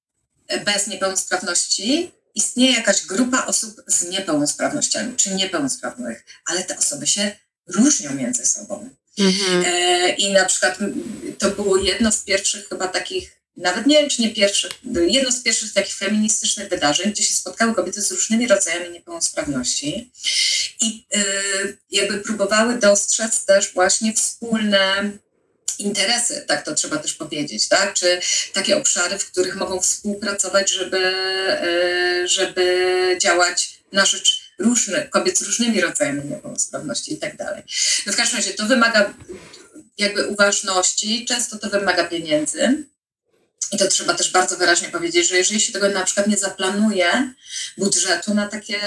bez 0.64 0.86
niepełnosprawności 0.86 2.12
istnieje 2.34 2.72
jakaś 2.72 3.06
grupa 3.06 3.46
osób 3.46 3.82
z 3.86 4.08
niepełnosprawnościami 4.08 5.16
czy 5.16 5.34
niepełnosprawnych, 5.34 6.24
ale 6.46 6.64
te 6.64 6.78
osoby 6.78 7.06
się 7.06 7.36
różnią 7.66 8.14
między 8.14 8.46
sobą. 8.46 8.90
Mhm. 9.18 9.64
E, 9.66 10.10
I 10.10 10.32
na 10.32 10.44
przykład 10.44 10.78
to 11.38 11.50
było 11.50 11.76
jedno 11.76 12.12
z 12.12 12.18
pierwszych 12.18 12.68
chyba 12.68 12.88
takich, 12.88 13.40
nawet 13.56 13.86
nie 13.86 13.98
wiem 14.00 14.10
czy 14.10 14.22
nie 14.22 14.30
pierwszych, 14.30 14.72
jedno 15.08 15.32
z 15.32 15.42
pierwszych 15.42 15.72
takich 15.72 15.94
feministycznych 15.94 16.68
wydarzeń, 16.68 17.12
gdzie 17.12 17.24
się 17.24 17.34
spotkały 17.34 17.74
kobiety 17.74 18.02
z 18.02 18.12
różnymi 18.12 18.48
rodzajami 18.48 18.90
niepełnosprawności 18.90 20.12
i 20.80 21.06
e, 21.14 21.24
jakby 21.90 22.20
próbowały 22.20 22.78
dostrzec 22.78 23.44
też 23.44 23.72
właśnie 23.74 24.12
wspólne 24.12 25.10
interesy, 25.80 26.44
tak 26.48 26.64
to 26.64 26.74
trzeba 26.74 26.96
też 26.96 27.14
powiedzieć, 27.14 27.68
tak? 27.68 27.94
Czy 27.94 28.20
takie 28.52 28.76
obszary, 28.76 29.18
w 29.18 29.30
których 29.30 29.56
mogą 29.56 29.80
współpracować, 29.80 30.70
żeby, 30.70 30.98
e, 30.98 32.28
żeby 32.28 33.16
działać 33.20 33.80
na 33.92 34.04
rzecz 34.04 34.44
różnych 34.58 35.10
kobiet 35.10 35.38
z 35.38 35.42
różnymi 35.42 35.80
rodzajami 35.80 36.24
niepełnosprawności 36.24 37.14
i 37.14 37.16
tak 37.16 37.36
dalej. 37.36 37.62
No 38.06 38.12
w 38.12 38.16
każdym 38.16 38.36
razie 38.36 38.52
to 38.52 38.66
wymaga 38.66 39.14
jakby 39.98 40.26
uważności, 40.26 41.24
często 41.24 41.58
to 41.58 41.70
wymaga 41.70 42.04
pieniędzy. 42.04 42.84
I 43.72 43.78
to 43.78 43.88
trzeba 43.88 44.14
też 44.14 44.30
bardzo 44.30 44.56
wyraźnie 44.56 44.88
powiedzieć, 44.88 45.28
że 45.28 45.36
jeżeli 45.36 45.60
się 45.60 45.72
tego 45.72 45.88
na 45.88 46.04
przykład 46.04 46.26
nie 46.26 46.36
zaplanuje 46.36 47.34
budżetu 47.78 48.34
na 48.34 48.48
takie 48.48 48.80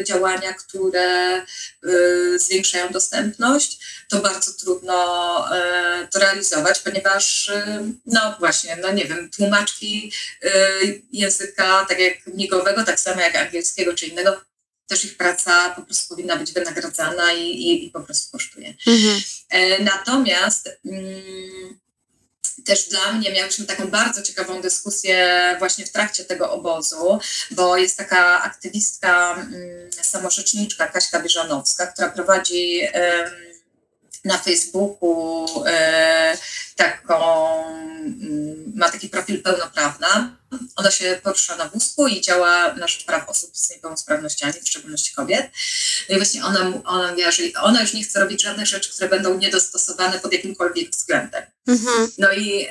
y, 0.00 0.04
działania, 0.04 0.54
które 0.54 1.38
y, 1.84 2.38
zwiększają 2.38 2.88
dostępność, 2.88 3.78
to 4.08 4.20
bardzo 4.20 4.52
trudno 4.52 5.46
y, 5.46 6.08
to 6.08 6.18
realizować, 6.18 6.78
ponieważ 6.78 7.50
no 8.06 8.36
właśnie, 8.38 8.76
no 8.82 8.92
nie 8.92 9.04
wiem, 9.04 9.30
tłumaczki 9.30 10.12
języka 11.12 11.86
tak 11.88 11.98
jak 11.98 12.26
migowego, 12.26 12.84
tak 12.84 13.00
samo 13.00 13.20
jak 13.20 13.36
angielskiego 13.36 13.94
czy 13.94 14.06
innego, 14.06 14.40
też 14.86 15.04
ich 15.04 15.16
praca 15.16 15.70
po 15.70 15.82
prostu 15.82 16.08
powinna 16.08 16.36
być 16.36 16.52
wynagradzana 16.52 17.32
i, 17.32 17.42
i, 17.42 17.86
i 17.86 17.90
po 17.90 18.00
prostu 18.00 18.32
kosztuje. 18.32 18.74
Mhm. 18.86 19.20
Natomiast 19.84 20.70
mm, 20.86 21.78
też 22.68 22.88
dla 22.88 23.12
mnie 23.12 23.32
miałyśmy 23.32 23.66
taką 23.66 23.88
bardzo 23.88 24.22
ciekawą 24.22 24.60
dyskusję 24.60 25.38
właśnie 25.58 25.86
w 25.86 25.92
trakcie 25.92 26.24
tego 26.24 26.52
obozu, 26.52 27.18
bo 27.50 27.76
jest 27.76 27.96
taka 27.96 28.42
aktywistka, 28.42 29.32
mm, 29.32 29.92
samorzeczniczka 30.02 30.86
Kaśka 30.86 31.22
Wieżanowska, 31.22 31.86
która 31.86 32.08
prowadzi 32.08 32.80
na 34.24 34.38
Facebooku 34.38 35.46
e, 35.66 36.38
taką, 36.76 37.54
mm, 37.64 38.72
ma 38.76 38.90
taki 38.90 39.08
profil 39.08 39.42
pełnoprawna. 39.42 40.36
Ona 40.76 40.90
się 40.90 41.20
porusza 41.22 41.56
na 41.56 41.68
wózku 41.68 42.08
i 42.08 42.20
działa 42.20 42.74
na 42.74 42.88
rzecz 42.88 43.04
praw 43.04 43.28
osób 43.28 43.56
z 43.56 43.70
niepełnosprawnościami, 43.70 44.52
w 44.52 44.68
szczególności 44.68 45.14
kobiet. 45.14 45.50
No 46.08 46.14
i 46.14 46.18
właśnie 46.18 46.44
ona, 46.44 46.72
ona 46.84 47.10
mówi, 47.10 47.22
że 47.32 47.60
ona 47.62 47.80
już 47.80 47.92
nie 47.92 48.04
chce 48.04 48.20
robić 48.20 48.42
żadnych 48.42 48.66
rzeczy, 48.66 48.90
które 48.90 49.08
będą 49.08 49.38
niedostosowane 49.38 50.18
pod 50.18 50.32
jakimkolwiek 50.32 50.90
względem. 50.90 51.42
Mhm. 51.66 52.08
No 52.18 52.32
i 52.32 52.68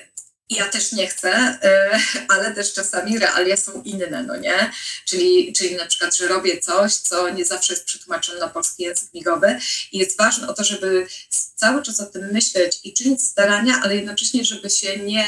ja 0.49 0.67
też 0.67 0.91
nie 0.91 1.07
chcę, 1.07 1.59
y, 1.63 2.19
ale 2.33 2.53
też 2.53 2.73
czasami 2.73 3.19
realia 3.19 3.57
są 3.57 3.81
inne, 3.83 4.23
no 4.23 4.37
nie? 4.37 4.71
Czyli, 5.05 5.53
czyli 5.53 5.75
na 5.75 5.85
przykład, 5.85 6.15
że 6.15 6.27
robię 6.27 6.59
coś, 6.59 6.95
co 6.95 7.29
nie 7.29 7.45
zawsze 7.45 7.73
jest 7.73 7.85
przetłumaczone 7.85 8.39
na 8.39 8.47
polski 8.47 8.83
język 8.83 9.13
migowy 9.13 9.59
i 9.91 9.97
jest 9.97 10.17
ważne 10.17 10.47
o 10.47 10.53
to, 10.53 10.63
żeby 10.63 11.07
cały 11.55 11.83
czas 11.83 11.99
o 11.99 12.05
tym 12.05 12.31
myśleć 12.31 12.79
i 12.83 12.93
czynić 12.93 13.23
starania, 13.23 13.81
ale 13.83 13.95
jednocześnie, 13.95 14.45
żeby 14.45 14.69
się 14.69 14.97
nie 14.97 15.27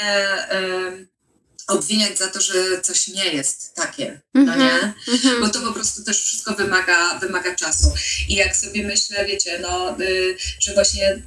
obwiniać 1.69 2.17
za 2.17 2.27
to, 2.27 2.41
że 2.41 2.81
coś 2.81 3.07
nie 3.07 3.25
jest 3.25 3.75
takie, 3.75 4.21
no 4.33 4.55
nie? 4.55 4.71
Mm 4.71 4.95
-hmm. 5.07 5.41
Bo 5.41 5.49
to 5.49 5.59
po 5.61 5.73
prostu 5.73 6.03
też 6.03 6.23
wszystko 6.23 6.53
wymaga, 6.53 7.19
wymaga 7.19 7.55
czasu. 7.55 7.93
I 8.29 8.35
jak 8.35 8.55
sobie 8.55 8.83
myślę, 8.83 9.25
wiecie, 9.25 9.59
no, 9.61 9.97
y, 10.01 10.37
że 10.59 10.73
właśnie 10.73 11.21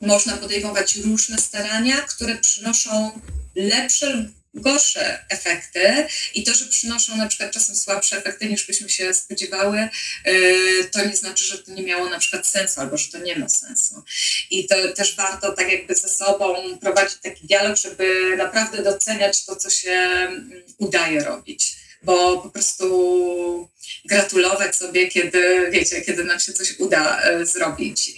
można 0.00 0.36
podejmować 0.36 0.96
różne 0.96 1.38
starania, 1.38 1.96
które 1.96 2.36
przynoszą 2.36 3.20
lepsze 3.54 4.10
lub 4.10 4.38
gorsze 4.54 5.24
efekty 5.28 6.06
i 6.34 6.44
to, 6.44 6.54
że 6.54 6.66
przynoszą 6.66 7.16
na 7.16 7.26
przykład 7.26 7.52
czasem 7.52 7.76
słabsze 7.76 8.16
efekty 8.16 8.48
niż 8.48 8.66
byśmy 8.66 8.88
się 8.88 9.14
spodziewały, 9.14 9.88
yy, 10.24 10.84
to 10.92 11.04
nie 11.04 11.16
znaczy, 11.16 11.44
że 11.44 11.58
to 11.58 11.72
nie 11.72 11.82
miało 11.82 12.08
na 12.08 12.18
przykład 12.18 12.46
sensu 12.46 12.80
albo 12.80 12.96
że 12.96 13.08
to 13.08 13.18
nie 13.18 13.38
ma 13.38 13.48
sensu. 13.48 14.04
I 14.50 14.66
to 14.66 14.74
też 14.92 15.16
warto 15.16 15.52
tak 15.52 15.72
jakby 15.72 15.94
ze 15.94 16.08
sobą 16.08 16.78
prowadzić 16.78 17.18
taki 17.22 17.46
dialog, 17.46 17.76
żeby 17.76 18.34
naprawdę 18.36 18.82
doceniać 18.82 19.44
to, 19.44 19.56
co 19.56 19.70
się 19.70 19.90
mm, 19.90 20.62
udaje 20.78 21.24
robić 21.24 21.87
bo 22.02 22.38
po 22.42 22.50
prostu 22.50 23.68
gratulować 24.04 24.76
sobie, 24.76 25.08
kiedy, 25.08 25.68
wiecie, 25.70 26.00
kiedy 26.00 26.24
nam 26.24 26.40
się 26.40 26.52
coś 26.52 26.78
uda 26.78 27.20
e, 27.22 27.46
zrobić. 27.46 28.12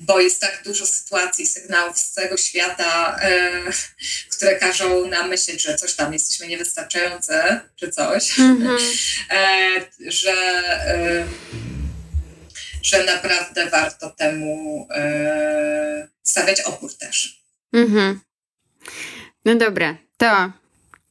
Bo 0.00 0.20
jest 0.20 0.40
tak 0.40 0.62
dużo 0.64 0.86
sytuacji, 0.86 1.46
sygnałów 1.46 1.98
z 1.98 2.10
całego 2.10 2.36
świata, 2.36 3.16
e, 3.22 3.50
które 4.30 4.56
każą 4.56 5.06
nam 5.06 5.28
myśleć, 5.28 5.62
że 5.62 5.74
coś 5.74 5.94
tam 5.94 6.12
jesteśmy 6.12 6.46
niewystarczające, 6.46 7.60
czy 7.76 7.90
coś, 7.90 8.38
mm-hmm. 8.38 8.78
że, 10.20 10.34
że 12.82 13.04
naprawdę 13.04 13.70
warto 13.70 14.10
temu 14.10 14.88
stawiać 16.22 16.60
opór 16.60 16.96
też. 16.96 17.42
Mm-hmm. 17.74 18.14
No 19.44 19.54
dobra, 19.54 19.96
to 20.16 20.52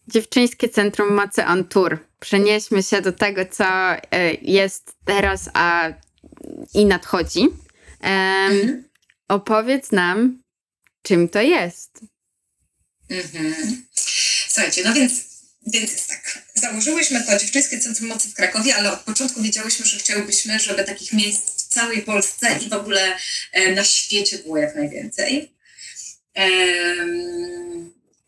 Dziewczyńskie 0.08 0.70
Centrum 0.70 1.13
Mocy 1.13 1.46
on 1.46 1.63
Tour. 1.66 2.00
Przenieśmy 2.20 2.84
się 2.84 3.02
do 3.02 3.12
tego, 3.12 3.46
co 3.46 3.66
e, 3.66 4.34
jest 4.42 4.96
teraz 5.06 5.50
a 5.54 5.89
i 6.74 6.86
nadchodzi. 6.86 7.39
Um, 7.39 7.52
mhm. 8.02 8.84
Opowiedz 9.28 9.92
nam, 9.92 10.42
czym 11.02 11.30
to 11.30 11.42
jest. 11.42 12.00
Mhm. 13.10 13.86
Słuchajcie, 14.48 14.84
no 14.86 14.94
więc, 14.94 15.13
więc 15.68 15.92
jest 15.92 16.10
tak. 16.10 16.44
Założyłyśmy 16.54 17.24
to 17.24 17.38
Dziewczyńskie 17.38 17.80
Centrum 17.80 18.10
Mocy 18.10 18.30
w 18.30 18.34
Krakowie, 18.34 18.76
ale 18.76 18.92
od 18.92 19.00
początku 19.00 19.42
wiedziałyśmy, 19.42 19.86
że 19.86 19.98
chciałybyśmy, 19.98 20.60
żeby 20.60 20.84
takich 20.84 21.13
miejsc 21.13 21.63
w 21.63 21.68
całej 21.68 22.02
Polsce 22.02 22.60
i 22.66 22.70
w 22.70 22.74
ogóle 22.74 23.18
e, 23.52 23.72
na 23.72 23.84
świecie 23.84 24.38
było 24.38 24.58
jak 24.58 24.76
najwięcej. 24.76 25.54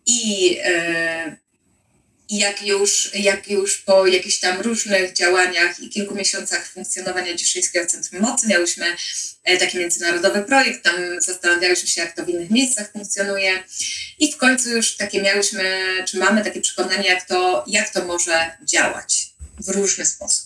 I 0.06 0.58
e, 0.64 1.38
i 2.30 2.38
jak 2.38 2.62
już, 2.62 3.12
jak 3.14 3.50
już 3.50 3.78
po 3.78 4.08
jakichś 4.08 4.40
tam 4.40 4.62
różnych 4.62 5.14
działaniach 5.14 5.80
i 5.80 5.90
kilku 5.90 6.16
miesiącach 6.16 6.68
funkcjonowania 6.68 7.36
Dzieszyńskiego 7.36 7.86
Centrum 7.86 8.22
Mocy 8.22 8.48
miałyśmy 8.48 8.86
e, 9.44 9.58
taki 9.58 9.78
międzynarodowy 9.78 10.44
projekt, 10.44 10.84
tam 10.84 11.22
zastanawiałyśmy 11.22 11.88
się, 11.88 12.02
jak 12.02 12.16
to 12.16 12.26
w 12.26 12.30
innych 12.30 12.50
miejscach 12.50 12.92
funkcjonuje 12.92 13.64
i 14.20 14.32
w 14.32 14.38
końcu 14.38 14.70
już 14.70 14.96
takie 14.96 15.22
miałyśmy, 15.22 15.82
czy 16.08 16.18
mamy 16.18 16.44
takie 16.44 16.62
przekonanie, 16.62 17.10
jak 17.10 17.28
to, 17.28 17.64
jak 17.68 17.90
to 17.90 18.06
może 18.06 18.58
działać 18.64 19.28
w 19.60 19.70
różny 19.70 20.06
sposób. 20.06 20.46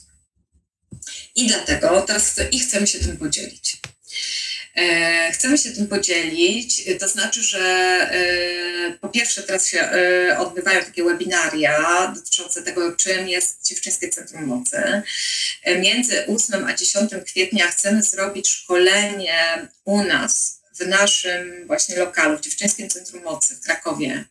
I 1.35 1.47
dlatego 1.47 2.01
teraz 2.01 2.35
i 2.51 2.59
chcemy 2.59 2.87
się 2.87 2.99
tym 2.99 3.17
podzielić. 3.17 3.77
E, 4.79 5.31
chcemy 5.31 5.57
się 5.57 5.71
tym 5.71 5.87
podzielić, 5.87 6.83
to 6.99 7.07
znaczy, 7.07 7.43
że 7.43 7.59
e, 7.59 8.97
po 9.01 9.09
pierwsze 9.09 9.43
teraz 9.43 9.67
się 9.67 9.79
e, 9.81 10.37
odbywają 10.39 10.83
takie 10.83 11.03
webinaria 11.03 12.07
dotyczące 12.15 12.63
tego, 12.63 12.95
czym 12.95 13.29
jest 13.29 13.67
Dziewczyńskie 13.67 14.09
Centrum 14.09 14.45
Mocy. 14.45 15.01
Między 15.79 16.27
8 16.27 16.65
a 16.65 16.73
10 16.73 17.11
kwietnia 17.25 17.67
chcemy 17.67 18.03
zrobić 18.03 18.49
szkolenie 18.49 19.67
u 19.85 20.03
nas 20.03 20.61
w 20.79 20.87
naszym 20.87 21.67
właśnie 21.67 21.95
lokalu, 21.95 22.37
w 22.37 22.41
Dziewczyńskim 22.41 22.89
Centrum 22.89 23.23
Mocy 23.23 23.55
w 23.55 23.61
Krakowie, 23.61 24.25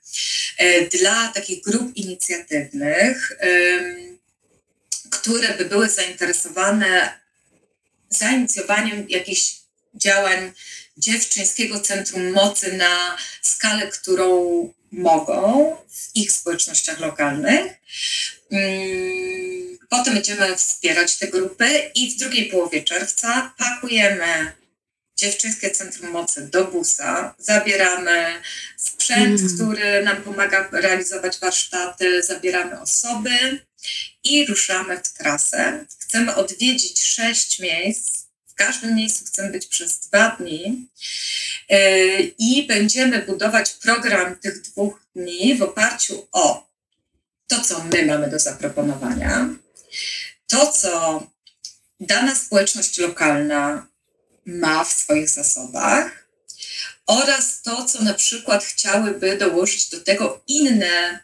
dla 0.99 1.29
takich 1.35 1.63
grup 1.63 1.97
inicjatywnych, 1.97 3.33
które 5.11 5.55
by 5.59 5.65
były 5.65 5.89
zainteresowane 5.89 7.19
zainicjowaniem 8.11 9.07
jakichś 9.09 9.58
działań 9.99 10.53
dziewczyńskiego 10.97 11.81
centrum 11.81 12.33
mocy 12.33 12.73
na 12.73 13.17
skalę, 13.43 13.89
którą 13.89 14.29
mogą 14.93 15.77
w 15.91 16.17
ich 16.17 16.33
społecznościach 16.33 17.01
lokalnych. 17.01 17.73
Mm, 18.51 19.79
potem 19.89 20.15
będziemy 20.15 20.57
wspierać 20.57 21.19
te 21.19 21.29
grupy 21.29 21.91
i 21.95 22.11
w 22.11 22.19
drugiej 22.19 22.47
połowie 22.47 22.83
czerwca 22.83 23.55
pakujemy 23.59 24.53
Dziewczyńskie 25.19 25.71
Centrum 25.71 26.11
Mocy 26.11 26.49
do 26.49 26.65
busa, 26.65 27.35
zabieramy 27.39 28.43
sprzęt, 28.77 29.41
mm. 29.41 29.55
który 29.55 30.03
nam 30.05 30.23
pomaga 30.23 30.69
realizować 30.73 31.39
warsztaty, 31.39 32.23
zabieramy 32.23 32.81
osoby 32.81 33.61
i 34.25 34.47
ruszamy 34.47 34.97
w 34.97 35.13
trasę. 35.13 35.87
Chcemy 35.99 36.35
odwiedzić 36.35 37.05
sześć 37.05 37.59
miejsc 37.59 38.28
każdym 38.59 38.95
miejscu 38.95 39.25
chcemy 39.25 39.51
być 39.51 39.67
przez 39.67 39.99
dwa 39.99 40.37
dni 40.41 40.89
e, 41.69 42.21
i 42.21 42.67
będziemy 42.67 43.23
budować 43.23 43.71
program 43.71 44.37
tych 44.37 44.61
dwóch 44.63 45.01
dni 45.17 45.55
w 45.55 45.63
oparciu 45.63 46.29
o 46.33 46.69
to, 47.47 47.61
co 47.61 47.85
my 47.85 48.07
mamy 48.07 48.31
do 48.31 48.39
zaproponowania, 48.39 49.49
to, 50.47 50.73
co 50.73 51.27
dana 52.01 52.35
społeczność 52.35 52.99
lokalna 52.99 53.87
ma 54.47 54.85
w 54.85 54.93
swoich 54.93 55.29
zasobach 55.29 56.29
oraz 57.07 57.63
to, 57.63 57.85
co 57.85 58.03
na 58.03 58.15
przykład 58.15 58.65
chciałyby 58.65 59.37
dołożyć 59.37 59.91
do 59.91 60.01
tego 60.01 60.43
inne 60.47 61.21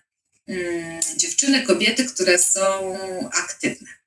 mm, 0.49 1.01
dziewczyny, 1.17 1.63
kobiety, 1.63 2.05
które 2.05 2.39
są 2.39 2.99
aktywne. 3.33 4.04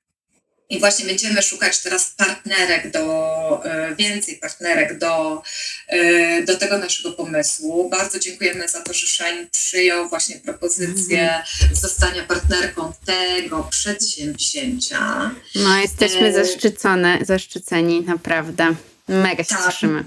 I 0.70 0.80
właśnie 0.80 1.06
będziemy 1.06 1.42
szukać 1.42 1.78
teraz 1.78 2.14
partnerek 2.16 2.90
do, 2.90 3.64
e, 3.64 3.94
więcej 3.96 4.36
partnerek 4.36 4.98
do, 4.98 5.42
e, 5.86 6.42
do 6.42 6.56
tego 6.56 6.78
naszego 6.78 7.12
pomysłu. 7.12 7.88
Bardzo 7.90 8.18
dziękujemy 8.18 8.68
za 8.68 8.82
to, 8.82 8.92
że 8.92 9.06
Shine 9.06 9.46
przyjął 9.52 10.08
właśnie 10.08 10.36
propozycję 10.36 11.20
mm. 11.20 11.42
zostania 11.72 12.22
partnerką 12.22 12.92
tego 13.06 13.68
przedsięwzięcia. 13.70 15.30
No, 15.54 15.78
jesteśmy 15.78 16.26
e... 16.26 16.32
zaszczycone, 16.32 17.18
zaszczyceni, 17.22 18.00
naprawdę. 18.00 18.74
Mega 19.08 19.44
się 19.44 19.54
tak. 19.54 19.66
cieszymy. 19.66 20.04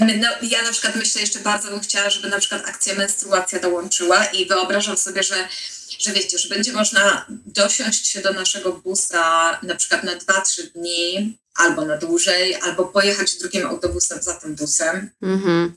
No, 0.00 0.28
ja 0.42 0.62
na 0.62 0.72
przykład 0.72 0.96
myślę, 0.96 1.20
jeszcze 1.20 1.38
bardzo 1.38 1.70
bym 1.70 1.80
chciała, 1.80 2.10
żeby 2.10 2.28
na 2.28 2.38
przykład 2.38 2.68
akcja 2.68 2.94
menstruacja 2.94 3.58
dołączyła 3.58 4.24
i 4.24 4.46
wyobrażam 4.46 4.96
sobie, 4.96 5.22
że 5.22 5.48
że 6.00 6.12
wiecie, 6.12 6.38
że 6.38 6.48
będzie 6.48 6.72
można 6.72 7.26
dosiąść 7.46 8.06
się 8.06 8.20
do 8.20 8.32
naszego 8.32 8.72
busa 8.72 9.58
na 9.62 9.74
przykład 9.74 10.04
na 10.04 10.16
2-3 10.16 10.62
dni, 10.74 11.38
albo 11.54 11.84
na 11.84 11.96
dłużej, 11.96 12.54
albo 12.54 12.84
pojechać 12.84 13.38
drugim 13.38 13.66
autobusem 13.66 14.22
za 14.22 14.34
tym 14.34 14.54
busem. 14.54 15.10
Mm-hmm. 15.22 15.70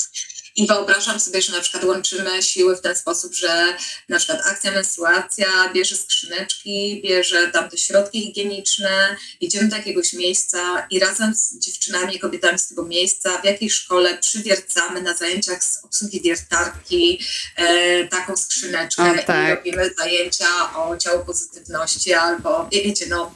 I 0.55 0.67
wyobrażam 0.67 1.19
sobie, 1.19 1.41
że 1.41 1.51
na 1.51 1.61
przykład 1.61 1.83
łączymy 1.83 2.43
siły 2.43 2.75
w 2.75 2.81
ten 2.81 2.95
sposób, 2.95 3.33
że 3.33 3.77
na 4.09 4.17
przykład 4.17 4.41
akcja 4.45 4.71
menstruacja 4.71 5.47
bierze 5.73 5.95
skrzyneczki, 5.95 7.01
bierze 7.03 7.47
tam 7.47 7.69
te 7.69 7.77
środki 7.77 8.21
higieniczne, 8.21 9.17
idziemy 9.41 9.67
do 9.67 9.75
jakiegoś 9.75 10.13
miejsca 10.13 10.87
i 10.89 10.99
razem 10.99 11.35
z 11.35 11.59
dziewczynami, 11.59 12.19
kobietami 12.19 12.59
z 12.59 12.67
tego 12.67 12.83
miejsca 12.83 13.41
w 13.41 13.45
jakiejś 13.45 13.73
szkole 13.73 14.17
przywiercamy 14.17 15.01
na 15.01 15.17
zajęciach 15.17 15.63
z 15.63 15.85
obsługi 15.85 16.21
wiertarki 16.21 17.19
e, 17.55 18.07
taką 18.07 18.37
skrzyneczkę 18.37 19.11
o, 19.11 19.23
tak. 19.25 19.47
i 19.47 19.55
robimy 19.55 19.93
zajęcia 19.97 20.75
o 20.75 20.97
ciało 20.97 21.25
pozytywności 21.25 22.13
albo 22.13 22.69
wiecie, 22.71 23.05
no 23.09 23.35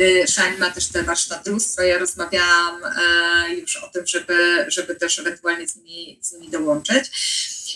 y, 0.00 0.24
Shine 0.28 0.58
ma 0.58 0.70
też 0.70 0.88
te 0.88 1.02
warsztaty 1.02 1.50
lustro, 1.50 1.84
ja 1.84 1.98
rozmawiałam 1.98 2.84
e, 2.84 3.54
już 3.54 3.76
o 3.76 3.88
tym, 3.88 4.06
żeby, 4.06 4.66
żeby 4.68 4.94
też 4.94 5.18
ewentualnie 5.18 5.68
z 5.68 5.76
nimi, 5.76 6.18
z 6.22 6.32
nimi 6.32 6.53
dołączyć. 6.58 7.10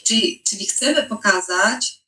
Czyli, 0.05 0.43
czyli 0.47 0.67
chcemy 0.67 1.03
pokazać, 1.03 1.99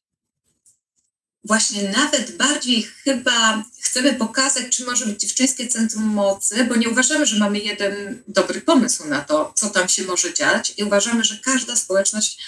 właśnie 1.45 1.89
nawet 1.89 2.37
bardziej 2.37 2.83
chyba 2.83 3.65
chcemy 3.81 4.13
pokazać, 4.15 4.77
czy 4.77 4.85
może 4.85 5.07
być 5.07 5.21
dziewczyńskie 5.21 5.69
centrum 5.69 6.05
mocy, 6.05 6.65
bo 6.65 6.77
nie 6.77 6.89
uważamy, 6.89 7.27
że 7.27 7.39
mamy 7.39 7.59
jeden 7.59 8.23
dobry 8.29 8.61
pomysł 8.61 9.09
na 9.09 9.21
to, 9.21 9.53
co 9.57 9.71
tam 9.71 9.89
się 9.89 10.05
może 10.05 10.35
dziać 10.35 10.75
i 10.77 10.85
uważamy, 10.85 11.25
że 11.25 11.37
każda 11.45 11.77
społeczność 11.77 12.39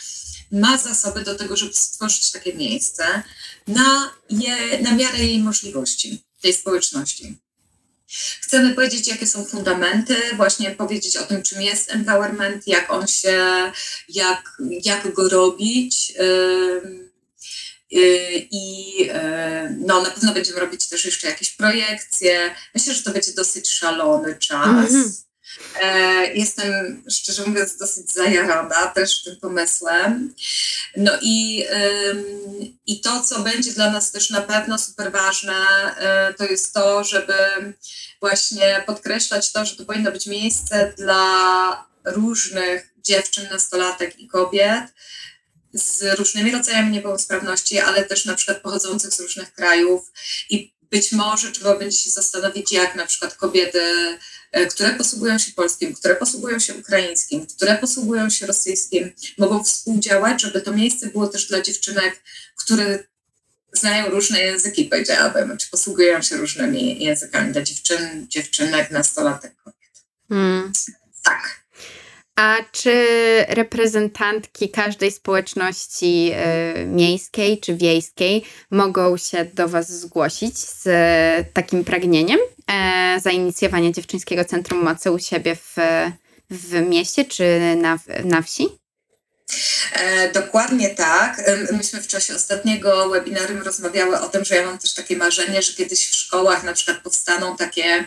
ma 0.53 0.79
zasoby 0.79 1.23
do 1.23 1.35
tego, 1.35 1.57
żeby 1.57 1.73
stworzyć 1.75 2.31
takie 2.31 2.55
miejsce 2.55 3.23
na, 3.67 4.15
je, 4.31 4.79
na 4.83 4.93
miarę 4.93 5.19
jej 5.19 5.39
możliwości, 5.39 6.23
tej 6.41 6.55
społeczności. 6.55 7.39
Chcemy 8.41 8.75
powiedzieć, 8.75 9.09
jakie 9.09 9.27
są 9.27 9.45
fundamenty, 9.45 10.17
właśnie 10.37 10.71
powiedzieć 10.71 11.17
o 11.17 11.23
tym, 11.23 11.43
czym 11.43 11.63
jest 11.63 11.91
empowerment, 11.91 12.67
jak 12.67 12.93
on 12.93 13.07
się, 13.07 13.73
jak, 14.09 14.57
jak 14.85 15.13
go 15.13 15.29
robić. 15.29 16.13
I 18.51 19.11
no, 19.79 20.03
na 20.03 20.11
pewno 20.11 20.33
będziemy 20.33 20.61
robić 20.61 20.89
też 20.89 21.05
jeszcze 21.05 21.29
jakieś 21.29 21.51
projekcje. 21.51 22.55
Myślę, 22.75 22.95
że 22.95 23.03
to 23.03 23.11
będzie 23.11 23.33
dosyć 23.33 23.71
szalony 23.71 24.35
czas. 24.35 24.91
Mm 24.91 25.05
-hmm. 25.05 25.32
Jestem, 26.35 27.03
szczerze 27.11 27.47
mówiąc, 27.47 27.77
dosyć 27.77 28.13
zajarana 28.13 28.87
też 28.87 29.23
tym 29.23 29.37
pomysłem. 29.37 30.35
No 30.97 31.13
i, 31.23 31.65
i 32.87 33.01
to, 33.01 33.21
co 33.21 33.41
będzie 33.41 33.73
dla 33.73 33.91
nas 33.91 34.11
też 34.11 34.31
na 34.31 34.41
pewno 34.41 34.79
super 34.79 35.13
ważne, 35.13 35.55
e, 35.97 36.35
to 36.35 36.45
jest 36.45 36.75
to, 36.75 37.05
żeby 37.05 37.35
właśnie 38.21 38.85
podkreślać 38.87 39.53
to, 39.53 39.65
że 39.65 39.77
to 39.77 39.85
powinno 39.85 40.13
być 40.13 40.27
miejsce 40.27 40.93
dla 40.97 41.87
różnych 42.05 42.95
dziewczyn, 42.99 43.49
nastolatek 43.51 44.19
i 44.19 44.29
kobiet 44.29 44.85
z 45.73 46.19
różnymi 46.19 46.51
rodzajami 46.51 46.91
niepełnosprawności, 46.91 47.79
ale 47.79 48.05
też 48.05 48.25
na 48.25 48.35
przykład 48.35 48.63
pochodzących 48.63 49.13
z 49.13 49.21
różnych 49.21 49.53
krajów 49.53 50.13
i 50.51 50.75
być 50.91 51.13
może 51.13 51.53
trzeba 51.53 51.77
będzie 51.77 51.99
się 51.99 52.11
zastanowić, 52.11 52.73
jak 52.73 52.95
na 52.95 53.07
przykład 53.07 53.35
kobiety, 53.35 53.83
e, 53.83 54.19
które 54.71 54.93
posługują 54.95 55.39
się 55.39 55.53
polskim, 55.53 55.95
które 55.95 56.17
posługują 56.17 56.59
się 56.59 56.75
ukraińskim, 56.75 57.47
które 57.47 57.79
posługują 57.79 58.31
się 58.31 58.47
rosyjskim, 58.47 59.13
mogą 59.39 59.65
współdziałać, 59.65 60.43
żeby 60.43 60.61
to 60.61 60.73
miejsce 60.73 61.07
było 61.07 61.27
też 61.27 61.49
dla 61.49 61.61
dziewczynek, 61.61 62.23
które 62.57 63.05
znają 63.73 64.11
różne 64.11 64.41
języki, 64.41 64.85
powiedziałabym, 64.85 65.59
czy 65.59 65.71
posługują 65.71 66.23
się 66.23 66.37
różnymi 66.37 67.05
językami 67.05 67.53
dla 67.53 67.63
dziewczyn, 67.63 68.27
dziewczynek, 68.29 68.91
nastolatek, 68.91 69.57
kobiet. 69.57 70.05
Hmm. 70.29 70.73
Tak. 71.23 71.62
A 72.37 72.57
czy 72.73 73.07
reprezentantki 73.49 74.69
każdej 74.71 75.13
społeczności 75.13 76.33
y, 76.81 76.87
miejskiej 76.87 77.61
czy 77.61 77.77
wiejskiej 77.77 78.45
mogą 78.71 79.17
się 79.17 79.45
do 79.45 79.69
Was 79.69 79.93
zgłosić 80.01 80.59
z 80.59 80.87
y, 80.87 80.91
takim 81.53 81.85
pragnieniem 81.85 82.39
y, 82.39 83.21
zainicjowania 83.21 83.93
Dziewczyńskiego 83.93 84.45
Centrum 84.45 84.85
Mocy 84.85 85.11
u 85.11 85.19
siebie 85.19 85.57
w, 85.57 85.77
w 86.51 86.73
mieście 86.89 87.25
czy 87.25 87.61
na, 87.77 87.99
na 88.25 88.43
wsi? 88.43 88.69
Dokładnie 90.35 90.91
tak. 90.91 91.43
Myśmy 91.73 92.03
w 92.03 92.07
czasie 92.07 92.35
ostatniego 92.35 93.09
webinarium 93.09 93.63
rozmawiały 93.63 94.21
o 94.21 94.29
tym, 94.29 94.45
że 94.45 94.55
ja 94.57 94.67
mam 94.67 94.79
też 94.79 94.95
takie 94.95 95.17
marzenie, 95.17 95.63
że 95.63 95.73
kiedyś 95.73 96.11
w 96.11 96.15
szkołach 96.15 96.65
na 96.65 96.73
przykład 96.73 97.03
powstaną 97.03 97.57
takie 97.57 98.05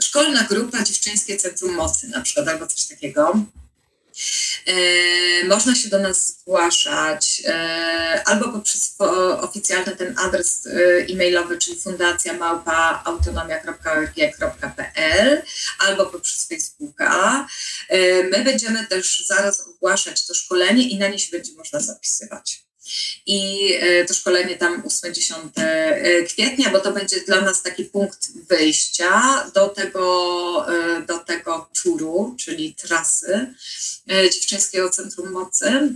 szkolna 0.00 0.42
grupa 0.42 0.82
Dziewczyńskie 0.82 1.36
Centrum 1.36 1.74
Mocy 1.74 2.08
na 2.08 2.20
przykład 2.20 2.48
albo 2.48 2.66
coś 2.66 2.86
takiego. 2.86 3.44
E, 4.66 4.74
można 5.44 5.74
się 5.74 5.88
do 5.88 5.98
nas 5.98 6.26
zgłaszać 6.26 7.42
e, 7.46 8.22
albo 8.26 8.48
poprzez 8.48 8.96
oficjalny 9.40 9.96
ten 9.96 10.18
adres 10.18 10.66
e, 10.66 10.70
e-mailowy, 11.12 11.58
czyli 11.58 11.80
fundacja 11.80 12.32
małpa 12.32 13.02
autonomia.org.pl 13.04 15.42
albo 15.78 16.06
poprzez 16.06 16.46
Facebooka. 16.46 17.46
My 18.30 18.44
będziemy 18.44 18.86
też 18.86 19.26
zaraz 19.26 19.68
ogłaszać 19.68 20.26
to 20.26 20.34
szkolenie 20.34 20.88
i 20.88 20.98
na 20.98 21.08
nie 21.08 21.18
się 21.18 21.30
będzie 21.30 21.52
można 21.52 21.80
zapisywać 21.80 22.67
i 23.26 23.72
e, 23.80 24.04
to 24.04 24.14
szkolenie 24.14 24.56
tam 24.56 24.82
8-10 24.82 25.34
e, 25.56 26.22
kwietnia, 26.22 26.70
bo 26.70 26.80
to 26.80 26.92
będzie 26.92 27.20
dla 27.20 27.40
nas 27.40 27.62
taki 27.62 27.84
punkt 27.84 28.30
wyjścia 28.48 29.44
do 29.54 29.68
tego, 29.68 30.66
e, 30.74 31.02
do 31.02 31.18
tego 31.18 31.70
turu, 31.82 32.36
czyli 32.38 32.74
trasy 32.74 33.54
Dziewczyńskiego 34.32 34.90
Centrum 34.90 35.30
Mocy. 35.30 35.92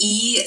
I, 0.00 0.44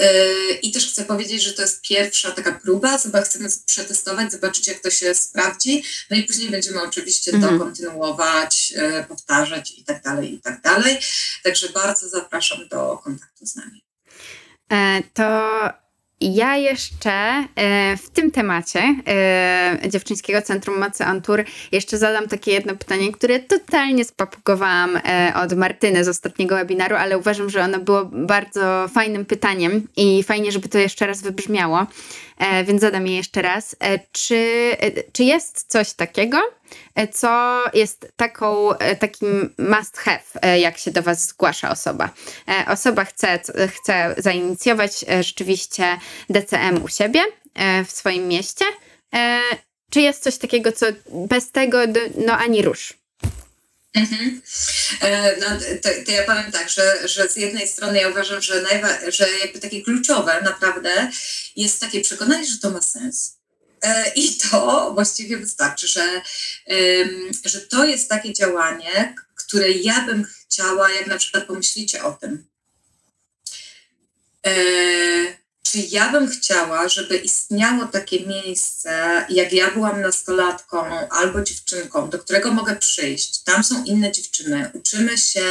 I 0.62 0.72
też 0.72 0.88
chcę 0.88 1.06
powiedzieć, 1.06 1.44
że 1.44 1.54
to 1.54 1.62
jest 1.62 1.82
pierwsza 1.82 2.32
taka 2.32 2.52
próba, 2.52 2.98
chyba 2.98 3.22
chcemy 3.22 3.50
przetestować, 3.66 4.32
zobaczyć 4.32 4.68
jak 4.68 4.80
to 4.80 4.90
się 4.90 5.16
sprawdzi, 5.16 5.84
no 6.10 6.18
i 6.18 6.24
później 6.24 6.50
będziemy 6.50 6.82
oczywiście 6.82 7.32
mhm. 7.32 7.54
to 7.54 7.66
kontynuować, 7.66 8.74
powtarzać 9.08 9.74
i 9.78 9.84
tak 9.84 10.04
dalej, 10.04 10.34
i 10.34 10.40
tak 10.40 10.62
dalej. 10.62 11.00
Także 11.44 11.70
bardzo 11.70 12.10
zapraszam 12.10 12.68
do 12.68 12.98
kontaktu 13.04 13.46
z 13.46 13.56
nami. 13.56 13.84
E, 14.72 15.02
to 15.14 15.50
ja 16.22 16.58
jeszcze 16.58 17.12
e, 17.56 17.98
w 17.98 18.10
tym 18.10 18.32
temacie 18.32 18.96
e, 19.08 19.80
Dziewczyńskiego 19.90 20.42
Centrum 20.42 20.80
Mocy 20.80 21.04
Antur 21.04 21.44
jeszcze 21.72 21.98
zadam 21.98 22.28
takie 22.28 22.52
jedno 22.52 22.76
pytanie, 22.76 23.12
które 23.12 23.40
totalnie 23.40 24.06
spapugowałam 24.06 25.00
od 25.36 25.54
Martyny 25.54 26.04
z 26.04 26.08
ostatniego 26.08 26.56
webinaru, 26.56 26.96
ale 26.96 27.18
uważam, 27.18 27.50
że 27.50 27.64
ono 27.64 27.80
było 27.80 28.06
bardzo 28.06 28.88
fajnym 28.94 29.26
pytaniem 29.26 29.88
i 29.98 30.24
fajnie, 30.24 30.52
żeby 30.52 30.70
to 30.70 30.78
jeszcze 30.78 31.08
raz 31.08 31.22
wybrzmiało, 31.22 31.88
więc 32.64 32.82
zadam 32.82 33.08
je 33.08 33.16
jeszcze 33.16 33.42
raz. 33.42 33.76
Czy, 34.12 34.72
czy 35.14 35.24
jest 35.24 35.66
coś 35.68 35.94
takiego, 35.94 36.38
E, 36.96 37.08
co 37.08 37.64
jest 37.74 38.12
taką, 38.16 38.78
e, 38.78 38.96
takim 38.96 39.56
must 39.58 39.98
have, 39.98 40.24
e, 40.42 40.60
jak 40.60 40.78
się 40.78 40.92
do 40.92 41.02
Was 41.02 41.28
zgłasza 41.28 41.72
osoba. 41.72 42.10
Osoba 42.68 43.06
chce, 43.06 43.40
chce 43.68 44.16
zainicjować 44.18 45.06
rzeczywiście 45.22 45.98
DCM 46.30 46.84
u 46.84 46.88
siebie, 46.88 47.22
w 47.86 47.92
swoim 47.92 48.28
mieście. 48.28 48.66
Czy 49.90 50.02
jest 50.02 50.24
coś 50.24 50.38
takiego, 50.38 50.72
co 50.72 50.86
bez 51.10 51.52
tego 51.52 51.78
no 52.26 52.38
ani 52.38 52.62
rusz? 52.62 53.01
Mhm. 53.94 54.42
No, 55.40 55.48
to, 55.82 55.90
to, 56.06 56.12
ja 56.12 56.24
powiem 56.24 56.52
tak, 56.52 56.70
że, 56.70 57.08
że 57.08 57.30
z 57.30 57.36
jednej 57.36 57.68
strony 57.68 58.00
ja 58.00 58.10
uważam, 58.10 58.42
że, 58.42 58.64
najwa- 58.64 59.12
że 59.12 59.30
jakby 59.40 59.60
takie 59.60 59.82
kluczowe 59.82 60.42
naprawdę 60.42 61.12
jest 61.56 61.80
takie 61.80 62.02
przekonanie, 62.02 62.46
że 62.46 62.58
to 62.58 62.70
ma 62.70 62.82
sens 62.82 63.42
E, 63.82 64.12
I 64.16 64.38
to 64.38 64.92
właściwie 64.94 65.38
wystarczy, 65.38 65.88
że, 65.88 66.22
że 67.46 67.62
to 67.62 67.86
jest 67.86 68.10
takie 68.10 68.34
działanie, 68.34 69.16
które 69.36 69.72
ja 69.72 70.06
bym 70.06 70.26
chciała, 70.26 70.92
jak 70.92 71.08
na 71.08 71.18
przykład 71.18 71.46
pomyślicie 71.46 72.04
o 72.04 72.12
tym. 72.12 72.46
Czy 75.64 75.80
ja 75.80 76.12
bym 76.12 76.30
chciała, 76.30 76.90
żeby 76.90 77.18
istniało 77.18 77.86
takie 77.86 78.26
miejsce, 78.26 79.26
jak 79.30 79.54
ja 79.54 79.72
byłam 79.72 80.02
nastolatką 80.02 81.10
albo 81.10 81.42
dziewczynką, 81.42 82.10
do 82.10 82.20
którego 82.20 82.52
mogę 82.52 82.76
przyjść. 82.76 83.44
Tam 83.44 83.64
są 83.64 83.84
inne 83.84 84.12
dziewczyny. 84.12 84.72
Uczymy 84.74 85.18
się, 85.18 85.46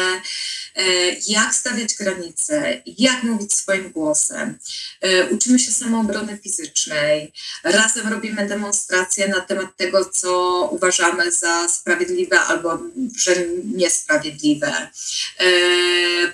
e, 0.76 0.82
jak 1.26 1.54
stawiać 1.54 1.94
granice, 1.94 2.82
jak 2.86 3.22
mówić 3.22 3.52
swoim 3.52 3.92
głosem. 3.92 4.58
E, 5.00 5.26
uczymy 5.26 5.58
się 5.58 5.72
samoobrony 5.72 6.38
fizycznej. 6.38 7.32
Razem 7.64 8.08
robimy 8.08 8.48
demonstracje 8.48 9.28
na 9.28 9.40
temat 9.40 9.76
tego, 9.76 10.04
co 10.04 10.62
uważamy 10.72 11.32
za 11.32 11.68
sprawiedliwe 11.68 12.40
albo 12.40 12.78
że 13.16 13.34
niesprawiedliwe. 13.64 14.90
E, 15.38 15.48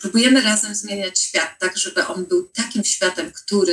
próbujemy 0.01 0.41
razem 0.41 0.75
zmieniać 0.75 1.21
świat 1.21 1.59
tak, 1.59 1.79
żeby 1.79 2.07
on 2.07 2.25
był 2.25 2.49
takim 2.49 2.85
światem, 2.85 3.33
który 3.33 3.66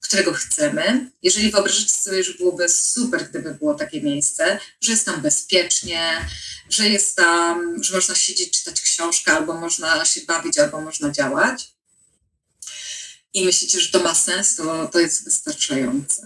którego 0.00 0.32
chcemy. 0.32 1.10
Jeżeli 1.22 1.50
wyobrażacie 1.50 1.88
sobie, 1.88 2.24
że 2.24 2.34
byłoby 2.34 2.68
super, 2.68 3.28
gdyby 3.30 3.54
było 3.54 3.74
takie 3.74 4.02
miejsce, 4.02 4.58
że 4.80 4.92
jest 4.92 5.04
tam 5.04 5.22
bezpiecznie, 5.22 6.28
że 6.70 6.88
jest 6.88 7.16
tam, 7.16 7.84
że 7.84 7.94
można 7.94 8.14
siedzieć, 8.14 8.58
czytać 8.58 8.80
książkę, 8.80 9.32
albo 9.32 9.54
można 9.54 10.04
się 10.04 10.20
bawić, 10.20 10.58
albo 10.58 10.80
można 10.80 11.10
działać. 11.10 11.74
I 13.32 13.44
myślicie, 13.44 13.80
że 13.80 13.90
to 13.90 14.00
ma 14.02 14.14
sens, 14.14 14.56
to, 14.56 14.88
to 14.88 15.00
jest 15.00 15.24
wystarczające. 15.24 16.22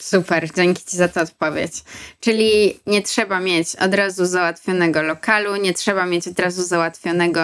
Super, 0.00 0.48
dzięki 0.56 0.84
Ci 0.84 0.96
za 0.96 1.08
tę 1.08 1.22
odpowiedź. 1.22 1.72
Czyli 2.20 2.80
nie 2.86 3.02
trzeba 3.02 3.40
mieć 3.40 3.76
od 3.76 3.94
razu 3.94 4.26
załatwionego 4.26 5.02
lokalu, 5.02 5.56
nie 5.56 5.74
trzeba 5.74 6.06
mieć 6.06 6.28
od 6.28 6.38
razu 6.38 6.62
załatwionego, 6.62 7.40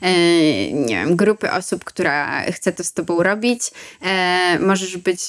e, 0.00 0.12
nie 0.72 0.94
wiem, 0.94 1.16
grupy 1.16 1.50
osób, 1.50 1.84
która 1.84 2.42
chce 2.50 2.72
to 2.72 2.84
z 2.84 2.92
Tobą 2.92 3.22
robić. 3.22 3.60
E, 4.02 4.58
możesz 4.60 4.96
być, 4.96 5.20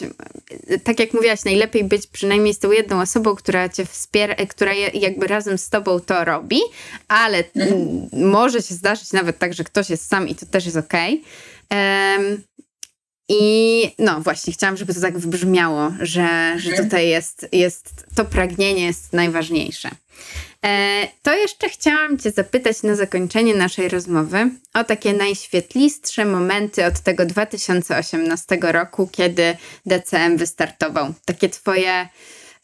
tak 0.83 0.99
jak 0.99 1.13
mówiłaś, 1.13 1.45
najlepiej 1.45 1.83
być 1.83 2.07
przynajmniej 2.07 2.53
z 2.53 2.59
tą 2.59 2.71
jedną 2.71 3.01
osobą, 3.01 3.35
która 3.35 3.69
Cię 3.69 3.85
wspiera, 3.85 4.35
która 4.35 4.73
jakby 4.93 5.27
razem 5.27 5.57
z 5.57 5.69
Tobą 5.69 5.99
to 5.99 6.25
robi, 6.25 6.59
ale 7.07 7.43
mhm. 7.55 8.07
może 8.13 8.61
się 8.61 8.73
zdarzyć 8.73 9.13
nawet 9.13 9.39
tak, 9.39 9.53
że 9.53 9.63
ktoś 9.63 9.89
jest 9.89 10.09
sam 10.09 10.29
i 10.29 10.35
to 10.35 10.45
też 10.45 10.65
jest 10.65 10.77
okej. 10.77 11.23
Okay. 11.69 12.54
I 13.29 13.91
no 13.99 14.21
właśnie, 14.21 14.53
chciałam, 14.53 14.77
żeby 14.77 14.93
to 14.93 15.01
tak 15.01 15.17
wybrzmiało, 15.17 15.91
że, 15.99 16.53
że 16.57 16.69
mhm. 16.69 16.83
tutaj 16.83 17.09
jest, 17.09 17.47
jest 17.51 18.05
to 18.15 18.25
pragnienie 18.25 18.85
jest 18.85 19.13
najważniejsze. 19.13 19.89
E, 20.65 21.07
to 21.21 21.33
jeszcze 21.33 21.69
chciałam 21.69 22.17
Cię 22.17 22.31
zapytać 22.31 22.83
na 22.83 22.95
zakończenie 22.95 23.55
naszej 23.55 23.89
rozmowy 23.89 24.49
o 24.73 24.83
takie 24.83 25.13
najświetlistsze 25.13 26.25
momenty 26.25 26.85
od 26.85 26.99
tego 26.99 27.25
2018 27.25 28.57
roku, 28.61 29.09
kiedy 29.11 29.57
DCM 29.85 30.37
wystartował. 30.37 31.13
Takie 31.25 31.49
Twoje 31.49 32.09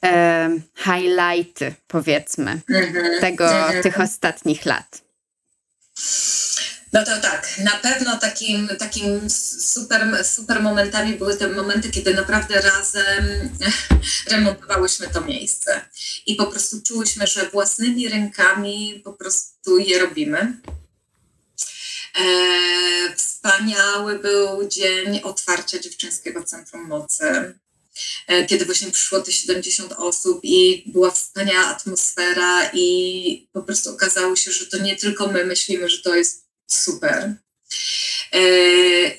e, 0.04 0.50
highlighty, 0.76 1.74
powiedzmy, 1.88 2.62
mhm. 2.70 3.22
tego, 3.22 3.52
mhm. 3.52 3.84
tych 3.84 4.00
ostatnich 4.00 4.66
lat. 4.66 5.02
No 6.94 7.06
to 7.06 7.22
tak, 7.22 7.58
na 7.64 7.72
pewno 7.72 8.18
takim, 8.20 8.68
takim 8.68 9.30
super, 9.74 10.26
super 10.26 10.62
momentami 10.62 11.14
były 11.14 11.38
te 11.38 11.48
momenty, 11.48 11.90
kiedy 11.90 12.14
naprawdę 12.14 12.62
razem 12.62 13.50
remontowałyśmy 14.32 15.08
to 15.08 15.22
miejsce 15.22 15.82
i 16.26 16.36
po 16.36 16.46
prostu 16.46 16.82
czułyśmy, 16.82 17.28
że 17.28 17.50
własnymi 17.50 18.10
rękami 18.10 19.02
po 19.04 19.14
prostu 19.14 19.78
je 19.78 20.00
robimy. 20.00 20.62
E, 22.20 23.16
wspaniały 23.16 24.20
był 24.20 24.68
dzień 24.68 25.22
otwarcia 25.24 25.80
Dziewczęskiego 25.80 26.44
Centrum 26.44 26.88
Mocy, 26.88 27.54
e, 28.28 28.46
kiedy 28.46 28.66
właśnie 28.66 28.92
przyszło 28.92 29.22
te 29.22 29.32
70 29.32 29.94
osób 29.94 30.40
i 30.44 30.84
była 30.86 31.12
wspaniała 31.12 31.68
atmosfera 31.68 32.70
i 32.74 33.48
po 33.54 33.62
prostu 33.62 33.90
okazało 33.94 34.36
się, 34.36 34.52
że 34.52 34.66
to 34.66 34.78
nie 34.78 34.96
tylko 34.96 35.28
my 35.28 35.46
myślimy, 35.46 35.90
że 35.90 36.02
to 36.02 36.16
jest 36.16 36.51
super. 36.74 37.36
E, 38.34 38.42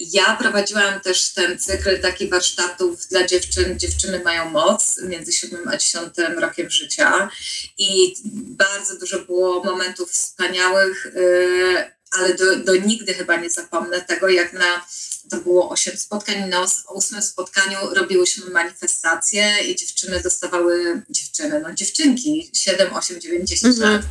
ja 0.00 0.36
prowadziłam 0.36 1.00
też 1.00 1.32
ten 1.32 1.58
cykl 1.58 2.00
takich 2.00 2.30
warsztatów 2.30 3.06
dla 3.06 3.26
dziewczyn. 3.26 3.78
Dziewczyny 3.78 4.20
mają 4.24 4.50
moc 4.50 5.00
między 5.02 5.32
7 5.32 5.68
a 5.68 5.76
10 5.76 6.08
rokiem 6.36 6.70
życia 6.70 7.30
i 7.78 8.14
bardzo 8.34 8.98
dużo 8.98 9.18
było 9.18 9.64
momentów 9.64 10.10
wspaniałych, 10.10 11.06
e, 11.06 11.92
ale 12.18 12.34
do, 12.34 12.56
do 12.56 12.76
nigdy 12.76 13.14
chyba 13.14 13.36
nie 13.36 13.50
zapomnę 13.50 14.00
tego, 14.00 14.28
jak 14.28 14.52
na 14.52 14.86
to 15.30 15.36
było 15.36 15.70
8 15.70 15.96
spotkań. 15.96 16.48
Na 16.48 16.66
ósmym 16.94 17.22
spotkaniu 17.22 17.78
robiłyśmy 17.94 18.50
manifestacje 18.50 19.56
i 19.68 19.76
dziewczyny 19.76 20.20
dostawały, 20.20 21.02
dziewczyny, 21.10 21.60
no 21.60 21.74
dziewczynki, 21.74 22.50
7, 22.54 22.94
8, 22.94 23.20
9, 23.20 23.48
10 23.48 23.76
mhm. 23.76 23.92
lat, 23.92 24.02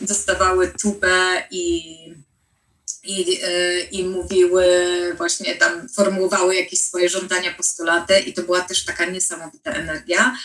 dostawały 0.00 0.72
tubę 0.82 1.42
i 1.50 2.27
i, 3.04 3.40
e, 3.42 3.80
i 3.80 4.04
mówiły, 4.04 4.64
właśnie 5.16 5.54
tam 5.54 5.88
formułowały 5.88 6.56
jakieś 6.56 6.80
swoje 6.80 7.08
żądania, 7.08 7.54
postulaty 7.54 8.20
i 8.20 8.32
to 8.32 8.42
była 8.42 8.60
też 8.60 8.84
taka 8.84 9.04
niesamowita 9.04 9.70
energia. 9.70 10.36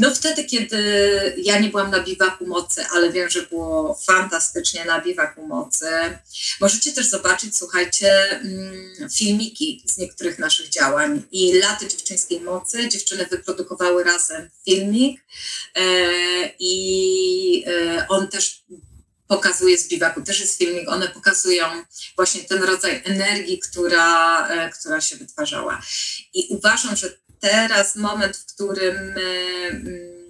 No 0.00 0.14
wtedy, 0.14 0.44
kiedy 0.44 0.82
ja 1.36 1.58
nie 1.58 1.68
byłam 1.68 1.90
na 1.90 2.00
biwaku 2.00 2.46
mocy, 2.46 2.84
ale 2.92 3.12
wiem, 3.12 3.30
że 3.30 3.42
było 3.42 3.98
fantastycznie 4.06 4.84
na 4.84 5.00
biwaku 5.00 5.46
mocy. 5.46 5.86
Możecie 6.60 6.92
też 6.92 7.06
zobaczyć, 7.06 7.56
słuchajcie, 7.56 8.30
mm, 8.30 9.10
filmiki 9.10 9.82
z 9.86 9.98
niektórych 9.98 10.38
naszych 10.38 10.68
działań. 10.68 11.22
I 11.32 11.52
Laty 11.52 11.88
Dziewczyńskiej 11.88 12.40
Mocy 12.40 12.88
dziewczyny 12.88 13.26
wyprodukowały 13.26 14.04
razem 14.04 14.50
filmik 14.64 15.20
e, 15.74 15.82
i 16.58 17.64
e, 17.66 18.06
on 18.08 18.28
też 18.28 18.62
pokazuje 19.30 19.78
z 19.78 19.88
biwaku, 19.88 20.22
też 20.22 20.40
jest 20.40 20.58
filmik, 20.58 20.88
one 20.88 21.08
pokazują 21.08 21.66
właśnie 22.16 22.40
ten 22.40 22.62
rodzaj 22.62 23.02
energii, 23.04 23.58
która, 23.58 24.48
e, 24.48 24.70
która 24.70 25.00
się 25.00 25.16
wytwarzała. 25.16 25.82
I 26.34 26.46
uważam, 26.48 26.96
że 26.96 27.18
teraz 27.40 27.96
moment, 27.96 28.36
w 28.36 28.54
którym 28.54 28.96
mm, 28.96 30.20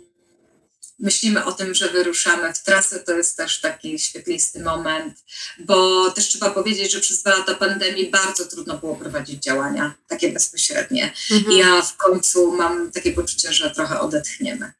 myślimy 0.98 1.44
o 1.44 1.52
tym, 1.52 1.74
że 1.74 1.88
wyruszamy 1.88 2.54
w 2.54 2.62
trasę, 2.62 3.00
to 3.00 3.12
jest 3.12 3.36
też 3.36 3.60
taki 3.60 3.98
świetlisty 3.98 4.62
moment, 4.62 5.24
bo 5.58 6.10
też 6.10 6.28
trzeba 6.28 6.50
powiedzieć, 6.50 6.92
że 6.92 7.00
przez 7.00 7.20
dwa 7.20 7.30
lata 7.30 7.54
pandemii 7.54 8.10
bardzo 8.10 8.44
trudno 8.44 8.78
było 8.78 8.96
prowadzić 8.96 9.42
działania 9.42 9.94
takie 10.08 10.32
bezpośrednie. 10.32 11.12
Mhm. 11.30 11.52
I 11.52 11.58
ja 11.58 11.82
w 11.82 11.96
końcu 11.96 12.52
mam 12.52 12.92
takie 12.92 13.12
poczucie, 13.12 13.52
że 13.52 13.70
trochę 13.70 14.00
odetchniemy. 14.00 14.72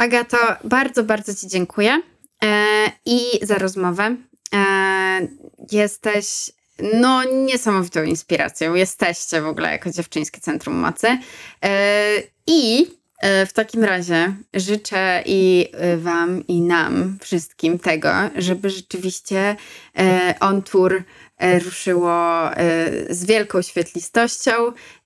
Agato, 0.00 0.36
bardzo, 0.64 1.04
bardzo 1.04 1.34
Ci 1.34 1.48
dziękuję 1.48 2.02
e, 2.44 2.66
i 3.06 3.20
za 3.42 3.58
rozmowę. 3.58 4.16
E, 4.54 5.28
jesteś 5.72 6.50
no 6.94 7.24
niesamowitą 7.24 8.02
inspiracją. 8.02 8.74
Jesteście 8.74 9.40
w 9.40 9.46
ogóle 9.46 9.72
jako 9.72 9.90
Dziewczyńskie 9.90 10.40
Centrum 10.40 10.74
Mocy. 10.76 11.18
E, 11.64 12.12
I 12.46 12.86
w 13.46 13.52
takim 13.52 13.84
razie 13.84 14.34
życzę 14.54 15.22
i 15.26 15.72
Wam, 15.96 16.46
i 16.46 16.60
nam 16.60 17.18
wszystkim 17.20 17.78
tego, 17.78 18.10
żeby 18.36 18.70
rzeczywiście 18.70 19.56
on 20.40 20.62
tour 20.62 21.02
ruszyło 21.40 22.50
e, 22.52 23.14
z 23.14 23.24
wielką 23.24 23.62
świetlistością 23.62 24.52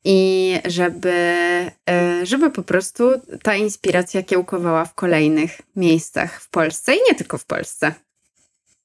i 0.05 0.61
żeby, 0.65 1.13
e, 1.91 2.27
żeby 2.27 2.51
po 2.51 2.63
prostu 2.63 3.11
ta 3.43 3.55
inspiracja 3.55 4.23
kiełkowała 4.23 4.85
w 4.85 4.95
kolejnych 4.95 5.61
miejscach 5.77 6.41
w 6.41 6.49
Polsce 6.49 6.95
i 6.95 6.99
nie 7.09 7.15
tylko 7.15 7.39
w 7.39 7.45
Polsce. 7.45 7.95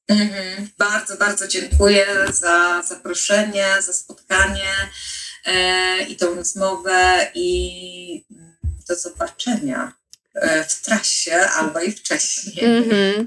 Mhm. 0.07 0.69
Bardzo, 0.77 1.17
bardzo 1.17 1.47
dziękuję 1.47 2.05
za 2.31 2.83
zaproszenie, 2.87 3.65
za 3.79 3.93
spotkanie 3.93 4.73
e, 5.45 6.01
i 6.01 6.15
tą 6.15 6.35
rozmowę 6.35 7.31
i 7.35 8.25
do 8.89 8.95
zobaczenia. 8.95 9.98
E, 10.41 10.63
w 10.63 10.81
trasie 10.81 11.35
albo 11.35 11.79
i 11.79 11.91
wcześniej. 11.91 12.65
Mm-hmm. 12.65 13.25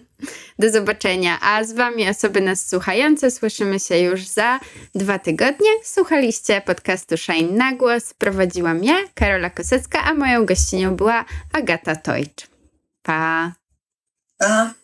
Do 0.58 0.70
zobaczenia. 0.70 1.38
A 1.40 1.64
z 1.64 1.72
Wami 1.72 2.08
osoby 2.08 2.40
nas 2.40 2.68
słuchające 2.68 3.30
słyszymy 3.30 3.80
się 3.80 3.98
już 3.98 4.26
za 4.26 4.60
dwa 4.94 5.18
tygodnie. 5.18 5.70
Słuchaliście 5.84 6.60
podcastu 6.60 7.16
Shine 7.16 7.52
na 7.52 7.72
głos. 7.72 8.14
Prowadziłam 8.14 8.84
ja, 8.84 8.96
Karola 9.14 9.50
Kosecka, 9.50 10.04
a 10.04 10.14
moją 10.14 10.46
gościnią 10.46 10.96
była 10.96 11.24
Agata 11.52 11.96
Tojcz. 11.96 12.46
Pa! 13.02 13.52
Pa! 14.38 14.81